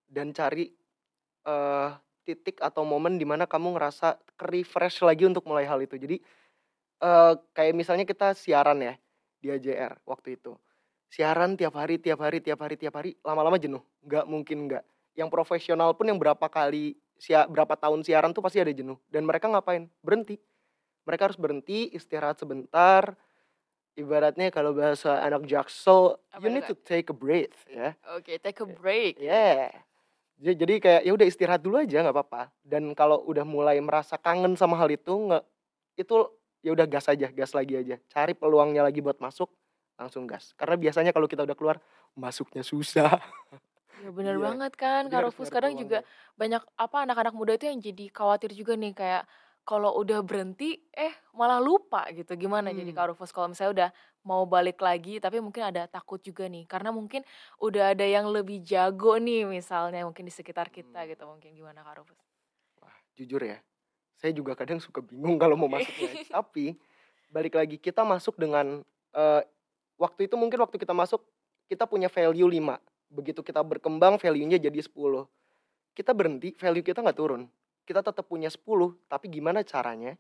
Dan 0.04 0.36
cari 0.36 0.68
eh 1.48 1.92
titik 2.28 2.60
atau 2.60 2.84
momen 2.84 3.16
di 3.16 3.24
mana 3.24 3.48
kamu 3.48 3.80
ngerasa 3.80 4.20
refresh 4.52 5.00
lagi 5.00 5.24
untuk 5.24 5.48
mulai 5.48 5.64
hal 5.64 5.80
itu. 5.80 5.96
Jadi 5.96 6.20
eh 7.00 7.34
kayak 7.56 7.74
misalnya 7.74 8.04
kita 8.04 8.36
siaran 8.36 8.84
ya 8.84 8.94
di 9.40 9.48
AJR 9.48 10.04
waktu 10.04 10.36
itu. 10.36 10.60
Siaran 11.08 11.56
tiap 11.56 11.74
hari, 11.76 11.96
tiap 11.98 12.20
hari, 12.20 12.44
tiap 12.44 12.60
hari, 12.60 12.76
tiap 12.76 12.94
hari, 12.96 13.16
lama-lama 13.24 13.56
jenuh. 13.56 13.80
Nggak 14.04 14.26
mungkin 14.28 14.58
nggak. 14.68 14.84
Yang 15.16 15.30
profesional 15.32 15.96
pun 15.96 16.06
yang 16.06 16.20
berapa 16.20 16.46
kali 16.46 16.94
sia 17.18 17.50
berapa 17.50 17.74
tahun 17.74 18.06
siaran 18.06 18.36
tuh 18.36 18.44
pasti 18.44 18.60
ada 18.60 18.70
jenuh. 18.70 19.00
Dan 19.10 19.26
mereka 19.26 19.48
ngapain? 19.50 19.88
Berhenti. 20.04 20.38
Mereka 21.08 21.32
harus 21.32 21.40
berhenti, 21.40 21.88
istirahat 21.96 22.38
sebentar. 22.38 23.16
Ibaratnya 23.98 24.54
kalau 24.54 24.78
bahasa 24.78 25.18
anak 25.26 25.50
jaksel, 25.50 26.22
Apa 26.30 26.44
you 26.46 26.54
need 26.54 26.68
Kak? 26.68 26.70
to 26.70 26.76
take 26.86 27.08
a 27.10 27.16
breath 27.18 27.58
ya. 27.66 27.98
Oke, 28.14 28.38
take 28.38 28.62
a 28.62 28.68
break. 28.70 29.18
Yeah. 29.18 29.74
Ja- 30.38 30.54
Jadi 30.54 30.78
kayak 30.78 31.02
ya 31.02 31.12
udah 31.18 31.26
istirahat 31.26 31.66
dulu 31.66 31.82
aja 31.82 32.06
nggak 32.06 32.14
apa-apa. 32.14 32.54
Dan 32.62 32.94
kalau 32.94 33.26
udah 33.26 33.42
mulai 33.42 33.82
merasa 33.82 34.14
kangen 34.14 34.54
sama 34.54 34.78
hal 34.78 34.94
itu 34.94 35.10
nggak 35.10 35.42
itu 35.98 36.30
ya 36.62 36.78
udah 36.78 36.86
gas 36.86 37.10
aja, 37.10 37.26
gas 37.34 37.58
lagi 37.58 37.74
aja. 37.74 37.98
Cari 38.06 38.38
peluangnya 38.38 38.86
lagi 38.86 39.02
buat 39.02 39.18
masuk, 39.18 39.50
langsung 39.98 40.24
gas. 40.30 40.54
Karena 40.56 40.78
biasanya 40.78 41.12
kalau 41.12 41.28
kita 41.28 41.44
udah 41.44 41.58
keluar 41.58 41.78
masuknya 42.16 42.62
susah. 42.62 43.18
Ya 43.98 44.14
benar 44.14 44.38
Iya, 44.38 44.46
banget 44.46 44.72
kan 44.78 45.10
jadi 45.10 45.26
nyari 45.34 45.50
kadang 45.50 45.74
juga 45.74 46.00
banyak 46.38 46.62
apa 46.78 46.98
anak-anak 47.06 47.34
muda 47.34 47.54
itu 47.58 47.66
yang 47.66 47.80
jadi 47.82 48.06
khawatir 48.14 48.54
juga 48.54 48.78
nih 48.78 48.94
kayak 48.94 49.24
kalau 49.66 49.92
udah 50.02 50.22
berhenti 50.22 50.86
eh 50.94 51.12
malah 51.34 51.58
lupa 51.60 52.06
gitu 52.14 52.38
gimana 52.38 52.70
jadi 52.78 52.88
Hmm. 52.88 52.98
Kak 52.98 53.06
Rufus 53.18 53.34
kalau 53.34 53.50
misalnya 53.52 53.74
udah 53.74 53.90
mau 54.30 54.46
balik 54.46 54.78
lagi 54.86 55.18
tapi 55.18 55.42
mungkin 55.42 55.64
ada 55.74 55.90
takut 55.90 56.22
juga 56.22 56.46
nih 56.46 56.64
karena 56.70 56.94
mungkin 56.94 57.26
udah 57.58 57.98
ada 57.98 58.06
yang 58.06 58.30
lebih 58.30 58.62
jago 58.62 59.18
nih 59.18 59.50
misalnya 59.50 60.06
mungkin 60.08 60.24
di 60.30 60.34
sekitar 60.34 60.70
kita 60.70 61.04
Hmm. 61.04 61.10
gitu 61.10 61.24
mungkin 61.26 61.52
gimana 61.58 61.82
Kak 61.82 61.96
Rufus? 62.06 62.20
Wah, 62.82 62.96
jujur 63.18 63.42
ya. 63.44 63.58
Saya 64.18 64.34
juga 64.34 64.54
kadang 64.58 64.80
suka 64.82 65.02
bingung 65.02 65.38
kalau 65.42 65.56
mau 65.60 65.70
masuk. 65.70 65.94
Tapi 66.30 66.78
balik 67.34 67.58
lagi 67.60 67.78
kita 67.82 68.02
masuk 68.08 68.38
dengan 68.40 68.82
eh, 69.14 69.42
waktu 69.98 70.30
itu 70.30 70.36
mungkin 70.38 70.62
waktu 70.64 70.78
kita 70.78 70.94
masuk 70.94 71.26
kita 71.68 71.84
punya 71.90 72.08
value 72.08 72.48
5. 72.48 72.80
Begitu 73.12 73.40
kita 73.44 73.60
berkembang 73.64 74.16
value-nya 74.16 74.62
jadi 74.62 74.80
10. 74.80 75.28
Kita 75.92 76.12
berhenti, 76.14 76.56
value 76.56 76.86
kita 76.86 77.04
nggak 77.04 77.18
turun. 77.18 77.50
Kita 77.84 78.04
tetap 78.04 78.26
punya 78.28 78.48
10, 78.52 78.96
tapi 79.08 79.26
gimana 79.32 79.64
caranya 79.64 80.16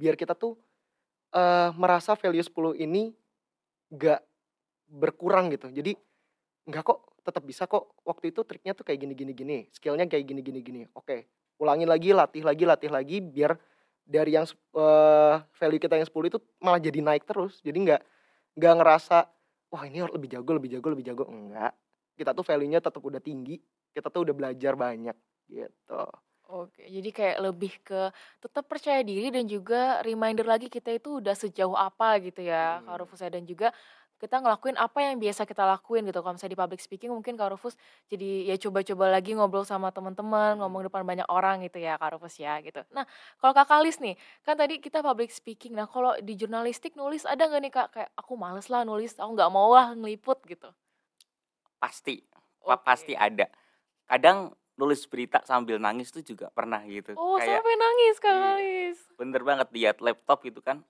biar 0.00 0.16
kita 0.16 0.32
tuh 0.32 0.56
eh 1.30 1.70
merasa 1.76 2.16
value 2.16 2.42
10 2.42 2.80
ini 2.80 3.12
nggak 3.92 4.20
berkurang 4.90 5.52
gitu. 5.52 5.70
Jadi 5.70 5.94
nggak 6.66 6.82
kok 6.82 6.98
tetap 7.22 7.42
bisa 7.44 7.68
kok. 7.68 7.92
Waktu 8.02 8.32
itu 8.34 8.40
triknya 8.42 8.72
tuh 8.72 8.84
kayak 8.88 8.98
gini 9.04 9.14
gini 9.14 9.32
gini, 9.36 9.58
skillnya 9.70 10.08
kayak 10.08 10.24
gini 10.26 10.40
gini 10.40 10.60
gini. 10.64 10.82
Oke, 10.96 11.28
ulangin 11.60 11.86
lagi, 11.86 12.16
latih 12.16 12.42
lagi, 12.42 12.64
latih 12.64 12.90
lagi 12.90 13.16
biar 13.20 13.54
dari 14.08 14.34
yang 14.34 14.48
eh, 14.48 15.36
value 15.54 15.80
kita 15.80 15.94
yang 16.00 16.08
10 16.08 16.30
itu 16.32 16.38
malah 16.58 16.80
jadi 16.80 17.00
naik 17.04 17.28
terus. 17.28 17.60
Jadi 17.60 17.78
nggak 17.86 18.02
nggak 18.60 18.74
ngerasa 18.80 19.16
wah 19.72 19.82
ini 19.88 20.04
harus 20.04 20.14
lebih 20.16 20.30
jago, 20.36 20.50
lebih 20.56 20.70
jago, 20.76 20.88
lebih 20.92 21.06
jago. 21.08 21.24
Enggak. 21.30 21.72
Kita 22.18 22.30
tuh 22.36 22.44
value-nya 22.44 22.80
tetap 22.84 23.00
udah 23.02 23.22
tinggi. 23.22 23.56
Kita 23.96 24.12
tuh 24.12 24.28
udah 24.28 24.34
belajar 24.36 24.74
banyak 24.76 25.16
gitu. 25.48 26.04
Oke, 26.50 26.82
jadi 26.82 27.10
kayak 27.14 27.38
lebih 27.46 27.72
ke 27.86 28.10
tetap 28.42 28.66
percaya 28.66 29.06
diri 29.06 29.30
dan 29.30 29.46
juga 29.46 30.02
reminder 30.02 30.42
lagi 30.42 30.66
kita 30.66 30.90
itu 30.98 31.22
udah 31.22 31.30
sejauh 31.38 31.78
apa 31.78 32.18
gitu 32.26 32.42
ya, 32.42 32.82
Kak 32.82 32.96
Hmm. 32.96 33.06
Rufus 33.06 33.22
ya. 33.22 33.30
Dan 33.30 33.46
juga 33.46 33.70
kita 34.20 34.36
ngelakuin 34.44 34.76
apa 34.76 35.00
yang 35.00 35.16
biasa 35.16 35.48
kita 35.48 35.64
lakuin 35.64 36.04
gitu. 36.04 36.20
Kalau 36.20 36.36
misalnya 36.36 36.52
di 36.52 36.60
public 36.60 36.80
speaking 36.84 37.08
mungkin 37.08 37.40
Kak 37.40 37.56
Rufus 37.56 37.72
jadi 38.12 38.52
ya 38.52 38.60
coba-coba 38.60 39.08
lagi 39.08 39.32
ngobrol 39.32 39.64
sama 39.64 39.88
teman-teman, 39.88 40.60
ngomong 40.60 40.84
depan 40.92 41.08
banyak 41.08 41.24
orang 41.32 41.64
gitu 41.64 41.80
ya 41.80 41.96
Kak 41.96 42.20
Rufus 42.20 42.36
ya 42.36 42.60
gitu. 42.60 42.84
Nah, 42.92 43.08
kalau 43.40 43.56
Kak 43.56 43.72
Kalis 43.72 43.96
nih, 43.96 44.20
kan 44.44 44.60
tadi 44.60 44.76
kita 44.76 45.00
public 45.00 45.32
speaking. 45.32 45.72
Nah, 45.72 45.88
kalau 45.88 46.12
di 46.20 46.36
jurnalistik 46.36 46.92
nulis 47.00 47.24
ada 47.24 47.48
nggak 47.48 47.62
nih 47.64 47.72
Kak? 47.72 47.88
Kayak 47.96 48.10
aku 48.12 48.36
males 48.36 48.68
lah 48.68 48.84
nulis, 48.84 49.16
aku 49.16 49.32
nggak 49.32 49.50
mau 49.50 49.72
lah 49.72 49.96
ngeliput 49.96 50.44
gitu. 50.44 50.68
Pasti, 51.80 52.20
pa- 52.60 52.76
Oke. 52.76 52.84
pasti 52.84 53.12
ada. 53.16 53.48
Kadang 54.04 54.52
nulis 54.76 55.00
berita 55.08 55.40
sambil 55.48 55.80
nangis 55.80 56.12
tuh 56.12 56.20
juga 56.20 56.52
pernah 56.52 56.84
gitu. 56.84 57.16
Oh, 57.16 57.40
Kayak 57.40 57.64
sampai 57.64 57.74
nangis 57.80 58.16
Kak. 58.20 58.32
Kalis. 58.36 58.98
bener 59.16 59.44
banget 59.44 59.68
lihat 59.72 59.96
laptop 60.04 60.44
gitu 60.44 60.60
kan. 60.60 60.84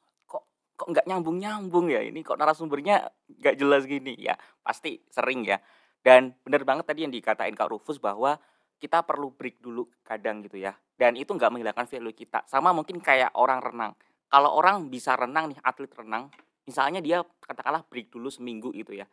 Kok 0.81 0.97
nggak 0.97 1.05
nyambung 1.05 1.37
nyambung 1.37 1.93
ya 1.93 2.01
ini 2.01 2.25
kok 2.25 2.41
narasumbernya 2.41 3.05
nggak 3.29 3.55
jelas 3.61 3.85
gini 3.85 4.17
ya 4.17 4.33
pasti 4.65 4.97
sering 5.13 5.45
ya. 5.45 5.61
Dan 6.01 6.33
bener 6.41 6.65
banget 6.65 6.89
tadi 6.89 7.05
yang 7.05 7.13
dikatain 7.13 7.53
Kak 7.53 7.69
Rufus 7.69 8.01
bahwa 8.01 8.41
kita 8.81 9.05
perlu 9.05 9.29
break 9.37 9.61
dulu 9.61 9.85
kadang 10.01 10.41
gitu 10.41 10.57
ya. 10.57 10.73
Dan 10.97 11.21
itu 11.21 11.37
nggak 11.37 11.53
menghilangkan 11.53 11.85
value 11.85 12.17
kita. 12.17 12.49
Sama 12.49 12.73
mungkin 12.73 12.97
kayak 13.05 13.37
orang 13.37 13.61
renang. 13.61 13.93
Kalau 14.33 14.57
orang 14.57 14.89
bisa 14.89 15.13
renang 15.21 15.53
nih 15.53 15.61
atlet 15.61 15.93
renang, 15.93 16.33
misalnya 16.65 17.05
dia 17.05 17.21
katakanlah 17.45 17.85
break 17.85 18.09
dulu 18.09 18.33
seminggu 18.33 18.73
gitu 18.73 18.97
ya. 18.97 19.05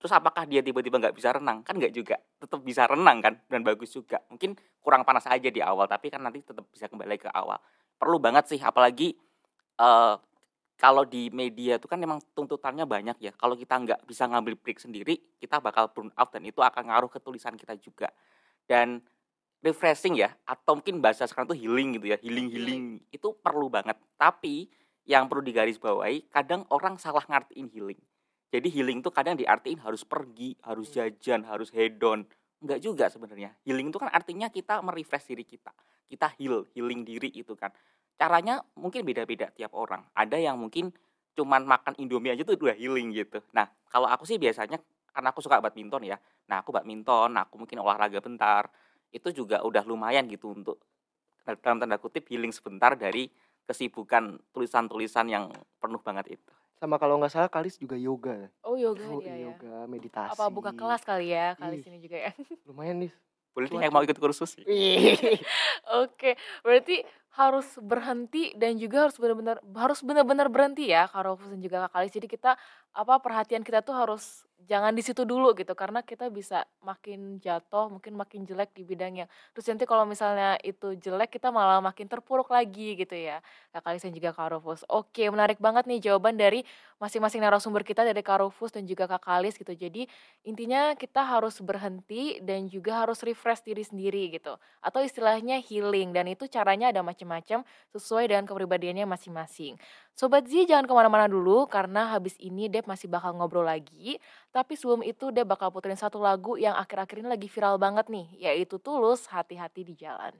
Terus 0.00 0.16
apakah 0.16 0.48
dia 0.48 0.64
tiba-tiba 0.64 0.96
nggak 0.96 1.12
bisa 1.12 1.36
renang? 1.36 1.60
Kan 1.60 1.76
nggak 1.76 1.92
juga. 1.92 2.16
Tetap 2.40 2.64
bisa 2.64 2.88
renang 2.88 3.20
kan 3.20 3.36
dan 3.52 3.60
bagus 3.60 3.92
juga. 3.92 4.24
Mungkin 4.32 4.56
kurang 4.80 5.04
panas 5.04 5.28
aja 5.28 5.52
di 5.52 5.60
awal, 5.60 5.84
tapi 5.84 6.08
kan 6.08 6.24
nanti 6.24 6.40
tetap 6.40 6.64
bisa 6.72 6.88
kembali 6.88 7.20
ke 7.20 7.28
awal. 7.28 7.60
Perlu 8.00 8.16
banget 8.16 8.48
sih, 8.48 8.60
apalagi 8.64 9.12
eh 9.76 10.14
kalau 10.80 11.04
di 11.04 11.28
media 11.28 11.76
itu 11.76 11.84
kan 11.84 12.00
memang 12.00 12.24
tuntutannya 12.32 12.88
banyak 12.88 13.20
ya. 13.20 13.36
Kalau 13.36 13.52
kita 13.52 13.76
nggak 13.76 14.00
bisa 14.08 14.24
ngambil 14.24 14.56
break 14.56 14.80
sendiri, 14.80 15.20
kita 15.36 15.60
bakal 15.60 15.92
burn 15.92 16.08
out 16.16 16.32
dan 16.32 16.40
itu 16.48 16.64
akan 16.64 16.88
ngaruh 16.88 17.12
ke 17.12 17.20
tulisan 17.20 17.52
kita 17.52 17.76
juga. 17.76 18.08
Dan 18.64 19.04
refreshing 19.60 20.16
ya, 20.16 20.32
atau 20.48 20.80
mungkin 20.80 21.04
bahasa 21.04 21.28
sekarang 21.28 21.52
tuh 21.52 21.58
healing 21.60 22.00
gitu 22.00 22.16
ya, 22.16 22.18
healing 22.24 22.48
healing 22.48 22.84
itu 23.12 23.28
perlu 23.44 23.68
banget. 23.68 24.00
Tapi 24.16 24.72
yang 25.04 25.28
perlu 25.28 25.44
digarisbawahi, 25.44 26.32
kadang 26.32 26.64
orang 26.72 26.96
salah 26.96 27.28
ngartiin 27.28 27.68
healing. 27.68 28.00
Jadi 28.48 28.72
healing 28.72 29.04
tuh 29.04 29.12
kadang 29.12 29.36
diartiin 29.36 29.84
harus 29.84 30.02
pergi, 30.08 30.56
harus 30.64 30.88
jajan, 30.96 31.44
harus 31.44 31.68
hedon. 31.76 32.24
Enggak 32.64 32.80
juga 32.80 33.12
sebenarnya. 33.12 33.52
Healing 33.68 33.92
itu 33.92 34.00
kan 34.00 34.08
artinya 34.08 34.48
kita 34.48 34.80
merefresh 34.80 35.28
diri 35.28 35.44
kita. 35.44 35.76
Kita 36.08 36.32
heal, 36.40 36.64
healing 36.72 37.04
diri 37.04 37.28
itu 37.36 37.52
kan. 37.52 37.68
Caranya 38.16 38.62
mungkin 38.76 39.04
beda-beda 39.06 39.48
tiap 39.52 39.72
orang. 39.74 40.04
Ada 40.14 40.36
yang 40.40 40.56
mungkin 40.60 40.92
cuman 41.34 41.64
makan 41.64 41.94
Indomie 41.96 42.34
aja 42.34 42.42
tuh 42.44 42.58
udah 42.58 42.76
healing 42.76 43.14
gitu. 43.14 43.40
Nah, 43.54 43.70
kalau 43.88 44.10
aku 44.10 44.26
sih 44.28 44.36
biasanya 44.36 44.76
karena 45.10 45.28
aku 45.32 45.40
suka 45.42 45.58
badminton 45.62 46.04
ya. 46.06 46.16
Nah, 46.50 46.60
aku 46.62 46.70
badminton, 46.74 47.34
aku 47.38 47.54
mungkin 47.56 47.80
olahraga 47.80 48.20
bentar. 48.20 48.68
Itu 49.10 49.34
juga 49.34 49.62
udah 49.64 49.82
lumayan 49.86 50.28
gitu 50.30 50.52
untuk 50.52 50.78
dalam 51.42 51.82
tanda 51.82 51.98
kutip 51.98 52.28
healing 52.30 52.54
sebentar 52.54 52.94
dari 52.94 53.26
kesibukan 53.66 54.38
tulisan-tulisan 54.50 55.26
yang 55.30 55.50
penuh 55.78 55.98
banget 56.02 56.38
itu. 56.38 56.52
Sama 56.80 56.96
kalau 56.96 57.20
nggak 57.20 57.32
salah 57.32 57.50
Kalis 57.52 57.76
juga 57.76 57.94
yoga. 57.94 58.48
Oh, 58.64 58.74
yoga 58.74 59.04
Oh, 59.04 59.20
dia 59.20 59.36
ya. 59.36 59.52
yoga, 59.52 59.84
meditasi. 59.84 60.32
Apa 60.32 60.48
buka 60.48 60.72
kelas 60.72 61.04
kali 61.04 61.32
ya 61.32 61.52
Kalis 61.60 61.84
Ih. 61.84 61.88
ini 61.92 61.98
juga 62.00 62.16
ya? 62.28 62.32
Lumayan 62.64 63.04
nih. 63.04 63.12
Boleh 63.52 63.66
nih 63.68 63.80
yang 63.84 63.92
mau 63.92 64.02
ikut 64.06 64.16
kursus. 64.16 64.56
Oke, 66.02 66.38
berarti 66.62 67.02
harus 67.38 67.78
berhenti 67.78 68.50
dan 68.58 68.74
juga 68.74 69.06
harus 69.06 69.14
benar-benar 69.22 69.56
harus 69.78 70.00
benar-benar 70.02 70.50
berhenti 70.50 70.90
ya 70.90 71.06
Kak 71.06 71.22
Rufus 71.30 71.48
dan 71.54 71.62
juga 71.62 71.86
Kak 71.86 71.94
Kalis. 71.94 72.12
Jadi 72.14 72.26
kita 72.26 72.58
apa 72.90 73.22
perhatian 73.22 73.62
kita 73.62 73.86
tuh 73.86 73.94
harus 73.94 74.42
jangan 74.68 74.92
di 74.92 75.00
situ 75.00 75.24
dulu 75.24 75.56
gitu 75.56 75.72
karena 75.72 76.04
kita 76.04 76.28
bisa 76.28 76.66
makin 76.84 77.40
jatuh, 77.40 77.88
mungkin 77.88 78.12
makin 78.18 78.44
jelek 78.44 78.74
di 78.76 78.82
bidangnya. 78.84 79.26
Terus 79.56 79.66
nanti 79.72 79.84
kalau 79.88 80.04
misalnya 80.04 80.58
itu 80.60 80.98
jelek 80.98 81.32
kita 81.40 81.48
malah 81.54 81.80
makin 81.80 82.10
terpuruk 82.10 82.50
lagi 82.52 82.98
gitu 82.98 83.14
ya. 83.16 83.40
Kak 83.72 83.86
Kalis 83.86 84.04
dan 84.04 84.12
juga 84.12 84.30
Kak 84.34 84.52
Rufus. 84.52 84.82
Oke, 84.90 85.26
menarik 85.32 85.62
banget 85.62 85.86
nih 85.88 86.10
jawaban 86.10 86.36
dari 86.36 86.66
masing-masing 87.00 87.40
narasumber 87.40 87.86
kita 87.86 88.04
dari 88.04 88.20
Kak 88.20 88.44
Rufus 88.44 88.74
dan 88.74 88.84
juga 88.84 89.08
Kak 89.08 89.24
Kalis 89.24 89.56
gitu. 89.56 89.72
Jadi 89.72 90.04
intinya 90.44 90.92
kita 90.98 91.24
harus 91.24 91.56
berhenti 91.64 92.42
dan 92.44 92.68
juga 92.68 93.06
harus 93.06 93.22
refresh 93.24 93.64
diri 93.64 93.82
sendiri 93.86 94.34
gitu 94.34 94.60
atau 94.84 95.00
istilahnya 95.00 95.60
healing 95.62 96.12
dan 96.12 96.28
itu 96.28 96.44
caranya 96.50 96.92
ada 96.92 97.00
macam-macam 97.00 97.64
sesuai 97.94 98.28
dengan 98.28 98.44
kepribadiannya 98.44 99.08
masing-masing. 99.08 99.80
Sobat 100.20 100.44
Z 100.44 100.68
jangan 100.68 100.84
ke 100.84 100.92
mana-mana 100.92 101.24
dulu 101.32 101.64
karena 101.64 102.12
habis 102.12 102.36
ini 102.36 102.68
masih 102.88 103.08
bakal 103.10 103.36
ngobrol 103.36 103.64
lagi. 103.66 104.20
Tapi 104.52 104.76
sebelum 104.76 105.00
itu 105.04 105.32
dia 105.32 105.44
bakal 105.44 105.68
puterin 105.72 105.98
satu 105.98 106.20
lagu 106.20 106.56
yang 106.56 106.76
akhir-akhir 106.76 107.24
ini 107.24 107.28
lagi 107.28 107.48
viral 107.48 107.76
banget 107.80 108.06
nih, 108.08 108.26
yaitu 108.52 108.80
Tulus 108.80 109.28
Hati-Hati 109.28 109.82
di 109.84 109.94
Jalan. 109.96 110.36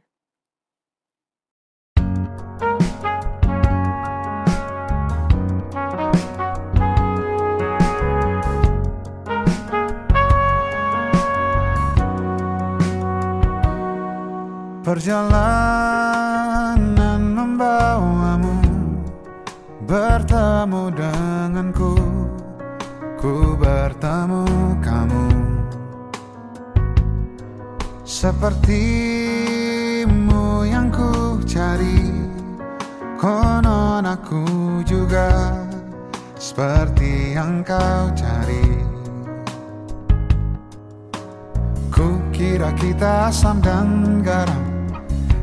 Perjalanan 14.91 16.81
membawamu 17.39 18.59
bertemu 19.87 20.91
denganku 20.91 22.10
ku 23.21 23.53
bertemu 23.53 24.49
kamu. 24.81 25.29
Sepertimu 28.09 29.05
yang 30.65 30.89
ku 30.89 31.37
cari, 31.45 32.09
konon 33.21 34.09
aku 34.09 34.41
juga 34.89 35.53
seperti 36.41 37.37
yang 37.37 37.61
kau 37.61 38.09
cari. 38.17 38.89
Ku 41.93 42.17
kira 42.33 42.73
kita 42.81 43.29
asam 43.29 43.61
dan 43.61 44.25
garam 44.25 44.65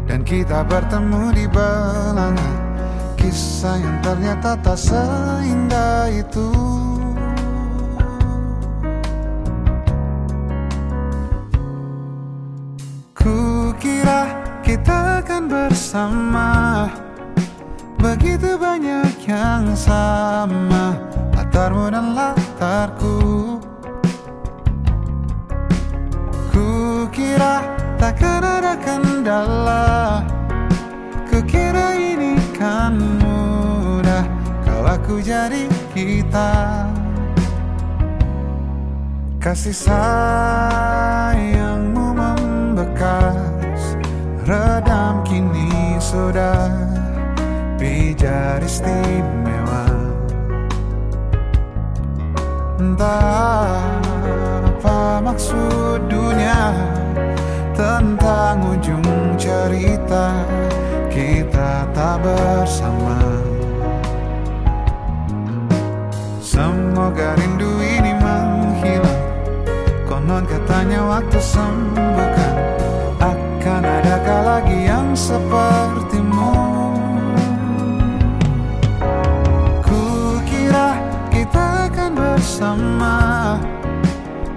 Dan 0.09 0.25
kita 0.25 0.65
bertemu 0.65 1.29
di 1.37 1.45
belanga 1.45 2.49
Kisah 3.13 3.77
yang 3.77 4.01
ternyata 4.01 4.57
tak 4.57 4.73
seindah 4.73 6.09
itu 6.09 6.76
bersama 15.87 16.91
Begitu 17.95 18.59
banyak 18.59 19.23
yang 19.23 19.71
sama 19.71 20.99
Latarmu 21.31 21.87
dan 21.87 22.11
latarku. 22.11 23.55
Kukira 26.51 27.63
takkan 27.95 28.43
ada 28.43 28.75
kendala 28.75 30.27
Kukira 31.31 31.95
ini 31.95 32.35
kan 32.51 32.99
mudah 33.23 34.27
Kau 34.67 34.83
aku 34.83 35.23
jadi 35.23 35.71
kita. 35.95 36.83
Kasih 39.39 39.87
sayangmu 39.87 41.55
membekas 42.11 43.56
Redam 44.47 45.27
kini 45.27 45.99
sudah 45.99 46.71
Pijar 47.75 48.63
istimewa. 48.63 49.83
Entah 52.79 53.83
apa 54.63 55.19
maksud 55.19 56.07
dunia 56.07 56.71
Tentang 57.75 58.63
ujung 58.71 59.35
cerita 59.35 60.31
Kita 61.11 61.83
tak 61.91 62.23
bersama. 62.23 63.19
Semoga 66.39 67.35
rindu 67.35 67.83
ini 67.83 68.15
menghilang. 68.15 69.23
Konon 70.07 70.47
katanya 70.47 71.03
waktu 71.03 71.35
sembuhkan 71.35 72.56
lagi 74.57 74.89
yang 74.89 75.13
sepertimu. 75.13 76.57
Kukira 79.85 80.97
kita 81.29 81.85
akan 81.85 82.11
bersama. 82.17 83.17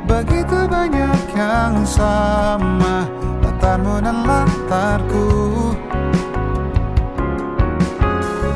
Begitu 0.09 0.67
banyak 0.67 1.21
yang 1.37 1.85
sama 1.85 3.05
Latarmu 3.45 4.01
dan 4.01 4.25
latarku. 4.25 5.29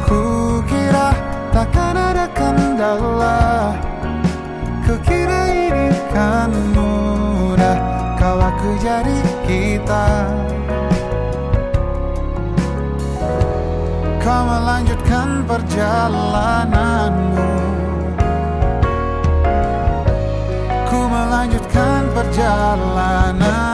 Kukira 0.09 1.12
takkan 1.53 1.92
ada 1.92 2.24
kendala. 2.32 3.76
Kukira 4.88 5.53
ini 5.53 5.92
kan 6.09 6.49
mudah 6.72 7.76
Kau 8.16 8.40
aku 8.40 8.80
jadi 8.80 9.20
kita 9.45 10.09
Kau 14.25 14.41
melanjutkan 14.49 15.45
perjalananmu. 15.45 17.45
Ku 20.89 21.01
melanjutkan 21.12 22.09
perjalananku 22.16 23.74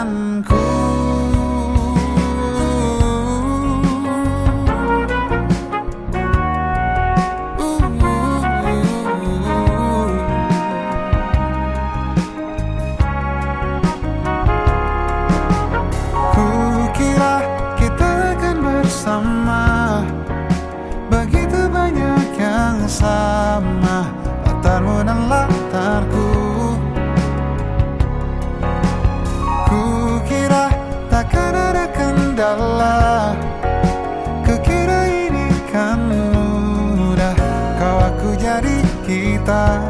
kita 39.41 39.81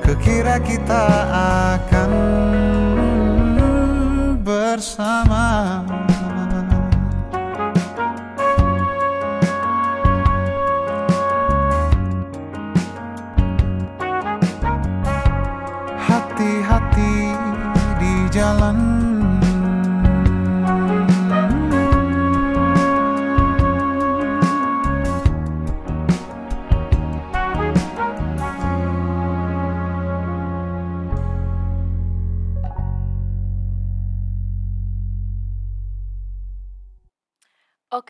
Kukira 0.00 0.56
kita 0.64 1.21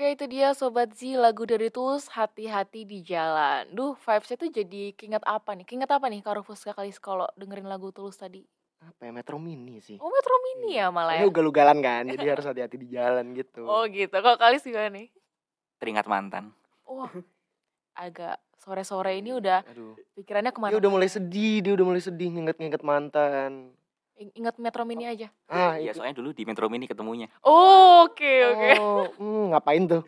Oke 0.03 0.19
itu 0.19 0.27
dia 0.35 0.51
Sobat 0.51 0.91
Z 0.99 1.15
lagu 1.15 1.47
dari 1.47 1.71
Tulus 1.71 2.11
Hati-hati 2.11 2.83
di 2.83 3.07
jalan. 3.07 3.71
Duh 3.71 3.95
vibesnya 3.95 4.35
tuh 4.35 4.51
jadi 4.51 4.91
keinget 4.99 5.23
apa 5.23 5.55
nih? 5.55 5.63
Keinget 5.63 5.87
apa 5.95 6.11
nih 6.11 6.19
Kak 6.27 6.43
Rufus 6.43 6.67
kali 6.67 6.91
kalau 6.99 7.31
dengerin 7.39 7.71
lagu 7.71 7.95
Tulus 7.95 8.19
tadi? 8.19 8.43
Apa 8.83 8.99
ya 9.07 9.15
Metro 9.15 9.39
Mini 9.39 9.79
sih. 9.79 10.03
Oh 10.03 10.11
Metro 10.11 10.35
Mini 10.43 10.75
ya 10.75 10.91
malah 10.91 11.15
ya? 11.15 11.23
Soalnya 11.23 11.31
ugal-ugalan 11.31 11.79
kan 11.79 12.03
Jadi 12.11 12.27
harus 12.35 12.43
hati-hati 12.43 12.83
di 12.83 12.91
jalan 12.91 13.31
gitu. 13.31 13.63
Oh 13.63 13.87
gitu. 13.87 14.11
Kok 14.11 14.43
kali 14.43 14.59
gimana 14.59 14.91
nih? 14.91 15.07
Teringat 15.79 16.11
mantan. 16.11 16.51
Wah 16.83 17.15
agak 17.95 18.43
sore-sore 18.59 19.23
ini 19.23 19.39
udah 19.39 19.63
Aduh. 19.71 19.95
pikirannya 20.19 20.51
ke 20.51 20.59
mana? 20.59 20.75
Dia 20.75 20.83
udah 20.83 20.93
mulai 20.99 21.07
sedih 21.15 21.63
Dia 21.63 21.79
udah 21.79 21.87
mulai 21.87 22.03
sedih 22.03 22.27
Nginget-nginget 22.27 22.83
mantan 22.83 23.71
Ingat 24.17 24.61
Metro 24.61 24.85
Mini 24.85 25.09
aja 25.09 25.33
Ah 25.49 25.81
Iya 25.81 25.97
soalnya 25.97 26.21
dulu 26.21 26.31
di 26.37 26.45
Metro 26.45 26.69
Mini 26.69 26.87
ketemunya. 26.87 27.27
Oh 27.43 28.07
oke 28.07 28.35
oke 28.53 28.71
Oh, 28.79 29.05
hmm, 29.19 29.45
ngapain 29.57 29.85
tuh? 29.89 30.03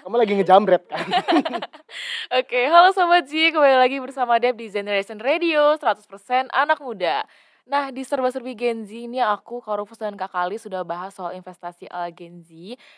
Kamu 0.00 0.16
lagi 0.16 0.32
ngejamret 0.32 0.82
kan? 0.88 1.06
Oke, 2.40 2.70
halo 2.70 2.94
Sobat 2.94 3.26
Z, 3.26 3.34
kembali 3.52 3.74
lagi 3.74 3.98
bersama 3.98 4.38
Deb 4.38 4.54
di 4.54 4.70
Generation 4.70 5.18
Radio 5.18 5.74
100% 5.76 6.48
anak 6.54 6.78
muda. 6.78 7.26
Nah, 7.68 7.92
di 7.94 8.02
serba-serbi 8.02 8.56
Gen 8.56 8.82
Z 8.86 8.90
ini 8.90 9.22
aku, 9.22 9.60
Kak 9.62 9.78
Rufus 9.78 10.00
dan 10.00 10.16
Kak 10.16 10.32
Kali 10.32 10.56
sudah 10.56 10.82
bahas 10.82 11.14
soal 11.14 11.36
investasi 11.36 11.86
ala 11.86 12.08
Gen 12.10 12.40
Z 12.42 12.50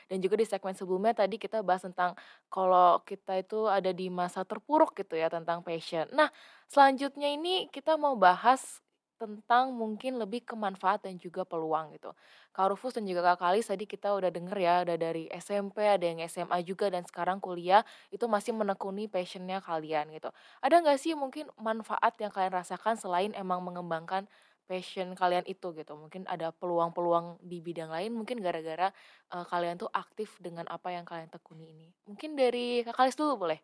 dan 0.09 0.22
juga 0.22 0.38
di 0.38 0.46
segmen 0.46 0.72
sebelumnya 0.72 1.12
tadi 1.12 1.36
kita 1.36 1.61
bahas 1.61 1.82
tentang 1.82 2.14
kalau 2.48 3.03
kita 3.03 3.40
itu 3.40 3.66
ada 3.66 3.90
di 3.90 4.09
masa 4.09 4.46
terpuruk 4.46 4.94
gitu 4.96 5.18
ya 5.18 5.26
tentang 5.28 5.61
passion. 5.61 6.09
Nah, 6.12 6.32
selanjutnya 6.70 7.28
ini 7.32 7.66
kita 7.68 7.98
mau 7.98 8.14
bahas 8.16 8.80
tentang 9.23 9.70
mungkin 9.70 10.18
lebih 10.18 10.43
ke 10.43 10.55
manfaat 10.59 11.07
dan 11.07 11.14
juga 11.25 11.47
peluang 11.47 11.95
gitu. 11.95 12.11
Kak 12.51 12.66
Rufus 12.75 12.99
dan 12.99 13.07
juga 13.07 13.23
Kak 13.33 13.39
Kalis 13.47 13.70
tadi 13.70 13.85
kita 13.87 14.09
udah 14.18 14.31
denger 14.35 14.59
ya, 14.59 14.75
ada 14.83 14.95
dari 14.99 15.31
SMP, 15.31 15.87
ada 15.87 16.03
yang 16.03 16.18
SMA 16.27 16.59
juga 16.66 16.91
dan 16.91 17.07
sekarang 17.07 17.39
kuliah 17.39 17.87
itu 18.11 18.27
masih 18.27 18.53
menekuni 18.53 19.07
passionnya 19.07 19.62
kalian 19.62 20.11
gitu. 20.16 20.29
Ada 20.64 20.75
nggak 20.83 20.99
sih 20.99 21.14
mungkin 21.14 21.47
manfaat 21.57 22.18
yang 22.18 22.35
kalian 22.35 22.53
rasakan 22.59 22.99
selain 22.99 23.31
emang 23.39 23.62
mengembangkan 23.62 24.27
passion 24.66 25.14
kalian 25.14 25.47
itu 25.47 25.70
gitu. 25.79 25.93
Mungkin 25.95 26.27
ada 26.27 26.51
peluang-peluang 26.51 27.39
di 27.45 27.59
bidang 27.62 27.91
lain 27.95 28.11
mungkin 28.18 28.43
gara-gara 28.43 28.91
eh, 29.35 29.45
kalian 29.47 29.79
tuh 29.79 29.91
aktif 29.95 30.35
dengan 30.43 30.66
apa 30.66 30.91
yang 30.91 31.07
kalian 31.07 31.31
tekuni 31.31 31.70
ini. 31.70 31.89
Mungkin 32.11 32.35
dari 32.35 32.83
Kak 32.83 32.99
Kalis 32.99 33.14
dulu 33.14 33.47
boleh? 33.47 33.61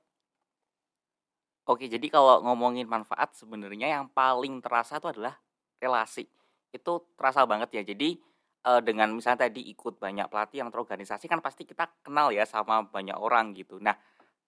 Oke, 1.69 1.85
jadi 1.85 2.07
kalau 2.09 2.41
ngomongin 2.49 2.89
manfaat 2.89 3.37
sebenarnya 3.37 3.93
yang 4.01 4.09
paling 4.09 4.65
terasa 4.65 4.97
itu 4.97 5.05
adalah 5.13 5.37
relasi. 5.83 6.27
Itu 6.71 7.15
terasa 7.19 7.43
banget 7.49 7.71
ya. 7.75 7.83
Jadi 7.83 8.19
eh, 8.67 8.81
dengan 8.85 9.15
misalnya 9.15 9.49
tadi 9.49 9.67
ikut 9.73 9.99
banyak 9.99 10.29
pelatihan 10.31 10.69
atau 10.71 10.83
organisasi 10.85 11.27
kan 11.31 11.41
pasti 11.41 11.65
kita 11.65 11.89
kenal 12.05 12.31
ya 12.35 12.45
sama 12.45 12.85
banyak 12.87 13.17
orang 13.17 13.57
gitu. 13.57 13.79
Nah, 13.81 13.97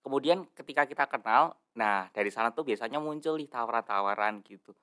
kemudian 0.05 0.47
ketika 0.55 0.85
kita 0.87 1.07
kenal, 1.09 1.57
nah 1.74 2.11
dari 2.12 2.28
sana 2.33 2.51
tuh 2.53 2.66
biasanya 2.66 2.99
muncul 3.03 3.39
nih 3.39 3.49
tawaran-tawaran 3.49 4.43
gitu. 4.47 4.74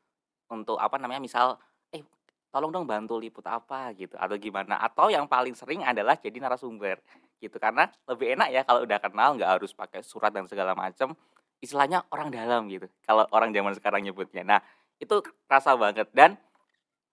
Untuk 0.52 0.80
apa 0.80 0.96
namanya 1.00 1.20
misal 1.24 1.60
eh 1.92 2.04
tolong 2.52 2.72
dong 2.72 2.86
bantu 2.88 3.20
liput 3.20 3.44
apa 3.46 3.92
gitu 3.94 4.16
atau 4.16 4.36
gimana 4.40 4.80
atau 4.80 5.12
yang 5.12 5.28
paling 5.28 5.54
sering 5.54 5.84
adalah 5.84 6.16
jadi 6.16 6.40
narasumber 6.40 7.00
gitu 7.38 7.62
karena 7.62 7.86
lebih 8.10 8.34
enak 8.34 8.50
ya 8.50 8.62
kalau 8.66 8.82
udah 8.88 8.98
kenal 8.98 9.38
nggak 9.38 9.52
harus 9.60 9.72
pakai 9.76 10.02
surat 10.02 10.34
dan 10.34 10.50
segala 10.50 10.74
macam 10.74 11.14
istilahnya 11.62 12.06
orang 12.10 12.34
dalam 12.34 12.66
gitu 12.70 12.90
kalau 13.06 13.30
orang 13.30 13.54
zaman 13.54 13.74
sekarang 13.78 14.02
nyebutnya 14.06 14.42
nah 14.42 14.60
itu 14.98 15.22
rasa 15.50 15.78
banget. 15.78 16.10
Dan 16.14 16.38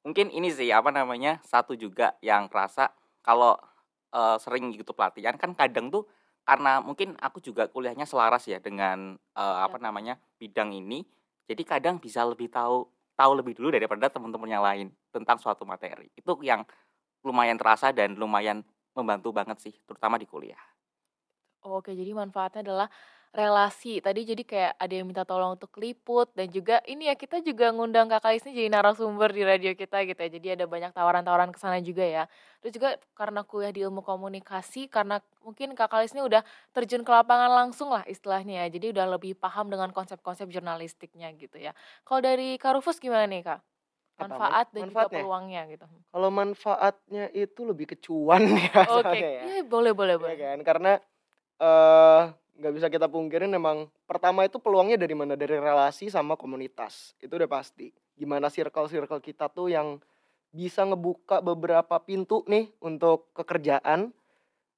mungkin 0.05 0.28
ini 0.32 0.53
sih 0.53 0.68
apa 0.72 0.93
namanya 0.93 1.41
satu 1.45 1.72
juga 1.76 2.16
yang 2.20 2.49
kerasa 2.53 2.93
kalau 3.24 3.57
eh, 4.12 4.37
sering 4.41 4.72
gitu 4.76 4.93
pelatihan 4.93 5.37
kan 5.41 5.57
kadang 5.57 5.89
tuh 5.89 6.05
karena 6.45 6.85
mungkin 6.85 7.16
aku 7.24 7.41
juga 7.41 7.64
kuliahnya 7.72 8.05
selaras 8.05 8.45
ya 8.45 8.61
dengan 8.61 9.16
eh, 9.16 9.59
apa 9.64 9.80
namanya 9.80 10.20
bidang 10.37 10.76
ini 10.76 11.09
jadi 11.49 11.62
kadang 11.64 11.97
bisa 12.01 12.24
lebih 12.24 12.53
tahu 12.53 12.89
tahu 13.14 13.32
lebih 13.39 13.55
dulu 13.55 13.70
daripada 13.70 14.11
teman-teman 14.11 14.51
yang 14.51 14.64
lain 14.64 14.89
tentang 15.14 15.39
suatu 15.39 15.62
materi. 15.62 16.11
Itu 16.18 16.35
yang 16.43 16.66
lumayan 17.22 17.57
terasa 17.57 17.95
dan 17.95 18.18
lumayan 18.18 18.61
membantu 18.93 19.30
banget 19.30 19.59
sih 19.62 19.74
terutama 19.87 20.18
di 20.18 20.26
kuliah. 20.26 20.61
Oke, 21.64 21.97
jadi 21.97 22.12
manfaatnya 22.12 22.61
adalah 22.61 22.89
relasi. 23.35 23.99
Tadi 23.99 24.22
jadi 24.22 24.43
kayak 24.47 24.72
ada 24.78 24.95
yang 24.95 25.11
minta 25.11 25.26
tolong 25.26 25.59
untuk 25.59 25.74
liput 25.82 26.30
dan 26.39 26.47
juga 26.55 26.78
ini 26.87 27.11
ya 27.11 27.18
kita 27.18 27.43
juga 27.43 27.74
ngundang 27.74 28.07
Kak 28.07 28.22
Kais 28.22 28.47
ini 28.47 28.62
jadi 28.62 28.68
narasumber 28.70 29.26
di 29.35 29.43
radio 29.43 29.74
kita 29.74 30.07
gitu 30.07 30.16
ya. 30.22 30.30
Jadi 30.30 30.49
ada 30.55 30.64
banyak 30.70 30.95
tawaran-tawaran 30.95 31.51
ke 31.51 31.59
sana 31.59 31.82
juga 31.82 32.07
ya. 32.07 32.24
Terus 32.62 32.72
juga 32.78 32.89
karena 33.18 33.43
kuliah 33.43 33.74
di 33.74 33.82
ilmu 33.82 34.07
komunikasi 34.07 34.87
karena 34.87 35.18
mungkin 35.43 35.74
Kak 35.74 35.91
Kalis 35.91 36.14
ini 36.14 36.22
udah 36.22 36.47
terjun 36.70 37.03
ke 37.03 37.11
lapangan 37.11 37.51
langsung 37.51 37.91
lah 37.91 38.07
istilahnya 38.07 38.64
ya. 38.64 38.66
Jadi 38.70 38.95
udah 38.95 39.18
lebih 39.18 39.35
paham 39.35 39.66
dengan 39.66 39.91
konsep-konsep 39.91 40.47
jurnalistiknya 40.55 41.35
gitu 41.35 41.59
ya. 41.59 41.74
Kalau 42.07 42.22
dari 42.22 42.55
Kak 42.55 42.78
Rufus 42.78 43.03
gimana 43.03 43.26
nih 43.26 43.43
Kak? 43.43 43.61
Apa, 44.14 44.30
Manfaat 44.30 44.66
dan 44.70 44.80
juga 44.87 44.95
manfaatnya? 44.95 45.18
peluangnya 45.26 45.61
gitu. 45.74 45.85
Kalau 46.14 46.30
manfaatnya 46.30 47.24
itu 47.35 47.61
lebih 47.66 47.87
ke 47.91 47.97
cuan 47.99 48.47
ya 48.62 48.87
Oke, 48.87 49.03
soalnya 49.03 49.26
ya. 49.26 49.43
iya 49.51 49.62
boleh 49.66 49.91
boleh 49.91 50.14
Iya 50.14 50.22
boleh. 50.22 50.37
kan? 50.39 50.59
Karena 50.62 50.93
eh 51.59 52.22
nggak 52.55 52.73
bisa 52.75 52.87
kita 52.87 53.11
pungkirin 53.11 53.51
memang 53.51 53.91
pertama 54.07 54.47
itu 54.47 54.63
peluangnya 54.63 54.95
dari 54.95 55.15
mana? 55.17 55.35
Dari 55.35 55.59
relasi 55.59 56.07
sama 56.11 56.39
komunitas. 56.39 57.15
Itu 57.19 57.35
udah 57.35 57.51
pasti. 57.51 57.91
Gimana 58.15 58.47
circle-circle 58.47 59.19
kita 59.19 59.51
tuh 59.51 59.75
yang 59.75 59.99
bisa 60.55 60.87
ngebuka 60.87 61.43
beberapa 61.43 61.99
pintu 61.99 62.47
nih 62.47 62.71
untuk 62.79 63.27
kekerjaan. 63.35 64.15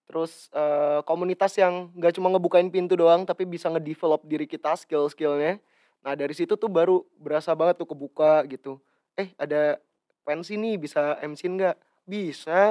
Terus 0.08 0.48
eh, 0.56 1.00
komunitas 1.04 1.52
yang 1.60 1.92
nggak 1.92 2.16
cuma 2.16 2.32
ngebukain 2.32 2.70
pintu 2.72 2.96
doang 2.96 3.28
tapi 3.28 3.44
bisa 3.44 3.68
ngedevelop 3.68 4.24
diri 4.24 4.48
kita 4.48 4.72
skill-skillnya. 4.78 5.60
Nah 6.00 6.14
dari 6.16 6.32
situ 6.32 6.56
tuh 6.56 6.70
baru 6.72 7.04
berasa 7.20 7.52
banget 7.52 7.82
tuh 7.82 7.88
kebuka 7.92 8.46
gitu. 8.48 8.80
Eh 9.18 9.36
ada 9.36 9.76
pensi 10.24 10.56
nih 10.56 10.80
bisa 10.80 11.20
MC 11.20 11.44
nggak? 11.44 11.76
Bisa. 12.08 12.62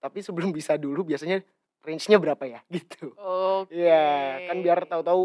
Tapi 0.00 0.18
sebelum 0.24 0.48
bisa 0.58 0.80
dulu 0.80 1.04
biasanya 1.04 1.44
range-nya 1.84 2.16
berapa 2.16 2.44
ya 2.48 2.60
gitu. 2.74 3.12
Oke. 3.20 3.76
Iya, 3.76 4.48
kan 4.50 4.56
biar 4.64 4.78
tahu-tahu 4.88 5.22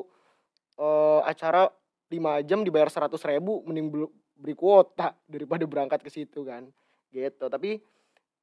eh, 0.78 1.22
acara 1.24 1.72
5 2.12 2.48
jam 2.48 2.60
dibayar 2.62 2.92
100 2.92 3.16
ribu 3.32 3.64
mending 3.64 3.88
beri 4.36 4.56
kuota 4.56 5.16
daripada 5.34 5.64
berangkat 5.64 6.04
ke 6.04 6.12
situ 6.12 6.44
kan. 6.44 6.68
Gitu. 7.10 7.46
Tapi 7.48 7.80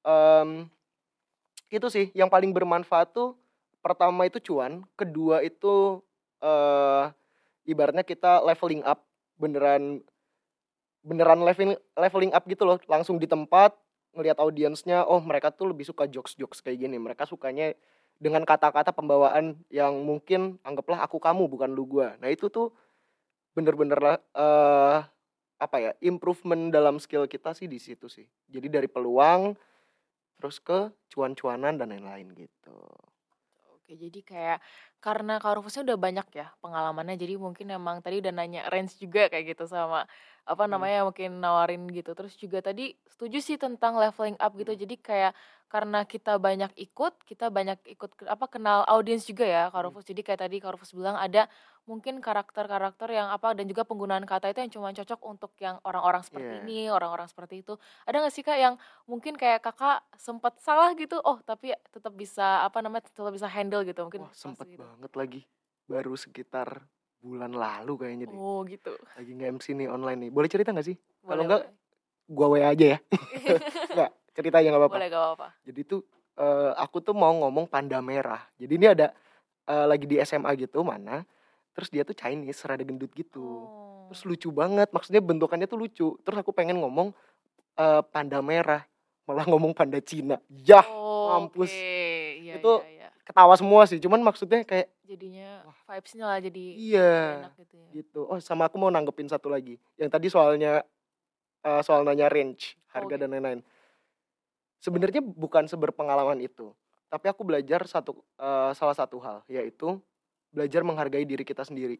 em, 0.02 0.48
itu 1.70 1.86
sih 1.92 2.10
yang 2.16 2.32
paling 2.32 2.50
bermanfaat 2.50 3.12
tuh 3.12 3.36
pertama 3.84 4.26
itu 4.26 4.42
cuan, 4.42 4.82
kedua 4.98 5.46
itu 5.46 6.02
eh 6.42 7.06
ibaratnya 7.66 8.06
kita 8.06 8.42
leveling 8.46 8.82
up 8.86 9.02
beneran 9.36 10.00
beneran 11.06 11.40
leveling 11.42 11.78
leveling 11.94 12.32
up 12.34 12.42
gitu 12.46 12.66
loh 12.66 12.78
langsung 12.90 13.18
di 13.18 13.30
tempat 13.30 13.74
ngelihat 14.16 14.40
audiensnya 14.40 15.04
oh 15.04 15.20
mereka 15.20 15.52
tuh 15.52 15.70
lebih 15.70 15.84
suka 15.84 16.08
jokes 16.08 16.34
jokes 16.34 16.64
kayak 16.64 16.82
gini 16.82 16.96
mereka 16.96 17.28
sukanya 17.28 17.76
dengan 18.16 18.42
kata-kata 18.48 18.92
pembawaan 18.96 19.60
yang 19.68 20.02
mungkin 20.04 20.56
anggaplah 20.64 21.04
aku 21.04 21.20
kamu 21.20 21.48
bukan 21.48 21.70
lu 21.72 21.84
gua. 21.84 22.16
Nah 22.20 22.32
itu 22.32 22.48
tuh 22.48 22.72
bener-bener 23.56 23.98
lah 24.00 24.16
eh 24.36 24.98
apa 25.56 25.76
ya 25.80 25.92
improvement 26.04 26.68
dalam 26.68 27.00
skill 27.00 27.24
kita 27.24 27.56
sih 27.56 27.68
di 27.68 27.80
situ 27.80 28.08
sih. 28.12 28.28
Jadi 28.48 28.68
dari 28.68 28.88
peluang 28.88 29.56
terus 30.36 30.60
ke 30.60 30.92
cuan-cuanan 31.12 31.80
dan 31.80 31.88
lain-lain 31.92 32.28
gitu. 32.36 32.76
Oke, 33.72 33.94
jadi 33.94 34.20
kayak 34.26 34.58
karena 34.98 35.38
Kak 35.38 35.62
Rufusnya 35.62 35.86
udah 35.86 35.98
banyak 36.00 36.26
ya 36.34 36.50
pengalamannya, 36.58 37.14
jadi 37.14 37.38
mungkin 37.38 37.70
emang 37.70 38.02
tadi 38.02 38.18
udah 38.18 38.34
nanya 38.34 38.66
range 38.66 38.98
juga 38.98 39.30
kayak 39.30 39.54
gitu 39.54 39.64
sama 39.70 40.04
apa 40.46 40.64
Hmm. 40.64 40.78
namanya 40.78 41.02
mungkin 41.10 41.42
nawarin 41.42 41.90
gitu. 41.90 42.14
Terus 42.14 42.38
juga 42.38 42.62
tadi 42.62 42.94
setuju 43.04 43.38
sih 43.42 43.58
tentang 43.58 43.98
leveling 43.98 44.38
up 44.38 44.54
gitu. 44.54 44.72
Hmm. 44.72 44.80
Jadi 44.86 44.94
kayak 44.96 45.32
karena 45.66 46.06
kita 46.06 46.38
banyak 46.38 46.70
ikut, 46.78 47.26
kita 47.26 47.50
banyak 47.50 47.82
ikut 47.90 48.14
apa 48.30 48.46
kenal 48.46 48.86
audiens 48.86 49.26
juga 49.26 49.42
ya 49.42 49.62
Kak 49.68 49.82
Hmm. 49.90 49.98
Jadi 50.00 50.20
kayak 50.22 50.40
tadi 50.46 50.56
Kak 50.62 50.78
Rufus 50.78 50.94
bilang 50.94 51.18
ada 51.18 51.50
mungkin 51.86 52.18
karakter-karakter 52.18 53.10
yang 53.14 53.30
apa 53.30 53.54
dan 53.54 53.66
juga 53.66 53.82
penggunaan 53.86 54.26
kata 54.26 54.50
itu 54.50 54.58
yang 54.62 54.72
cuma 54.74 54.90
cocok 54.90 55.20
untuk 55.22 55.52
yang 55.62 55.78
orang-orang 55.86 56.22
seperti 56.22 56.50
Iya. 56.50 56.62
ini, 56.66 56.78
orang-orang 56.90 57.26
seperti 57.30 57.62
itu. 57.62 57.74
Ada 58.06 58.22
nggak 58.22 58.34
sih 58.34 58.42
Kak 58.46 58.58
yang 58.58 58.74
mungkin 59.06 59.34
kayak 59.38 59.62
kakak 59.62 60.02
sempat 60.18 60.58
salah 60.62 60.94
gitu, 60.98 61.18
oh 61.22 61.38
tapi 61.42 61.74
tetap 61.90 62.14
bisa 62.14 62.62
apa 62.62 62.82
namanya 62.82 63.06
tetap 63.06 63.30
bisa 63.30 63.46
handle 63.46 63.82
gitu 63.86 64.02
mungkin 64.02 64.26
wah 64.26 64.34
sempet 64.34 64.66
gitu. 64.70 64.82
banget 64.82 65.12
lagi 65.14 65.40
baru 65.86 66.14
sekitar 66.18 66.82
bulan 67.18 67.52
lalu 67.52 67.92
kayaknya 67.96 68.26
deh 68.28 68.38
Oh 68.38 68.62
gitu. 68.64 68.92
lagi 69.12 69.32
nge-MC 69.32 69.66
nih 69.74 69.88
online 69.88 70.28
nih 70.28 70.30
boleh 70.30 70.48
cerita 70.48 70.70
nggak 70.70 70.86
sih 70.86 70.96
Kalau 71.22 71.42
boleh. 71.42 71.66
gua 72.26 72.46
WA 72.52 72.70
aja 72.70 72.86
ya 72.94 72.98
Enggak, 73.92 74.10
cerita 74.32 74.56
aja 74.58 74.68
nggak 74.68 74.82
apa-apa 74.82 74.96
boleh 74.96 75.08
gak 75.08 75.22
apa-apa. 75.22 75.48
jadi 75.62 75.80
tuh 75.82 76.00
eh, 76.36 76.70
aku 76.76 76.96
tuh 77.00 77.14
mau 77.14 77.32
ngomong 77.32 77.66
panda 77.66 77.98
merah 77.98 78.42
jadi 78.56 78.72
ini 78.72 78.86
ada 78.88 79.06
eh, 79.64 79.86
lagi 79.86 80.04
di 80.04 80.16
SMA 80.20 80.50
gitu 80.56 80.80
mana 80.80 81.24
terus 81.72 81.88
dia 81.88 82.02
tuh 82.02 82.14
Chinese 82.14 82.62
rada 82.62 82.82
gendut 82.82 83.10
gitu 83.12 83.42
Oh. 83.42 84.06
terus 84.06 84.22
lucu 84.22 84.48
banget 84.48 84.86
maksudnya 84.90 85.18
bentukannya 85.18 85.66
tuh 85.66 85.78
lucu 85.78 86.08
terus 86.22 86.38
aku 86.38 86.54
pengen 86.54 86.78
ngomong 86.78 87.10
eh, 87.74 88.02
panda 88.08 88.38
merah 88.38 88.86
malah 89.26 89.42
ngomong 89.42 89.74
panda 89.74 89.98
Cina 89.98 90.38
ya 90.46 90.78
Oh, 90.86 91.42
mampus. 91.42 91.74
Oke, 91.74 92.38
iya, 92.38 92.62
Itu 92.62 92.72
iya. 92.86 92.95
Ketawa 93.26 93.58
semua 93.58 93.82
sih 93.90 93.98
cuman 93.98 94.22
maksudnya 94.22 94.62
kayak 94.62 94.86
Jadinya 95.02 95.66
vibes-nya 95.90 96.24
lah 96.30 96.38
jadi 96.38 96.64
iya 96.78 97.14
enak 97.42 97.54
gitu 97.58 97.74
ya. 97.74 97.88
gitu. 97.90 98.20
Oh 98.26 98.38
sama 98.38 98.70
aku 98.70 98.78
mau 98.78 98.90
nanggepin 98.90 99.26
satu 99.26 99.50
lagi. 99.50 99.78
Yang 99.98 100.10
tadi 100.14 100.26
soalnya 100.30 100.86
eh, 101.66 101.82
soal 101.82 102.06
nanya 102.06 102.30
range 102.30 102.78
harga 102.94 103.18
Oke. 103.18 103.20
dan 103.22 103.28
lain-lain. 103.34 103.60
Sebenarnya 104.78 105.18
bukan 105.22 105.66
seberpengalaman 105.66 106.38
itu 106.38 106.70
tapi 107.06 107.30
aku 107.30 107.42
belajar 107.46 107.82
satu 107.86 108.22
eh, 108.38 108.70
salah 108.78 108.94
satu 108.94 109.18
hal 109.22 109.42
yaitu 109.50 109.98
belajar 110.54 110.86
menghargai 110.86 111.26
diri 111.26 111.42
kita 111.42 111.66
sendiri. 111.66 111.98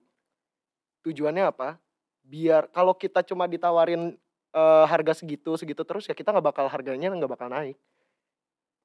Tujuannya 1.03 1.51
apa? 1.51 1.79
Biar 2.27 2.71
kalau 2.71 2.95
kita 2.95 3.23
cuma 3.27 3.47
ditawarin 3.51 4.15
eh, 4.55 4.85
harga 4.87 5.19
segitu 5.19 5.55
segitu 5.59 5.83
terus 5.83 6.07
ya 6.07 6.15
kita 6.15 6.31
nggak 6.31 6.47
bakal 6.55 6.67
harganya 6.71 7.11
nggak 7.11 7.31
bakal 7.31 7.51
naik 7.51 7.75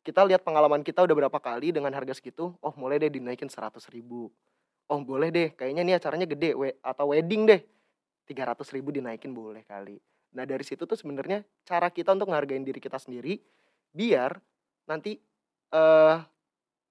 kita 0.02 0.26
lihat 0.26 0.42
pengalaman 0.42 0.82
kita 0.82 1.06
udah 1.06 1.16
berapa 1.26 1.40
kali 1.40 1.70
dengan 1.74 1.94
harga 1.94 2.18
segitu 2.18 2.54
oh 2.58 2.74
mulai 2.78 2.98
deh 2.98 3.14
dinaikin 3.14 3.50
seratus 3.50 3.86
ribu. 3.94 4.30
Oh 4.90 5.00
boleh 5.00 5.30
deh 5.30 5.50
kayaknya 5.54 5.82
ini 5.86 5.94
acaranya 5.96 6.28
gede 6.28 6.52
we, 6.58 6.74
atau 6.82 7.14
wedding 7.14 7.48
deh. 7.48 7.62
300 8.26 8.64
ribu 8.76 8.96
dinaikin 8.96 9.34
boleh 9.34 9.66
kali. 9.66 10.00
Nah 10.36 10.48
dari 10.48 10.64
situ 10.64 10.88
tuh 10.88 10.96
sebenarnya 10.96 11.44
cara 11.68 11.92
kita 11.92 12.16
untuk 12.16 12.32
ngehargain 12.32 12.64
diri 12.64 12.80
kita 12.80 12.98
sendiri 12.98 13.40
biar 13.92 14.40
nanti 14.88 15.20
eh 15.72 16.18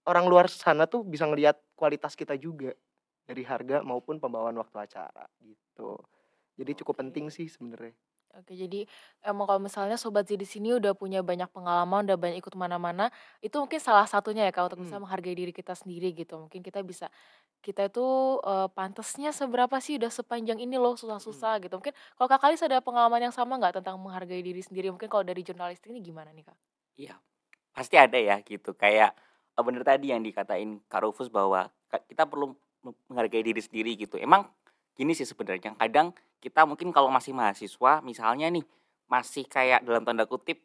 orang 0.09 0.25
luar 0.29 0.47
sana 0.49 0.89
tuh 0.89 1.05
bisa 1.05 1.29
ngelihat 1.29 1.57
kualitas 1.77 2.17
kita 2.17 2.37
juga 2.37 2.73
dari 3.25 3.45
harga 3.45 3.85
maupun 3.85 4.19
pembawaan 4.19 4.57
waktu 4.59 4.77
acara 4.81 5.27
gitu. 5.45 5.97
Jadi 6.57 6.73
cukup 6.85 7.01
penting 7.01 7.33
sih 7.33 7.49
sebenarnya 7.49 7.95
Oke, 8.31 8.55
jadi 8.55 8.87
emang 9.27 9.43
kalau 9.51 9.59
misalnya 9.59 9.99
Sobat 9.99 10.23
Z 10.31 10.39
di 10.39 10.47
sini 10.47 10.71
udah 10.79 10.95
punya 10.95 11.19
banyak 11.19 11.51
pengalaman, 11.51 12.07
udah 12.07 12.15
banyak 12.15 12.39
ikut 12.39 12.55
mana-mana, 12.55 13.11
itu 13.43 13.59
mungkin 13.59 13.83
salah 13.83 14.07
satunya 14.07 14.47
ya 14.47 14.53
Kak 14.55 14.71
untuk 14.71 14.87
bisa 14.87 14.97
Hmm. 14.99 15.03
menghargai 15.03 15.35
diri 15.35 15.51
kita 15.51 15.75
sendiri 15.75 16.15
gitu. 16.15 16.39
Mungkin 16.39 16.63
kita 16.63 16.79
bisa 16.87 17.11
kita 17.61 17.91
itu 17.91 18.07
eh, 18.47 18.69
pantasnya 18.73 19.35
seberapa 19.35 19.77
sih 19.83 19.99
udah 19.99 20.09
sepanjang 20.15 20.63
ini 20.63 20.79
loh 20.79 20.95
susah-susah 20.95 21.59
gitu. 21.67 21.75
Mungkin 21.83 21.93
kalau 22.15 22.29
Kak 22.31 22.41
Kalis 22.47 22.63
ada 22.63 22.79
pengalaman 22.79 23.19
yang 23.29 23.35
sama 23.35 23.59
nggak 23.59 23.83
tentang 23.83 23.99
menghargai 23.99 24.41
diri 24.47 24.63
sendiri? 24.63 24.95
Mungkin 24.95 25.11
kalau 25.11 25.27
dari 25.27 25.43
jurnalistik 25.43 25.91
ini 25.91 25.99
gimana 26.01 26.31
nih 26.31 26.47
Kak? 26.47 26.57
Iya, 26.97 27.15
pasti 27.75 27.99
ada 27.99 28.17
ya 28.17 28.39
gitu. 28.47 28.73
Kayak 28.79 29.19
bener 29.61 29.83
tadi 29.85 30.15
yang 30.15 30.23
dikatain 30.25 30.81
Kak 30.89 31.03
Rufus 31.05 31.29
bahwa 31.29 31.69
kita 32.09 32.25
perlu 32.31 32.55
me- 32.87 32.97
menghargai 33.11 33.43
diri 33.45 33.61
sendiri 33.61 33.93
gitu. 33.99 34.17
Emang 34.17 34.49
gini 34.97 35.13
sih 35.17 35.27
sebenarnya. 35.29 35.75
Kadang 35.77 36.13
kita 36.41 36.65
mungkin 36.65 36.91
kalau 36.91 37.09
masih 37.13 37.35
mahasiswa, 37.37 38.01
misalnya 38.05 38.49
nih 38.51 38.65
masih 39.11 39.45
kayak 39.47 39.83
dalam 39.85 40.07
tanda 40.07 40.25
kutip 40.25 40.63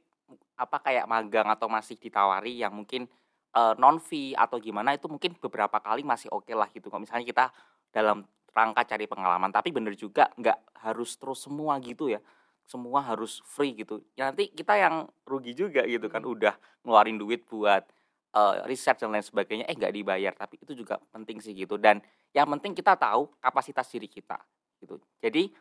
apa 0.56 0.80
kayak 0.82 1.06
magang 1.10 1.50
atau 1.52 1.68
masih 1.68 2.00
ditawari 2.00 2.62
yang 2.62 2.72
mungkin 2.72 3.10
eh, 3.56 3.74
non 3.82 3.98
fee 4.00 4.38
atau 4.38 4.58
gimana 4.62 4.96
itu 4.96 5.10
mungkin 5.12 5.36
beberapa 5.38 5.78
kali 5.82 6.06
masih 6.06 6.32
oke 6.32 6.52
lah 6.56 6.70
gitu. 6.72 6.88
Kalau 6.88 7.04
misalnya 7.04 7.26
kita 7.28 7.46
dalam 7.92 8.24
rangka 8.56 8.88
cari 8.96 9.06
pengalaman, 9.10 9.52
tapi 9.52 9.70
bener 9.76 9.94
juga 10.00 10.32
nggak 10.40 10.80
harus 10.88 11.20
terus 11.20 11.44
semua 11.44 11.76
gitu 11.84 12.08
ya 12.12 12.22
semua 12.66 13.00
harus 13.06 13.46
free 13.46 13.78
gitu. 13.78 14.02
Ya 14.18 14.34
nanti 14.34 14.50
kita 14.50 14.74
yang 14.76 15.06
rugi 15.30 15.54
juga 15.54 15.86
gitu 15.86 16.10
kan 16.10 16.26
udah 16.26 16.58
ngeluarin 16.82 17.18
duit 17.22 17.46
buat 17.46 17.86
eh, 18.36 18.56
riset 18.68 18.98
dan 19.00 19.14
lain 19.14 19.24
sebagainya 19.26 19.66
eh 19.70 19.76
nggak 19.78 19.94
dibayar 19.94 20.34
tapi 20.36 20.60
itu 20.60 20.74
juga 20.74 21.00
penting 21.14 21.40
sih 21.40 21.54
gitu 21.56 21.78
dan 21.78 22.02
yang 22.36 22.52
penting 22.60 22.76
kita 22.76 23.00
tahu 23.00 23.32
kapasitas 23.40 23.88
diri 23.88 24.12
kita 24.12 24.36
gitu. 24.84 25.00
Jadi 25.24 25.56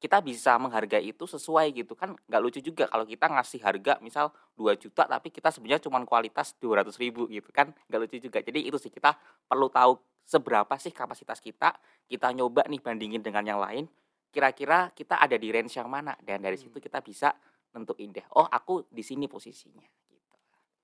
kita 0.00 0.22
bisa 0.24 0.56
menghargai 0.56 1.10
itu 1.10 1.26
sesuai 1.26 1.74
gitu. 1.74 1.98
Kan 1.98 2.14
nggak 2.14 2.40
lucu 2.40 2.62
juga 2.62 2.86
kalau 2.86 3.02
kita 3.02 3.26
ngasih 3.26 3.60
harga 3.60 3.98
misal 3.98 4.30
2 4.54 4.78
juta 4.78 5.04
tapi 5.10 5.28
kita 5.34 5.50
sebenarnya 5.50 5.82
cuma 5.82 5.98
kualitas 6.06 6.54
200 6.62 6.94
ribu 7.02 7.26
gitu 7.26 7.50
kan. 7.50 7.74
Nggak 7.90 8.00
lucu 8.06 8.16
juga. 8.22 8.38
Jadi 8.40 8.70
itu 8.70 8.78
sih 8.78 8.94
kita 8.94 9.18
perlu 9.44 9.66
tahu 9.68 9.98
seberapa 10.22 10.78
sih 10.78 10.94
kapasitas 10.94 11.42
kita. 11.42 11.74
Kita 12.06 12.30
nyoba 12.30 12.64
nih 12.70 12.78
bandingin 12.78 13.20
dengan 13.20 13.42
yang 13.42 13.60
lain. 13.60 13.90
Kira-kira 14.30 14.94
kita 14.94 15.18
ada 15.18 15.34
di 15.34 15.50
range 15.50 15.74
yang 15.74 15.90
mana? 15.90 16.14
Dan 16.22 16.46
dari 16.46 16.54
situ 16.54 16.78
kita 16.78 17.02
bisa 17.02 17.34
nentuin 17.74 18.10
deh 18.10 18.26
oh 18.34 18.46
aku 18.46 18.86
di 18.90 19.02
sini 19.02 19.30
posisinya 19.30 19.86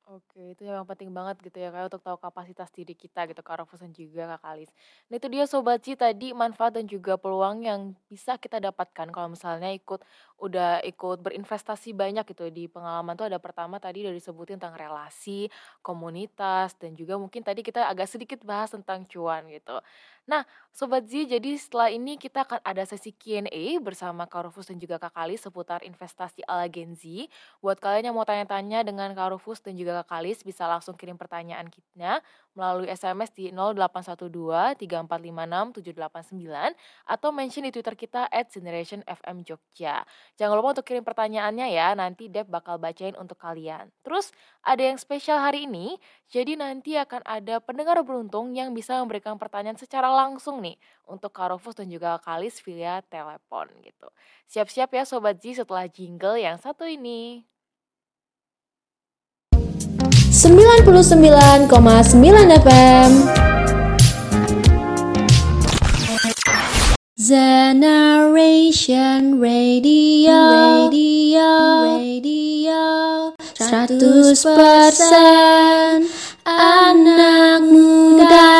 Oke, 0.06 0.54
itu 0.54 0.62
yang 0.62 0.86
penting 0.86 1.10
banget 1.10 1.34
gitu 1.42 1.58
ya 1.58 1.74
kayak 1.74 1.90
untuk 1.90 1.98
tahu 2.06 2.14
kapasitas 2.22 2.70
diri 2.70 2.94
kita 2.94 3.26
gitu 3.26 3.42
Kak 3.42 3.58
Rufus 3.66 3.82
dan 3.82 3.90
juga 3.90 4.38
Kak 4.38 4.40
Kalis. 4.46 4.70
Nah 5.10 5.18
itu 5.18 5.26
dia 5.26 5.42
Sobat 5.50 5.82
Ci 5.82 5.98
tadi 5.98 6.30
manfaat 6.30 6.78
dan 6.78 6.86
juga 6.86 7.18
peluang 7.18 7.66
yang 7.66 7.90
bisa 8.06 8.38
kita 8.38 8.62
dapatkan 8.62 9.10
kalau 9.10 9.34
misalnya 9.34 9.66
ikut 9.74 9.98
udah 10.38 10.78
ikut 10.86 11.18
berinvestasi 11.26 11.90
banyak 11.90 12.22
gitu 12.30 12.46
di 12.54 12.70
pengalaman 12.70 13.18
tuh 13.18 13.26
ada 13.26 13.42
pertama 13.42 13.82
tadi 13.82 14.06
udah 14.06 14.14
disebutin 14.14 14.62
tentang 14.62 14.78
relasi, 14.78 15.50
komunitas 15.82 16.78
dan 16.78 16.94
juga 16.94 17.18
mungkin 17.18 17.42
tadi 17.42 17.66
kita 17.66 17.90
agak 17.90 18.06
sedikit 18.06 18.46
bahas 18.46 18.70
tentang 18.70 19.02
cuan 19.10 19.50
gitu. 19.50 19.82
Nah, 20.26 20.42
Sobat 20.74 21.06
Z, 21.06 21.30
jadi 21.30 21.54
setelah 21.54 21.88
ini 21.88 22.18
kita 22.18 22.42
akan 22.42 22.58
ada 22.66 22.82
sesi 22.82 23.14
Q&A 23.14 23.78
bersama 23.78 24.26
Kak 24.26 24.50
Rufus 24.50 24.66
dan 24.68 24.76
juga 24.82 24.98
Kak 24.98 25.14
Kalis 25.14 25.46
seputar 25.46 25.86
investasi 25.86 26.42
ala 26.50 26.66
Gen 26.66 26.98
Z. 26.98 27.30
Buat 27.62 27.78
kalian 27.78 28.10
yang 28.10 28.16
mau 28.18 28.26
tanya-tanya 28.26 28.82
dengan 28.82 29.14
Kak 29.14 29.38
Rufus 29.38 29.62
dan 29.62 29.78
juga 29.78 30.02
Kak 30.02 30.18
Kalis, 30.18 30.42
bisa 30.42 30.66
langsung 30.66 30.98
kirim 30.98 31.14
pertanyaan 31.14 31.70
kita 31.70 32.18
melalui 32.56 32.88
SMS 32.88 33.30
di 33.36 33.52
0812 33.52 34.80
3456 34.80 35.84
789 35.84 36.74
atau 37.06 37.28
mention 37.30 37.62
di 37.68 37.70
Twitter 37.70 37.94
kita 37.94 38.26
at 38.32 38.48
Generation 38.48 39.04
FM 39.04 39.44
Jogja. 39.44 40.02
Jangan 40.40 40.56
lupa 40.56 40.80
untuk 40.80 40.88
kirim 40.88 41.04
pertanyaannya 41.04 41.68
ya, 41.70 41.92
nanti 41.92 42.32
Deb 42.32 42.48
bakal 42.48 42.80
bacain 42.80 43.14
untuk 43.20 43.36
kalian. 43.36 43.92
Terus 44.00 44.32
ada 44.64 44.80
yang 44.80 44.96
spesial 44.96 45.38
hari 45.38 45.68
ini, 45.68 46.00
jadi 46.32 46.56
nanti 46.56 46.96
akan 46.96 47.22
ada 47.22 47.60
pendengar 47.60 48.00
beruntung 48.02 48.56
yang 48.56 48.72
bisa 48.72 48.98
memberikan 48.98 49.36
pertanyaan 49.36 49.78
secara 49.78 50.08
langsung 50.10 50.58
nih 50.64 50.80
untuk 51.06 51.30
Kak 51.30 51.54
Rufus 51.54 51.76
dan 51.78 51.92
juga 51.92 52.18
Kalis 52.18 52.58
via 52.64 53.04
telepon 53.06 53.70
gitu. 53.84 54.08
Siap-siap 54.50 54.90
ya 54.90 55.04
Sobat 55.04 55.38
Z 55.38 55.62
setelah 55.62 55.86
jingle 55.86 56.40
yang 56.40 56.56
satu 56.58 56.88
ini. 56.88 57.46
99,9 60.36 61.72
FM 62.60 63.12
Generation 67.16 69.40
Radio. 69.40 70.36
Radio. 70.92 71.48
Radio. 71.96 73.32
100% 73.56 76.04
anak 76.44 77.64
muda 77.72 78.52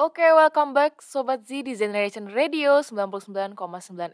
Oke, 0.00 0.24
welcome 0.24 0.72
back 0.72 1.04
Sobat 1.04 1.44
Z 1.44 1.60
di 1.60 1.76
Generation 1.76 2.24
Radio 2.32 2.80
99,9 2.80 3.52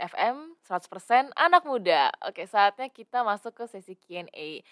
FM 0.02 0.58
100% 0.66 1.30
anak 1.38 1.62
muda. 1.62 2.10
Oke, 2.26 2.42
saatnya 2.50 2.90
kita 2.90 3.22
masuk 3.22 3.54
ke 3.54 3.70
sesi 3.70 3.94
Q&A. 3.94 4.66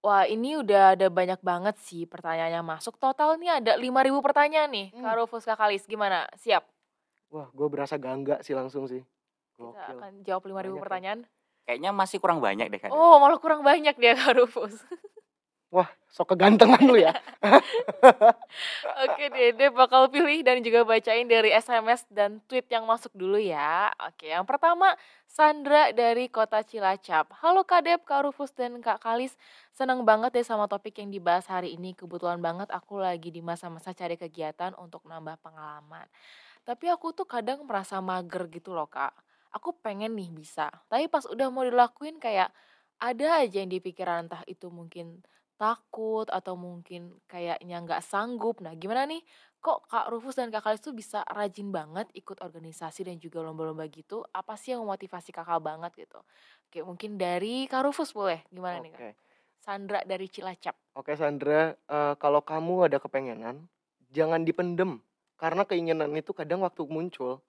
Wah, 0.00 0.24
ini 0.24 0.56
udah 0.56 0.96
ada 0.96 1.12
banyak 1.12 1.44
banget 1.44 1.76
sih 1.84 2.08
pertanyaan 2.08 2.64
yang 2.64 2.66
masuk. 2.66 2.96
Total 2.96 3.36
nih 3.36 3.60
ada 3.60 3.76
5000 3.76 4.24
pertanyaan 4.24 4.72
nih. 4.72 4.88
Hmm. 4.96 5.04
Kak 5.04 5.14
Rufus, 5.20 5.44
Kak 5.44 5.60
Kalis, 5.60 5.84
gimana? 5.84 6.24
Siap? 6.40 6.64
Wah, 7.28 7.52
gue 7.52 7.68
berasa 7.68 8.00
gangga 8.00 8.40
sih 8.40 8.56
langsung 8.56 8.88
sih. 8.88 9.04
Kita 9.52 9.68
Gokil. 9.68 9.96
akan 10.00 10.12
jawab 10.24 10.42
5000 10.48 10.56
Banyak 10.56 10.72
ya. 10.72 10.80
pertanyaan. 10.80 11.20
kayaknya 11.68 11.92
masih 11.92 12.16
kurang 12.24 12.40
banyak 12.40 12.72
deh 12.72 12.80
kan 12.80 12.88
Oh, 12.88 13.20
malah 13.20 13.36
kurang 13.36 13.60
banyak 13.60 13.92
dia 14.00 14.16
Kak 14.16 14.32
Rufus. 14.40 14.80
Wah, 15.68 15.84
sok 16.08 16.32
kegantengan 16.32 16.80
lu 16.80 16.96
ya. 16.96 17.12
Oke, 19.04 19.28
Dede 19.28 19.68
bakal 19.68 20.08
pilih 20.08 20.40
dan 20.40 20.64
juga 20.64 20.80
bacain 20.80 21.28
dari 21.28 21.52
SMS 21.52 22.08
dan 22.08 22.40
tweet 22.48 22.64
yang 22.72 22.88
masuk 22.88 23.12
dulu 23.12 23.36
ya. 23.36 23.92
Oke, 24.08 24.32
yang 24.32 24.48
pertama 24.48 24.96
Sandra 25.28 25.92
dari 25.92 26.32
Kota 26.32 26.64
Cilacap. 26.64 27.36
Halo 27.44 27.68
Kak 27.68 27.84
Dep, 27.84 28.00
Kak 28.08 28.24
Rufus, 28.24 28.48
dan 28.56 28.80
Kak 28.80 29.04
Kalis. 29.04 29.36
Senang 29.76 30.08
banget 30.08 30.40
deh 30.40 30.46
sama 30.48 30.64
topik 30.72 31.04
yang 31.04 31.12
dibahas 31.12 31.44
hari 31.44 31.76
ini. 31.76 31.92
Kebetulan 31.92 32.40
banget 32.40 32.72
aku 32.72 32.96
lagi 32.96 33.28
di 33.28 33.44
masa-masa 33.44 33.92
cari 33.92 34.16
kegiatan 34.16 34.72
untuk 34.80 35.04
nambah 35.04 35.36
pengalaman. 35.44 36.08
Tapi 36.64 36.88
aku 36.88 37.12
tuh 37.12 37.28
kadang 37.28 37.68
merasa 37.68 38.00
mager 38.00 38.48
gitu 38.48 38.72
loh 38.72 38.88
Kak. 38.88 39.12
Aku 39.52 39.76
pengen 39.84 40.16
nih 40.16 40.32
bisa. 40.32 40.72
Tapi 40.88 41.12
pas 41.12 41.28
udah 41.28 41.52
mau 41.52 41.68
dilakuin 41.68 42.16
kayak 42.16 42.48
ada 42.98 43.44
aja 43.44 43.60
yang 43.60 43.68
di 43.68 43.84
pikiran 43.84 44.26
entah 44.26 44.42
itu 44.48 44.72
mungkin 44.72 45.20
takut 45.58 46.30
atau 46.30 46.54
mungkin 46.54 47.18
kayaknya 47.26 47.82
nggak 47.82 48.00
sanggup. 48.06 48.62
Nah, 48.62 48.78
gimana 48.78 49.04
nih? 49.10 49.20
Kok 49.58 49.90
Kak 49.90 50.06
Rufus 50.14 50.38
dan 50.38 50.54
Kak 50.54 50.62
Kalis 50.62 50.78
tuh 50.78 50.94
bisa 50.94 51.26
rajin 51.26 51.74
banget 51.74 52.06
ikut 52.14 52.38
organisasi 52.38 53.02
dan 53.02 53.18
juga 53.18 53.42
lomba-lomba 53.42 53.82
gitu? 53.90 54.22
Apa 54.30 54.54
sih 54.54 54.70
yang 54.70 54.86
memotivasi 54.86 55.34
kakak 55.34 55.58
banget 55.58 56.06
gitu? 56.06 56.22
Oke, 56.70 56.86
mungkin 56.86 57.18
dari 57.18 57.66
Kak 57.66 57.82
Rufus 57.82 58.14
boleh. 58.14 58.46
Gimana 58.54 58.78
nih 58.78 58.94
Kak? 58.94 59.18
Sandra 59.58 60.06
dari 60.06 60.30
Cilacap. 60.30 60.78
Oke 60.94 61.18
Sandra, 61.18 61.74
eh, 61.74 62.14
kalau 62.22 62.38
kamu 62.38 62.86
ada 62.86 63.02
kepengenan, 63.02 63.66
jangan 64.14 64.46
dipendem. 64.46 65.02
Karena 65.34 65.66
keinginan 65.66 66.14
itu 66.14 66.30
kadang 66.30 66.62
waktu 66.62 66.86
muncul, 66.86 67.42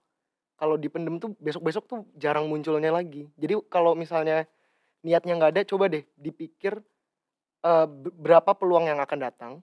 kalau 0.58 0.76
dipendem 0.76 1.22
tuh 1.22 1.38
besok-besok 1.38 1.86
tuh 1.86 2.00
jarang 2.18 2.50
munculnya 2.50 2.90
lagi. 2.90 3.30
Jadi 3.38 3.54
kalau 3.70 3.94
misalnya 3.94 4.50
niatnya 5.06 5.38
nggak 5.38 5.52
ada, 5.56 5.62
coba 5.64 5.88
deh 5.88 6.04
dipikir 6.18 6.82
be- 7.64 8.16
berapa 8.16 8.52
peluang 8.56 8.88
yang 8.88 9.00
akan 9.04 9.20
datang, 9.20 9.54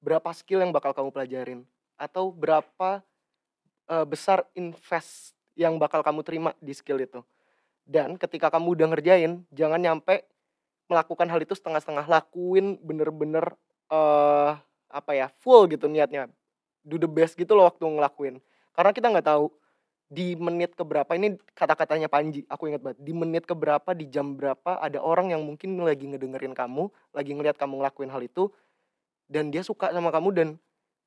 berapa 0.00 0.32
skill 0.32 0.64
yang 0.64 0.72
bakal 0.72 0.96
kamu 0.96 1.12
pelajarin, 1.12 1.60
atau 2.00 2.32
berapa 2.32 3.04
eh, 3.88 4.06
besar 4.08 4.48
invest 4.56 5.36
yang 5.54 5.76
bakal 5.76 6.00
kamu 6.00 6.24
terima 6.24 6.50
di 6.58 6.72
skill 6.72 7.00
itu. 7.00 7.20
Dan 7.82 8.16
ketika 8.16 8.48
kamu 8.48 8.78
udah 8.78 8.86
ngerjain, 8.94 9.42
jangan 9.50 9.80
nyampe 9.82 10.24
melakukan 10.86 11.28
hal 11.28 11.40
itu 11.42 11.52
setengah-setengah. 11.52 12.06
Lakuin 12.08 12.78
bener-bener 12.80 13.52
eh 13.92 14.52
apa 14.92 15.12
ya 15.16 15.28
full 15.40 15.68
gitu 15.68 15.88
niatnya. 15.88 16.28
Do 16.84 16.96
the 16.96 17.08
best 17.08 17.36
gitu 17.36 17.52
loh 17.56 17.68
waktu 17.68 17.84
ngelakuin. 17.84 18.40
Karena 18.72 18.90
kita 18.96 19.12
nggak 19.12 19.28
tahu 19.28 19.52
di 20.12 20.36
menit 20.36 20.76
keberapa 20.76 21.08
ini 21.16 21.40
kata-katanya 21.56 22.12
Panji 22.12 22.44
aku 22.44 22.68
ingat 22.68 22.84
banget. 22.84 23.00
Di 23.00 23.16
menit 23.16 23.48
keberapa 23.48 23.96
di 23.96 24.12
jam 24.12 24.36
berapa 24.36 24.76
ada 24.76 25.00
orang 25.00 25.32
yang 25.32 25.40
mungkin 25.40 25.80
lagi 25.80 26.04
ngedengerin 26.04 26.52
kamu 26.52 26.92
lagi 27.16 27.32
ngelihat 27.32 27.56
kamu 27.56 27.80
ngelakuin 27.80 28.12
hal 28.12 28.20
itu 28.20 28.52
dan 29.32 29.48
dia 29.48 29.64
suka 29.64 29.88
sama 29.88 30.12
kamu 30.12 30.28
dan 30.36 30.48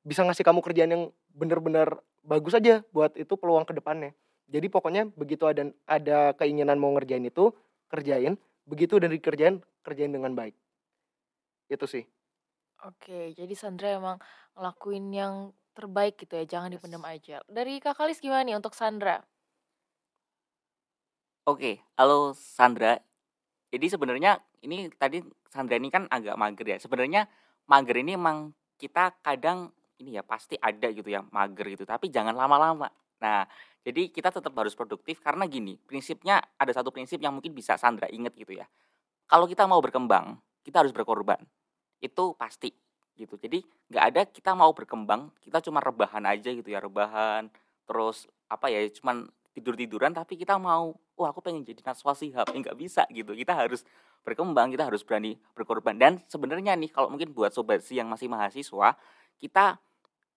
bisa 0.02 0.26
ngasih 0.26 0.42
kamu 0.42 0.66
kerjaan 0.66 0.90
yang 0.90 1.04
bener-bener 1.38 2.02
bagus 2.26 2.58
aja 2.58 2.82
buat 2.90 3.14
itu 3.14 3.38
peluang 3.38 3.70
ke 3.70 3.78
depannya. 3.78 4.18
Jadi 4.50 4.74
pokoknya 4.74 5.14
begitu 5.14 5.46
ada 5.46 5.70
ada 5.86 6.34
keinginan 6.42 6.82
mau 6.82 6.90
ngerjain 6.98 7.30
itu 7.30 7.54
kerjain. 7.94 8.42
Begitu 8.66 8.98
dan 8.98 9.14
dikerjain 9.14 9.62
kerjain 9.86 10.10
dengan 10.10 10.34
baik. 10.34 10.58
Itu 11.70 11.86
sih. 11.86 12.10
Oke, 12.82 13.38
jadi 13.38 13.54
Sandra 13.54 13.94
emang 13.94 14.18
ngelakuin 14.58 15.06
yang 15.14 15.34
terbaik 15.76 16.16
gitu 16.24 16.40
ya, 16.40 16.46
jangan 16.48 16.72
dipendam 16.72 17.04
aja. 17.04 17.44
Dari 17.52 17.84
Kak 17.84 18.00
Kalis 18.00 18.24
gimana 18.24 18.48
nih 18.48 18.56
untuk 18.56 18.72
Sandra? 18.72 19.20
Oke, 21.46 21.84
halo 22.00 22.34
Sandra. 22.34 22.98
Jadi 23.70 23.86
sebenarnya 23.92 24.40
ini 24.64 24.88
tadi 24.96 25.22
Sandra 25.52 25.76
ini 25.78 25.92
kan 25.92 26.08
agak 26.10 26.40
mager 26.40 26.66
ya. 26.66 26.78
Sebenarnya 26.80 27.28
mager 27.68 28.02
ini 28.02 28.16
emang 28.18 28.56
kita 28.80 29.20
kadang 29.20 29.70
ini 30.00 30.16
ya 30.16 30.24
pasti 30.24 30.56
ada 30.58 30.88
gitu 30.90 31.06
ya 31.12 31.22
mager 31.30 31.68
gitu, 31.76 31.84
tapi 31.84 32.08
jangan 32.10 32.34
lama-lama. 32.34 32.90
Nah, 33.22 33.48
jadi 33.86 34.10
kita 34.10 34.34
tetap 34.34 34.52
harus 34.58 34.74
produktif 34.74 35.22
karena 35.22 35.46
gini, 35.46 35.78
prinsipnya 35.78 36.42
ada 36.58 36.72
satu 36.74 36.90
prinsip 36.90 37.22
yang 37.22 37.38
mungkin 37.38 37.54
bisa 37.54 37.78
Sandra 37.78 38.10
inget 38.10 38.34
gitu 38.36 38.56
ya. 38.58 38.66
Kalau 39.30 39.46
kita 39.46 39.70
mau 39.70 39.80
berkembang, 39.80 40.40
kita 40.66 40.82
harus 40.82 40.92
berkorban. 40.92 41.40
Itu 42.02 42.34
pasti 42.36 42.74
gitu. 43.16 43.40
Jadi 43.40 43.64
nggak 43.92 44.04
ada 44.14 44.22
kita 44.28 44.52
mau 44.54 44.72
berkembang, 44.76 45.32
kita 45.42 45.64
cuma 45.64 45.80
rebahan 45.80 46.24
aja 46.28 46.52
gitu 46.52 46.68
ya, 46.68 46.80
rebahan. 46.84 47.50
Terus 47.88 48.28
apa 48.52 48.70
ya, 48.70 48.84
cuman 48.92 49.28
tidur-tiduran 49.56 50.12
tapi 50.12 50.36
kita 50.36 50.60
mau, 50.60 50.94
wah 51.16 51.32
aku 51.32 51.40
pengen 51.40 51.64
jadi 51.64 51.80
naswa 51.82 52.12
sihab, 52.12 52.48
ya 52.52 52.58
nggak 52.60 52.78
bisa 52.78 53.08
gitu. 53.10 53.32
Kita 53.32 53.56
harus 53.56 53.88
berkembang, 54.28 54.74
kita 54.76 54.90
harus 54.90 55.02
berani 55.02 55.40
berkorban. 55.56 55.96
Dan 55.96 56.20
sebenarnya 56.28 56.76
nih 56.76 56.92
kalau 56.92 57.08
mungkin 57.08 57.32
buat 57.32 57.56
sobat 57.56 57.82
si 57.82 57.96
yang 57.96 58.12
masih 58.12 58.28
mahasiswa, 58.28 59.00
kita 59.40 59.80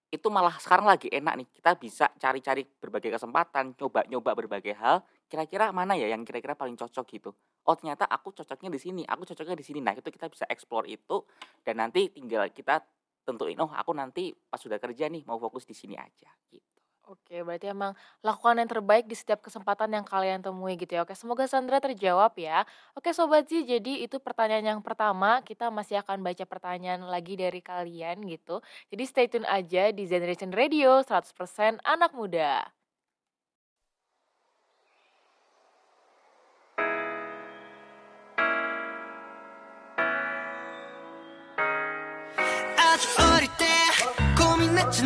itu 0.08 0.28
malah 0.32 0.56
sekarang 0.56 0.88
lagi 0.88 1.12
enak 1.12 1.34
nih 1.36 1.48
kita 1.52 1.76
bisa 1.76 2.08
cari-cari 2.16 2.64
berbagai 2.64 3.20
kesempatan 3.20 3.76
coba-nyoba 3.76 4.32
berbagai 4.32 4.72
hal 4.72 5.04
kira-kira 5.28 5.68
mana 5.68 5.92
ya 5.92 6.08
yang 6.08 6.24
kira-kira 6.24 6.56
paling 6.56 6.80
cocok 6.80 7.04
gitu? 7.12 7.30
Oh 7.68 7.76
ternyata 7.76 8.08
aku 8.08 8.32
cocoknya 8.32 8.72
di 8.72 8.80
sini 8.80 9.02
aku 9.04 9.28
cocoknya 9.28 9.52
di 9.52 9.64
sini. 9.64 9.84
Nah 9.84 9.92
itu 9.92 10.08
kita 10.08 10.32
bisa 10.32 10.48
explore 10.48 10.88
itu 10.88 11.20
dan 11.60 11.84
nanti 11.84 12.08
tinggal 12.08 12.48
kita 12.48 12.80
tentuin 13.28 13.60
oh 13.60 13.68
aku 13.68 13.92
nanti 13.92 14.32
pas 14.32 14.56
sudah 14.56 14.80
kerja 14.80 15.12
nih 15.12 15.28
mau 15.28 15.36
fokus 15.36 15.68
di 15.68 15.76
sini 15.76 16.00
aja 16.00 16.32
gitu 16.48 16.77
Oke, 17.08 17.40
berarti 17.40 17.72
emang 17.72 17.96
lakukan 18.20 18.60
yang 18.60 18.68
terbaik 18.68 19.08
di 19.08 19.16
setiap 19.16 19.40
kesempatan 19.40 19.88
yang 19.96 20.04
kalian 20.04 20.44
temui 20.44 20.76
gitu 20.76 20.92
ya. 20.92 21.08
Oke, 21.08 21.16
semoga 21.16 21.48
Sandra 21.48 21.80
terjawab 21.80 22.36
ya. 22.36 22.68
Oke 22.92 23.16
Sobat 23.16 23.48
Zi, 23.48 23.64
jadi 23.64 24.04
itu 24.04 24.20
pertanyaan 24.20 24.76
yang 24.76 24.82
pertama. 24.84 25.40
Kita 25.40 25.72
masih 25.72 26.04
akan 26.04 26.20
baca 26.20 26.44
pertanyaan 26.44 27.08
lagi 27.08 27.40
dari 27.40 27.64
kalian 27.64 28.28
gitu. 28.28 28.60
Jadi 28.92 29.02
stay 29.08 29.24
tune 29.24 29.48
aja 29.48 29.88
di 29.88 30.04
Generation 30.04 30.52
Radio 30.52 31.00
100% 31.00 31.80
anak 31.80 32.12
muda. 32.12 32.68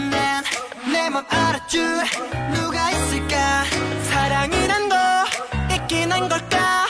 아 0.03 0.31
난내맘 1.12 1.26
알아줄 1.28 2.04
누가 2.54 2.90
있을까? 2.90 3.64
사랑이란 4.10 4.88
거 4.88 4.96
있긴 5.74 6.10
한 6.10 6.28
걸까? 6.28 6.86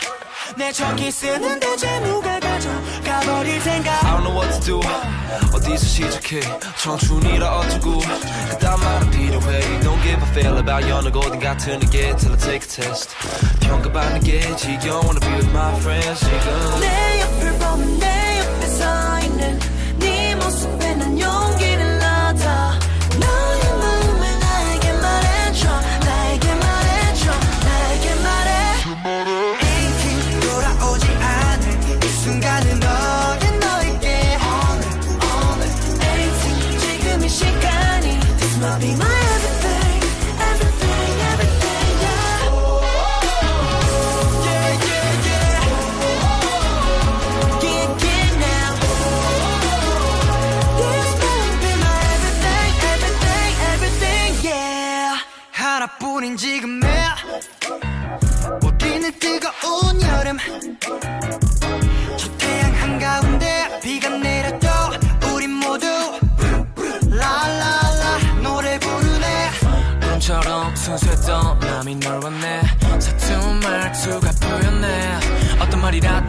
내 0.56 0.70
저기 0.70 1.10
쓰는 1.10 1.58
대체 1.58 1.98
누가 2.00 2.38
가져가버릴 2.38 3.60
생각. 3.60 4.04
I 4.04 4.12
don't 4.12 4.22
know 4.22 4.38
what 4.38 4.60
to 4.60 4.80
do. 4.80 4.80
어디서 5.52 5.84
시작해? 5.86 6.40
청춘이라 6.78 7.58
어쩌고? 7.58 7.98
그딴 8.50 8.80
말은 8.80 9.10
필요해. 9.10 9.60
Don't 9.80 10.00
give 10.02 10.22
a 10.22 10.28
feel 10.30 10.58
about 10.58 10.88
연애 10.88 11.10
고등 11.10 11.40
같은 11.40 11.80
게 11.90 12.14
till 12.16 12.32
I 12.32 12.38
take 12.38 12.62
a 12.62 12.68
test. 12.68 13.10
평가받는 13.60 14.20
게 14.22 14.54
지겨워. 14.56 15.02
Wanna 15.02 15.20
be 15.20 15.32
with 15.34 15.50
my 15.50 15.74
friends. 15.80 16.20
지금 16.20 16.80
내 16.80 17.20
옆을 17.20 17.51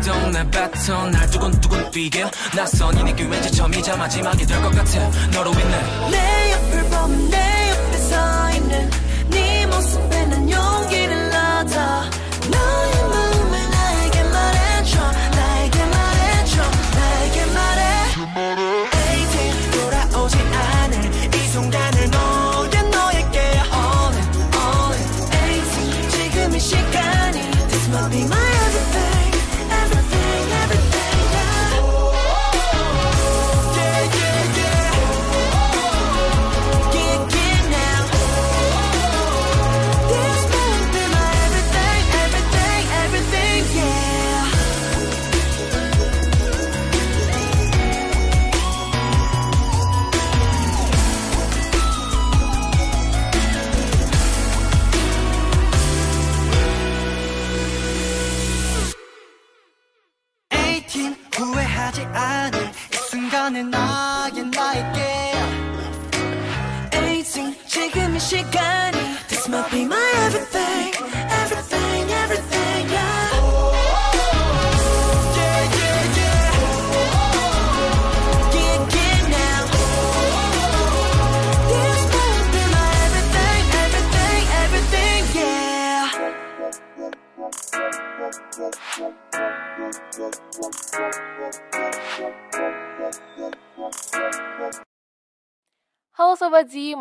말이라도 0.04 0.30
내뱉어 0.30 1.10
날 1.10 1.30
두근두근 1.30 1.92
뛰게. 1.92 2.26
낯선 2.56 2.98
이 2.98 3.04
느낌 3.04 3.32
왠지 3.32 3.50
처음이자 3.52 3.96
마지막이 3.96 4.46
될 4.46 4.62
것 4.62 4.70
같아. 4.76 5.10
너로 5.32 5.52
인해. 5.52 6.10
내 6.12 6.52
옆을 6.52 6.84
보면 6.90 7.30
내 7.30 7.70
옆에 7.70 7.98
서 7.98 8.52
있는 8.52 8.90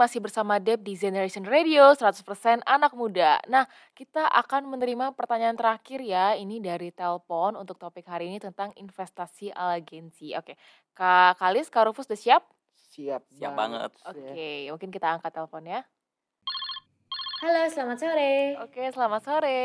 masih 0.03 0.18
bersama 0.18 0.59
Deb 0.59 0.82
di 0.82 0.98
Generation 0.98 1.46
Radio 1.46 1.94
100% 1.94 2.26
anak 2.66 2.90
muda. 2.98 3.38
Nah, 3.46 3.70
kita 3.94 4.26
akan 4.26 4.66
menerima 4.74 5.14
pertanyaan 5.14 5.55
terakhir 5.55 6.03
ya, 6.03 6.34
ini 6.34 6.59
dari 6.59 6.90
telepon 6.90 7.55
untuk 7.55 7.78
topik 7.78 8.03
hari 8.11 8.26
ini 8.26 8.42
tentang 8.42 8.74
investasi 8.74 9.55
ala 9.55 9.78
Gen 9.78 10.11
Z. 10.11 10.42
Oke, 10.42 10.59
Kak 10.90 11.38
Kalis, 11.38 11.70
Kak 11.70 11.86
Rufus 11.86 12.11
udah 12.11 12.18
siap? 12.18 12.42
Siap, 12.90 13.22
Siap 13.30 13.55
banget. 13.55 13.94
Oke, 14.03 14.74
mungkin 14.74 14.90
kita 14.90 15.07
angkat 15.07 15.30
telepon 15.30 15.70
ya. 15.70 15.86
Halo, 17.46 17.62
selamat 17.70 17.98
sore. 18.03 18.34
Oke, 18.59 18.82
selamat 18.90 19.22
sore. 19.22 19.62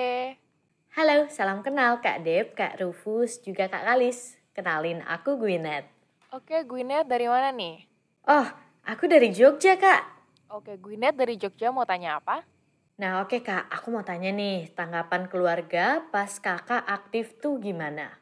Halo, 0.94 1.26
salam 1.34 1.66
kenal 1.66 1.98
Kak 1.98 2.22
Deb, 2.22 2.54
Kak 2.54 2.78
Rufus, 2.78 3.42
juga 3.42 3.66
Kak 3.66 3.90
Kalis. 3.90 4.38
Kenalin, 4.54 5.02
aku 5.02 5.34
Gwyneth. 5.34 5.90
Oke, 6.30 6.62
Gwyneth 6.62 7.10
dari 7.10 7.26
mana 7.26 7.50
nih? 7.50 7.90
Oh, 8.30 8.46
aku 8.86 9.10
dari 9.10 9.34
Jogja, 9.34 9.82
Kak. 9.82 10.17
Oke, 10.48 10.80
Gwyneth 10.80 11.20
dari 11.20 11.36
Jogja 11.36 11.76
mau 11.76 11.84
tanya 11.84 12.24
apa? 12.24 12.40
Nah, 12.98 13.22
oke 13.22 13.44
Kak, 13.44 13.68
aku 13.68 13.92
mau 13.92 14.02
tanya 14.02 14.32
nih, 14.32 14.72
tanggapan 14.72 15.28
keluarga 15.28 16.02
pas 16.08 16.32
kakak 16.40 16.82
aktif 16.88 17.36
tuh 17.38 17.60
gimana? 17.60 18.16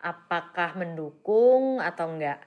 Apakah 0.00 0.72
mendukung 0.74 1.78
atau 1.78 2.10
enggak? 2.10 2.40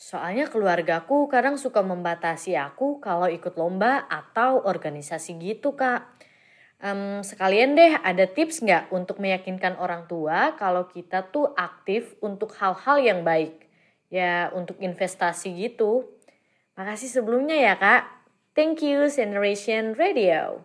Soalnya 0.00 0.48
keluargaku 0.48 1.28
kadang 1.28 1.60
suka 1.60 1.84
membatasi 1.84 2.56
aku 2.56 3.04
kalau 3.04 3.28
ikut 3.28 3.52
lomba 3.60 4.08
atau 4.08 4.64
organisasi 4.64 5.36
gitu 5.36 5.76
kak. 5.76 6.08
Em, 6.80 7.20
sekalian 7.20 7.76
deh 7.76 8.00
ada 8.00 8.24
tips 8.24 8.64
nggak 8.64 8.88
untuk 8.88 9.20
meyakinkan 9.20 9.76
orang 9.76 10.08
tua 10.08 10.56
kalau 10.56 10.88
kita 10.88 11.28
tuh 11.28 11.52
aktif 11.52 12.16
untuk 12.24 12.56
hal-hal 12.56 12.96
yang 12.96 13.20
baik. 13.28 13.68
Ya 14.08 14.48
untuk 14.56 14.80
investasi 14.80 15.52
gitu. 15.52 16.08
Makasih 16.80 17.12
sebelumnya 17.20 17.60
ya 17.60 17.76
kak. 17.76 18.19
Thank 18.60 18.84
you 18.84 19.08
Generation 19.08 19.96
Radio. 19.96 20.60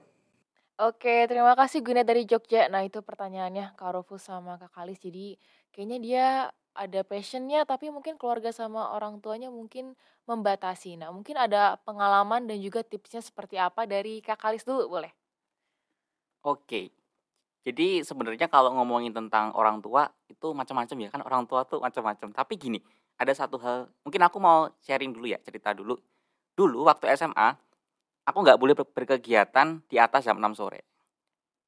Oke, 0.84 1.32
terima 1.32 1.56
kasih 1.56 1.80
Gwyneth 1.80 2.04
dari 2.04 2.28
Jogja. 2.28 2.68
Nah, 2.68 2.84
itu 2.84 3.00
pertanyaannya 3.00 3.72
Kak 3.80 3.96
Rufus 3.96 4.28
sama 4.28 4.60
Kak 4.60 4.76
Kalis. 4.76 5.00
Jadi, 5.00 5.39
kayaknya 5.72 5.98
dia 6.04 6.26
ada 6.76 7.08
passionnya, 7.08 7.64
tapi 7.64 7.88
mungkin 7.96 8.20
keluarga 8.20 8.52
sama 8.52 8.91
orang 8.91 9.24
tuanya 9.24 9.48
mungkin 9.48 9.96
membatasi. 10.28 11.00
Nah, 11.00 11.16
mungkin 11.16 11.39
ada 11.39 11.80
pengalaman 11.88 12.43
dan 12.43 12.60
juga 12.60 12.84
tipsnya 12.84 13.24
seperti 13.24 13.56
apa 13.56 13.88
dari 13.88 14.20
Kak 14.20 14.43
Kalis 14.43 14.68
dulu, 14.68 14.91
boleh? 15.00 15.16
Oke. 16.43 16.91
Jadi 17.64 18.04
sebenarnya 18.04 18.52
kalau 18.52 18.76
ngomongin 18.76 19.16
tentang 19.16 19.56
orang 19.56 19.80
tua 19.80 20.12
itu 20.28 20.52
macam-macam 20.52 20.98
ya 21.00 21.10
kan 21.16 21.24
orang 21.24 21.48
tua 21.48 21.64
tuh 21.64 21.80
macam-macam. 21.80 22.28
Tapi 22.36 22.60
gini, 22.60 22.84
ada 23.16 23.32
satu 23.32 23.56
hal 23.64 23.88
mungkin 24.04 24.20
aku 24.20 24.36
mau 24.43 24.68
sharing 24.84 25.16
dulu 25.16 25.32
ya 25.32 25.39
cerita 25.39 25.72
dulu. 25.72 25.96
Dulu 26.60 26.84
waktu 26.91 27.16
SMA 27.16 27.64
aku 28.26 28.38
nggak 28.42 28.60
boleh 28.60 28.74
ber- 28.74 28.92
berkegiatan 28.92 29.82
di 29.86 29.98
atas 30.02 30.26
jam 30.26 30.38
6 30.42 30.58
sore. 30.58 30.82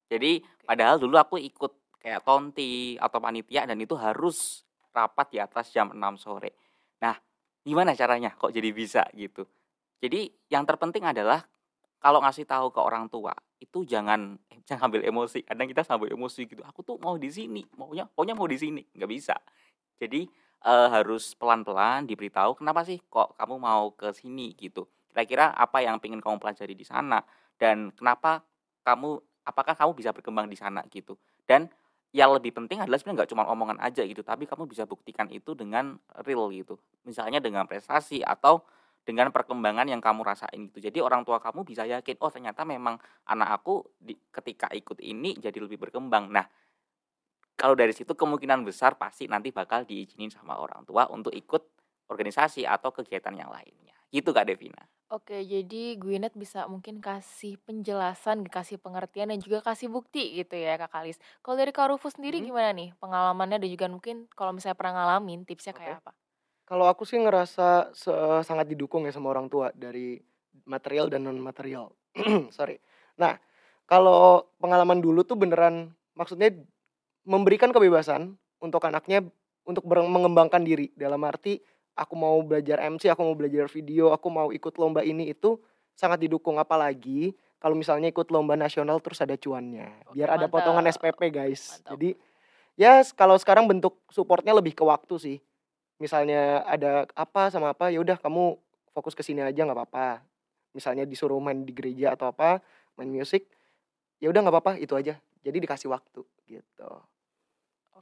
Jadi 0.10 0.40
padahal 0.64 0.98
dulu 0.98 1.16
aku 1.20 1.36
ikut 1.38 2.00
kayak 2.02 2.24
tonti 2.24 2.96
atau 2.98 3.20
panitia 3.20 3.68
dan 3.68 3.78
itu 3.78 3.94
harus 3.98 4.64
rapat 4.96 5.28
di 5.36 5.38
atas 5.38 5.70
jam 5.70 5.94
6 5.94 6.16
sore. 6.18 6.56
Nah, 7.04 7.14
gimana 7.62 7.94
caranya 7.94 8.34
kok 8.34 8.50
jadi 8.50 8.70
bisa 8.74 9.04
gitu? 9.14 9.46
Jadi 10.02 10.30
yang 10.50 10.64
terpenting 10.66 11.06
adalah 11.06 11.44
kalau 11.98 12.22
ngasih 12.22 12.46
tahu 12.46 12.70
ke 12.70 12.80
orang 12.82 13.10
tua 13.10 13.34
itu 13.58 13.84
jangan 13.84 14.38
eh, 14.54 14.62
jangan 14.66 14.90
ambil 14.94 15.02
emosi. 15.06 15.44
Kadang 15.46 15.68
kita 15.70 15.84
sambil 15.86 16.10
emosi 16.14 16.46
gitu. 16.48 16.62
Aku 16.66 16.82
tuh 16.86 16.98
mau 17.02 17.18
di 17.18 17.30
sini, 17.30 17.66
maunya 17.78 18.06
pokoknya 18.10 18.36
mau 18.38 18.48
di 18.50 18.58
sini, 18.58 18.82
nggak 18.96 19.10
bisa. 19.10 19.36
Jadi 20.00 20.26
eh, 20.66 20.88
harus 20.94 21.34
pelan-pelan 21.38 22.06
diberitahu 22.08 22.58
kenapa 22.62 22.86
sih 22.88 23.02
kok 23.10 23.36
kamu 23.38 23.56
mau 23.60 23.92
ke 23.94 24.14
sini 24.16 24.54
gitu. 24.58 24.86
Kira-kira 25.18 25.50
apa 25.50 25.82
yang 25.82 25.98
pengen 25.98 26.22
kamu 26.22 26.38
pelajari 26.38 26.78
di 26.78 26.86
sana 26.86 27.18
dan 27.58 27.90
kenapa 27.90 28.46
kamu 28.86 29.18
apakah 29.50 29.74
kamu 29.74 29.98
bisa 29.98 30.14
berkembang 30.14 30.46
di 30.46 30.54
sana 30.54 30.86
gitu. 30.94 31.18
Dan 31.42 31.66
yang 32.14 32.38
lebih 32.38 32.54
penting 32.54 32.86
adalah 32.86 33.02
sebenarnya 33.02 33.26
nggak 33.26 33.32
cuma 33.34 33.50
omongan 33.50 33.82
aja 33.82 34.06
gitu, 34.06 34.22
tapi 34.22 34.46
kamu 34.46 34.70
bisa 34.70 34.86
buktikan 34.86 35.26
itu 35.34 35.58
dengan 35.58 35.98
real 36.22 36.54
gitu. 36.54 36.78
Misalnya 37.02 37.42
dengan 37.42 37.66
prestasi 37.66 38.22
atau 38.22 38.62
dengan 39.02 39.34
perkembangan 39.34 39.90
yang 39.90 39.98
kamu 39.98 40.22
rasain 40.22 40.70
gitu. 40.70 40.86
Jadi 40.86 41.02
orang 41.02 41.26
tua 41.26 41.42
kamu 41.42 41.66
bisa 41.66 41.90
yakin, 41.90 42.22
oh 42.22 42.30
ternyata 42.30 42.62
memang 42.62 43.02
anak 43.26 43.58
aku 43.58 43.90
di, 43.98 44.14
ketika 44.30 44.70
ikut 44.70 45.02
ini 45.02 45.34
jadi 45.42 45.58
lebih 45.58 45.82
berkembang. 45.82 46.30
Nah, 46.30 46.46
kalau 47.58 47.74
dari 47.74 47.90
situ 47.90 48.14
kemungkinan 48.14 48.62
besar 48.62 49.02
pasti 49.02 49.26
nanti 49.26 49.50
bakal 49.50 49.82
diizinin 49.82 50.30
sama 50.30 50.62
orang 50.62 50.86
tua 50.86 51.10
untuk 51.10 51.34
ikut 51.34 51.74
organisasi 52.06 52.70
atau 52.70 52.94
kegiatan 52.94 53.34
yang 53.34 53.50
lainnya. 53.50 53.98
Gitu 54.14 54.30
Kak 54.30 54.46
Devina. 54.46 54.86
Oke, 55.08 55.40
jadi 55.48 55.96
Gwyneth 55.96 56.36
bisa 56.36 56.68
mungkin 56.68 57.00
kasih 57.00 57.56
penjelasan, 57.64 58.44
kasih 58.44 58.76
pengertian 58.76 59.32
dan 59.32 59.40
juga 59.40 59.64
kasih 59.64 59.88
bukti 59.88 60.36
gitu 60.36 60.60
ya 60.60 60.76
Kak 60.76 60.92
Kalis. 60.92 61.16
Kalau 61.40 61.56
dari 61.56 61.72
Kak 61.72 61.96
Rufus 61.96 62.20
sendiri 62.20 62.44
Mhm. 62.44 62.48
gimana 62.52 62.70
nih 62.76 62.90
pengalamannya 63.00 63.58
dan 63.64 63.70
juga 63.72 63.88
mungkin 63.88 64.28
kalau 64.36 64.52
misalnya 64.52 64.76
pernah 64.76 64.94
ngalamin 65.00 65.48
tipsnya 65.48 65.72
kayak 65.72 66.04
apa? 66.04 66.12
Kalau 66.68 66.92
aku 66.92 67.08
sih 67.08 67.16
ngerasa 67.24 67.96
se- 67.96 68.44
sangat 68.44 68.68
didukung 68.68 69.08
ya 69.08 69.16
sama 69.16 69.32
orang 69.32 69.48
tua 69.48 69.72
dari 69.72 70.20
material 70.68 71.08
dan 71.08 71.24
non 71.24 71.40
material. 71.40 71.96
Sorry. 72.58 72.76
Nah, 73.16 73.40
kalau 73.88 74.52
pengalaman 74.60 75.00
dulu 75.00 75.24
tuh 75.24 75.40
beneran 75.40 75.96
maksudnya 76.20 76.52
memberikan 77.24 77.72
kebebasan 77.72 78.36
untuk 78.60 78.84
anaknya 78.84 79.24
untuk 79.64 79.88
ber- 79.88 80.04
mengembangkan 80.04 80.64
diri 80.68 80.92
dalam 81.00 81.24
arti 81.24 81.64
aku 81.98 82.14
mau 82.14 82.38
belajar 82.46 82.78
MC, 82.86 83.10
aku 83.10 83.22
mau 83.26 83.36
belajar 83.36 83.66
video, 83.74 84.14
aku 84.14 84.28
mau 84.30 84.54
ikut 84.54 84.78
lomba 84.78 85.02
ini 85.02 85.34
itu 85.34 85.58
sangat 85.98 86.22
didukung 86.22 86.62
apalagi 86.62 87.34
kalau 87.58 87.74
misalnya 87.74 88.14
ikut 88.14 88.30
lomba 88.30 88.54
nasional 88.54 89.02
terus 89.02 89.18
ada 89.18 89.34
cuannya. 89.34 89.90
Biar 90.14 90.38
ada 90.38 90.46
potongan 90.46 90.86
mantap. 90.86 91.02
SPP, 91.02 91.22
guys. 91.34 91.82
Jadi 91.82 92.14
ya 92.78 93.02
kalau 93.18 93.34
sekarang 93.42 93.66
bentuk 93.66 93.98
supportnya 94.14 94.54
lebih 94.54 94.78
ke 94.78 94.86
waktu 94.86 95.18
sih 95.18 95.38
misalnya 95.98 96.62
ada 96.64 97.10
apa 97.18 97.50
sama 97.50 97.74
apa 97.74 97.90
ya 97.90 97.98
udah 97.98 98.22
kamu 98.22 98.54
fokus 98.94 99.18
ke 99.18 99.26
sini 99.26 99.42
aja 99.42 99.66
nggak 99.66 99.78
apa-apa 99.78 100.22
misalnya 100.78 101.10
disuruh 101.10 101.42
main 101.42 101.66
di 101.66 101.74
gereja 101.74 102.14
atau 102.14 102.30
apa 102.30 102.62
main 102.94 103.10
musik 103.10 103.50
ya 104.22 104.30
udah 104.30 104.46
nggak 104.46 104.54
apa-apa 104.54 104.74
itu 104.78 104.94
aja 104.94 105.18
jadi 105.42 105.58
dikasih 105.58 105.90
waktu 105.90 106.22
gitu 106.46 106.90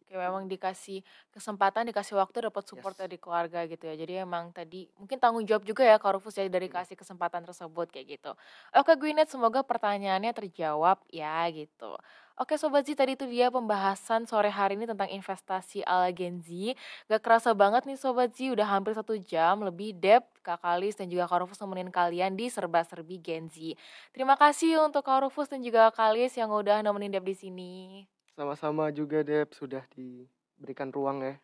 Oke, 0.05 0.21
memang 0.21 0.45
dikasih 0.45 1.01
kesempatan, 1.33 1.89
dikasih 1.89 2.13
waktu, 2.21 2.45
dapat 2.45 2.61
support 2.69 2.93
dari 2.93 3.17
keluarga 3.17 3.65
gitu 3.65 3.89
ya. 3.89 3.97
Jadi 3.97 4.21
emang 4.21 4.53
tadi 4.53 4.85
mungkin 5.01 5.17
tanggung 5.17 5.41
jawab 5.49 5.65
juga 5.65 5.81
ya 5.81 5.97
Kak 5.97 6.21
Rufus 6.21 6.37
ya 6.37 6.45
dari 6.45 6.69
kasih 6.69 6.93
kesempatan 6.93 7.41
tersebut 7.41 7.89
kayak 7.89 8.21
gitu. 8.21 8.37
Oke 8.77 8.93
Gwyneth, 9.01 9.33
semoga 9.33 9.65
pertanyaannya 9.65 10.29
terjawab 10.37 11.01
ya 11.09 11.49
gitu. 11.49 11.97
Oke 12.37 12.53
Sobat 12.61 12.85
Z, 12.85 12.93
tadi 12.93 13.17
itu 13.17 13.25
dia 13.25 13.49
pembahasan 13.49 14.29
sore 14.29 14.53
hari 14.53 14.77
ini 14.77 14.85
tentang 14.85 15.09
investasi 15.09 15.81
ala 15.89 16.13
Gen 16.13 16.37
Z. 16.45 16.77
Gak 17.09 17.25
kerasa 17.25 17.57
banget 17.57 17.89
nih 17.89 17.97
Sobat 17.97 18.29
Z, 18.37 18.53
udah 18.53 18.67
hampir 18.77 18.93
satu 18.93 19.17
jam 19.17 19.57
lebih 19.65 19.97
Dep, 19.97 20.21
Kak 20.45 20.61
Kalis, 20.61 20.93
dan 21.01 21.09
juga 21.09 21.25
Kak 21.25 21.41
Rufus 21.49 21.57
nemenin 21.57 21.89
kalian 21.89 22.37
di 22.37 22.45
Serba-Serbi 22.53 23.17
Gen 23.25 23.49
Z. 23.49 23.73
Terima 24.13 24.37
kasih 24.37 24.85
untuk 24.85 25.01
Kak 25.01 25.25
Rufus 25.25 25.49
dan 25.49 25.65
juga 25.65 25.89
Kak 25.89 25.97
Kalis 25.97 26.37
yang 26.37 26.53
udah 26.53 26.85
nemenin 26.85 27.09
Dep 27.09 27.25
di 27.25 27.33
sini. 27.33 28.05
Sama-sama 28.37 28.91
juga 28.91 29.23
Dep 29.23 29.49
sudah 29.55 29.83
diberikan 29.95 30.89
ruang 30.91 31.19
ya 31.23 31.35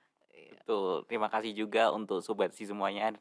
Betul. 0.61 1.03
Terima 1.09 1.27
kasih 1.33 1.51
juga 1.57 1.89
untuk 1.89 2.21
sobat 2.21 2.53
si 2.53 2.63
semuanya. 2.69 3.17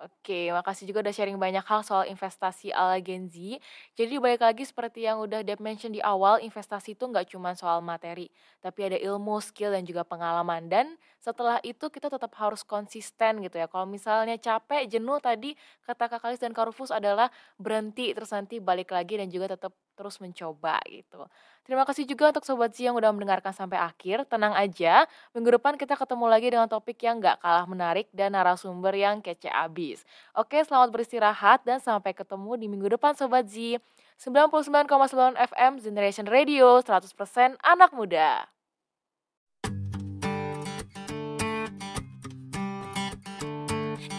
Oke, 0.00 0.48
makasih 0.48 0.88
juga 0.88 1.04
udah 1.04 1.12
sharing 1.12 1.36
banyak 1.36 1.60
hal 1.60 1.84
soal 1.84 2.08
investasi 2.08 2.72
ala 2.72 2.96
Gen 3.04 3.28
Z. 3.28 3.60
Jadi 4.00 4.16
balik 4.16 4.40
lagi 4.40 4.64
seperti 4.64 5.04
yang 5.04 5.20
udah 5.20 5.44
Deb 5.44 5.60
mention 5.60 5.92
di 5.92 6.00
awal, 6.00 6.40
investasi 6.40 6.96
itu 6.96 7.04
nggak 7.04 7.28
cuma 7.28 7.52
soal 7.52 7.84
materi, 7.84 8.32
tapi 8.64 8.88
ada 8.88 8.96
ilmu, 8.96 9.36
skill, 9.44 9.76
dan 9.76 9.84
juga 9.84 10.00
pengalaman. 10.00 10.72
Dan 10.72 10.96
setelah 11.20 11.60
itu 11.60 11.92
kita 11.92 12.08
tetap 12.08 12.32
harus 12.40 12.64
konsisten 12.64 13.44
gitu 13.44 13.60
ya. 13.60 13.68
Kalau 13.68 13.84
misalnya 13.84 14.40
capek, 14.40 14.88
jenuh 14.88 15.20
tadi 15.20 15.52
kata 15.84 16.08
Kak 16.08 16.20
Kalis 16.24 16.40
dan 16.40 16.56
Kak 16.56 16.72
Rufus 16.72 16.88
adalah 16.88 17.28
berhenti, 17.60 18.16
terus 18.16 18.32
nanti 18.32 18.56
balik 18.56 18.96
lagi 18.96 19.20
dan 19.20 19.28
juga 19.28 19.52
tetap 19.52 19.76
terus 20.00 20.16
mencoba 20.16 20.80
gitu. 20.88 21.28
Terima 21.68 21.84
kasih 21.84 22.08
juga 22.08 22.32
untuk 22.32 22.48
Sobat 22.48 22.72
Z 22.72 22.80
yang 22.88 22.96
udah 22.96 23.12
mendengarkan 23.12 23.52
sampai 23.52 23.76
akhir. 23.76 24.24
Tenang 24.32 24.56
aja, 24.56 25.04
minggu 25.36 25.60
depan 25.60 25.76
kita 25.76 25.92
ketemu 25.92 26.24
lagi 26.24 26.48
dengan 26.48 26.64
topik 26.72 26.96
yang 27.04 27.20
gak 27.20 27.44
kalah 27.44 27.68
menarik 27.68 28.08
dan 28.16 28.32
narasumber 28.32 28.96
yang 28.96 29.20
kece 29.20 29.52
abis. 29.52 30.08
Oke, 30.32 30.56
selamat 30.64 30.88
beristirahat 30.88 31.60
dan 31.68 31.76
sampai 31.76 32.16
ketemu 32.16 32.56
di 32.56 32.66
minggu 32.72 32.96
depan 32.96 33.12
Sobat 33.12 33.44
Z. 33.44 33.76
99,9 34.16 35.36
FM 35.36 35.72
Generation 35.84 36.26
Radio, 36.28 36.80
100% 36.80 37.60
anak 37.60 37.92
muda. 37.92 38.48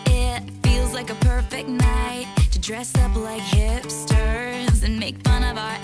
It 0.10 0.42
feels 0.66 0.94
like 0.94 1.10
a 1.10 1.18
perfect 1.22 1.70
night 1.70 2.26
to 2.50 2.58
dress 2.58 2.98
up 2.98 3.14
like 3.14 3.46
hipsters 3.46 4.71
and 4.84 5.00
make 5.00 5.16
fun 5.24 5.44
of 5.44 5.58
our 5.58 5.81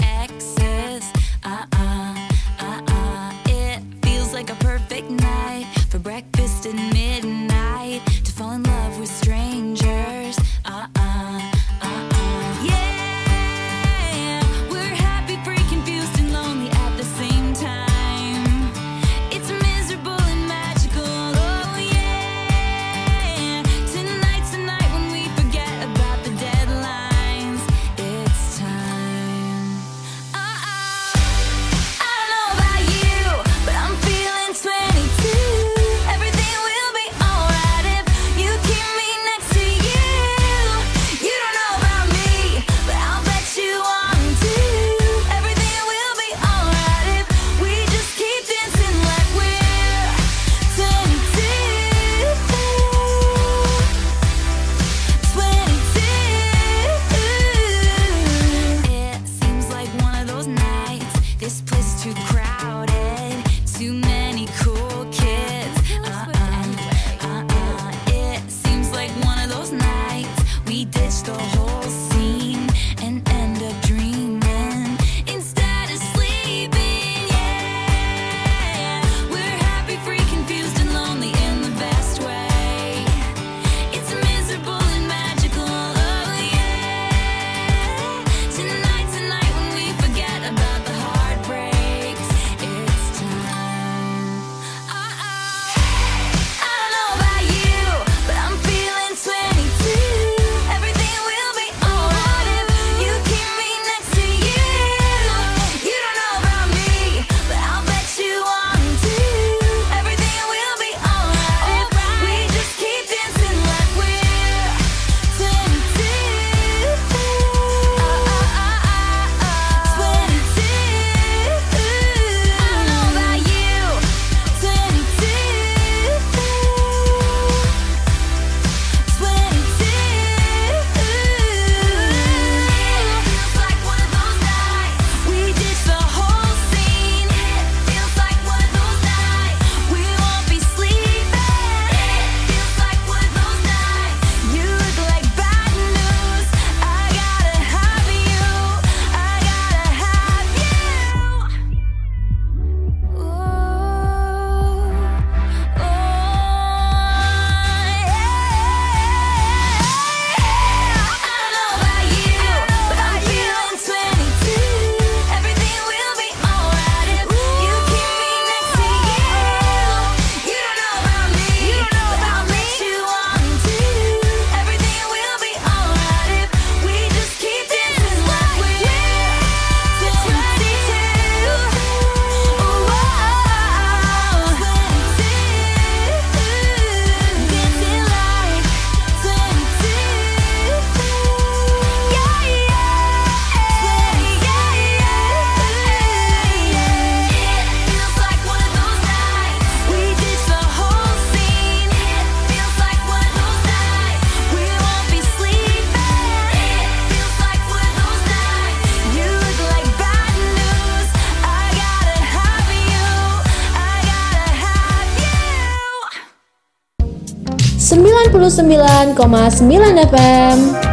99,9 219.18 219.98
FM 220.14 220.87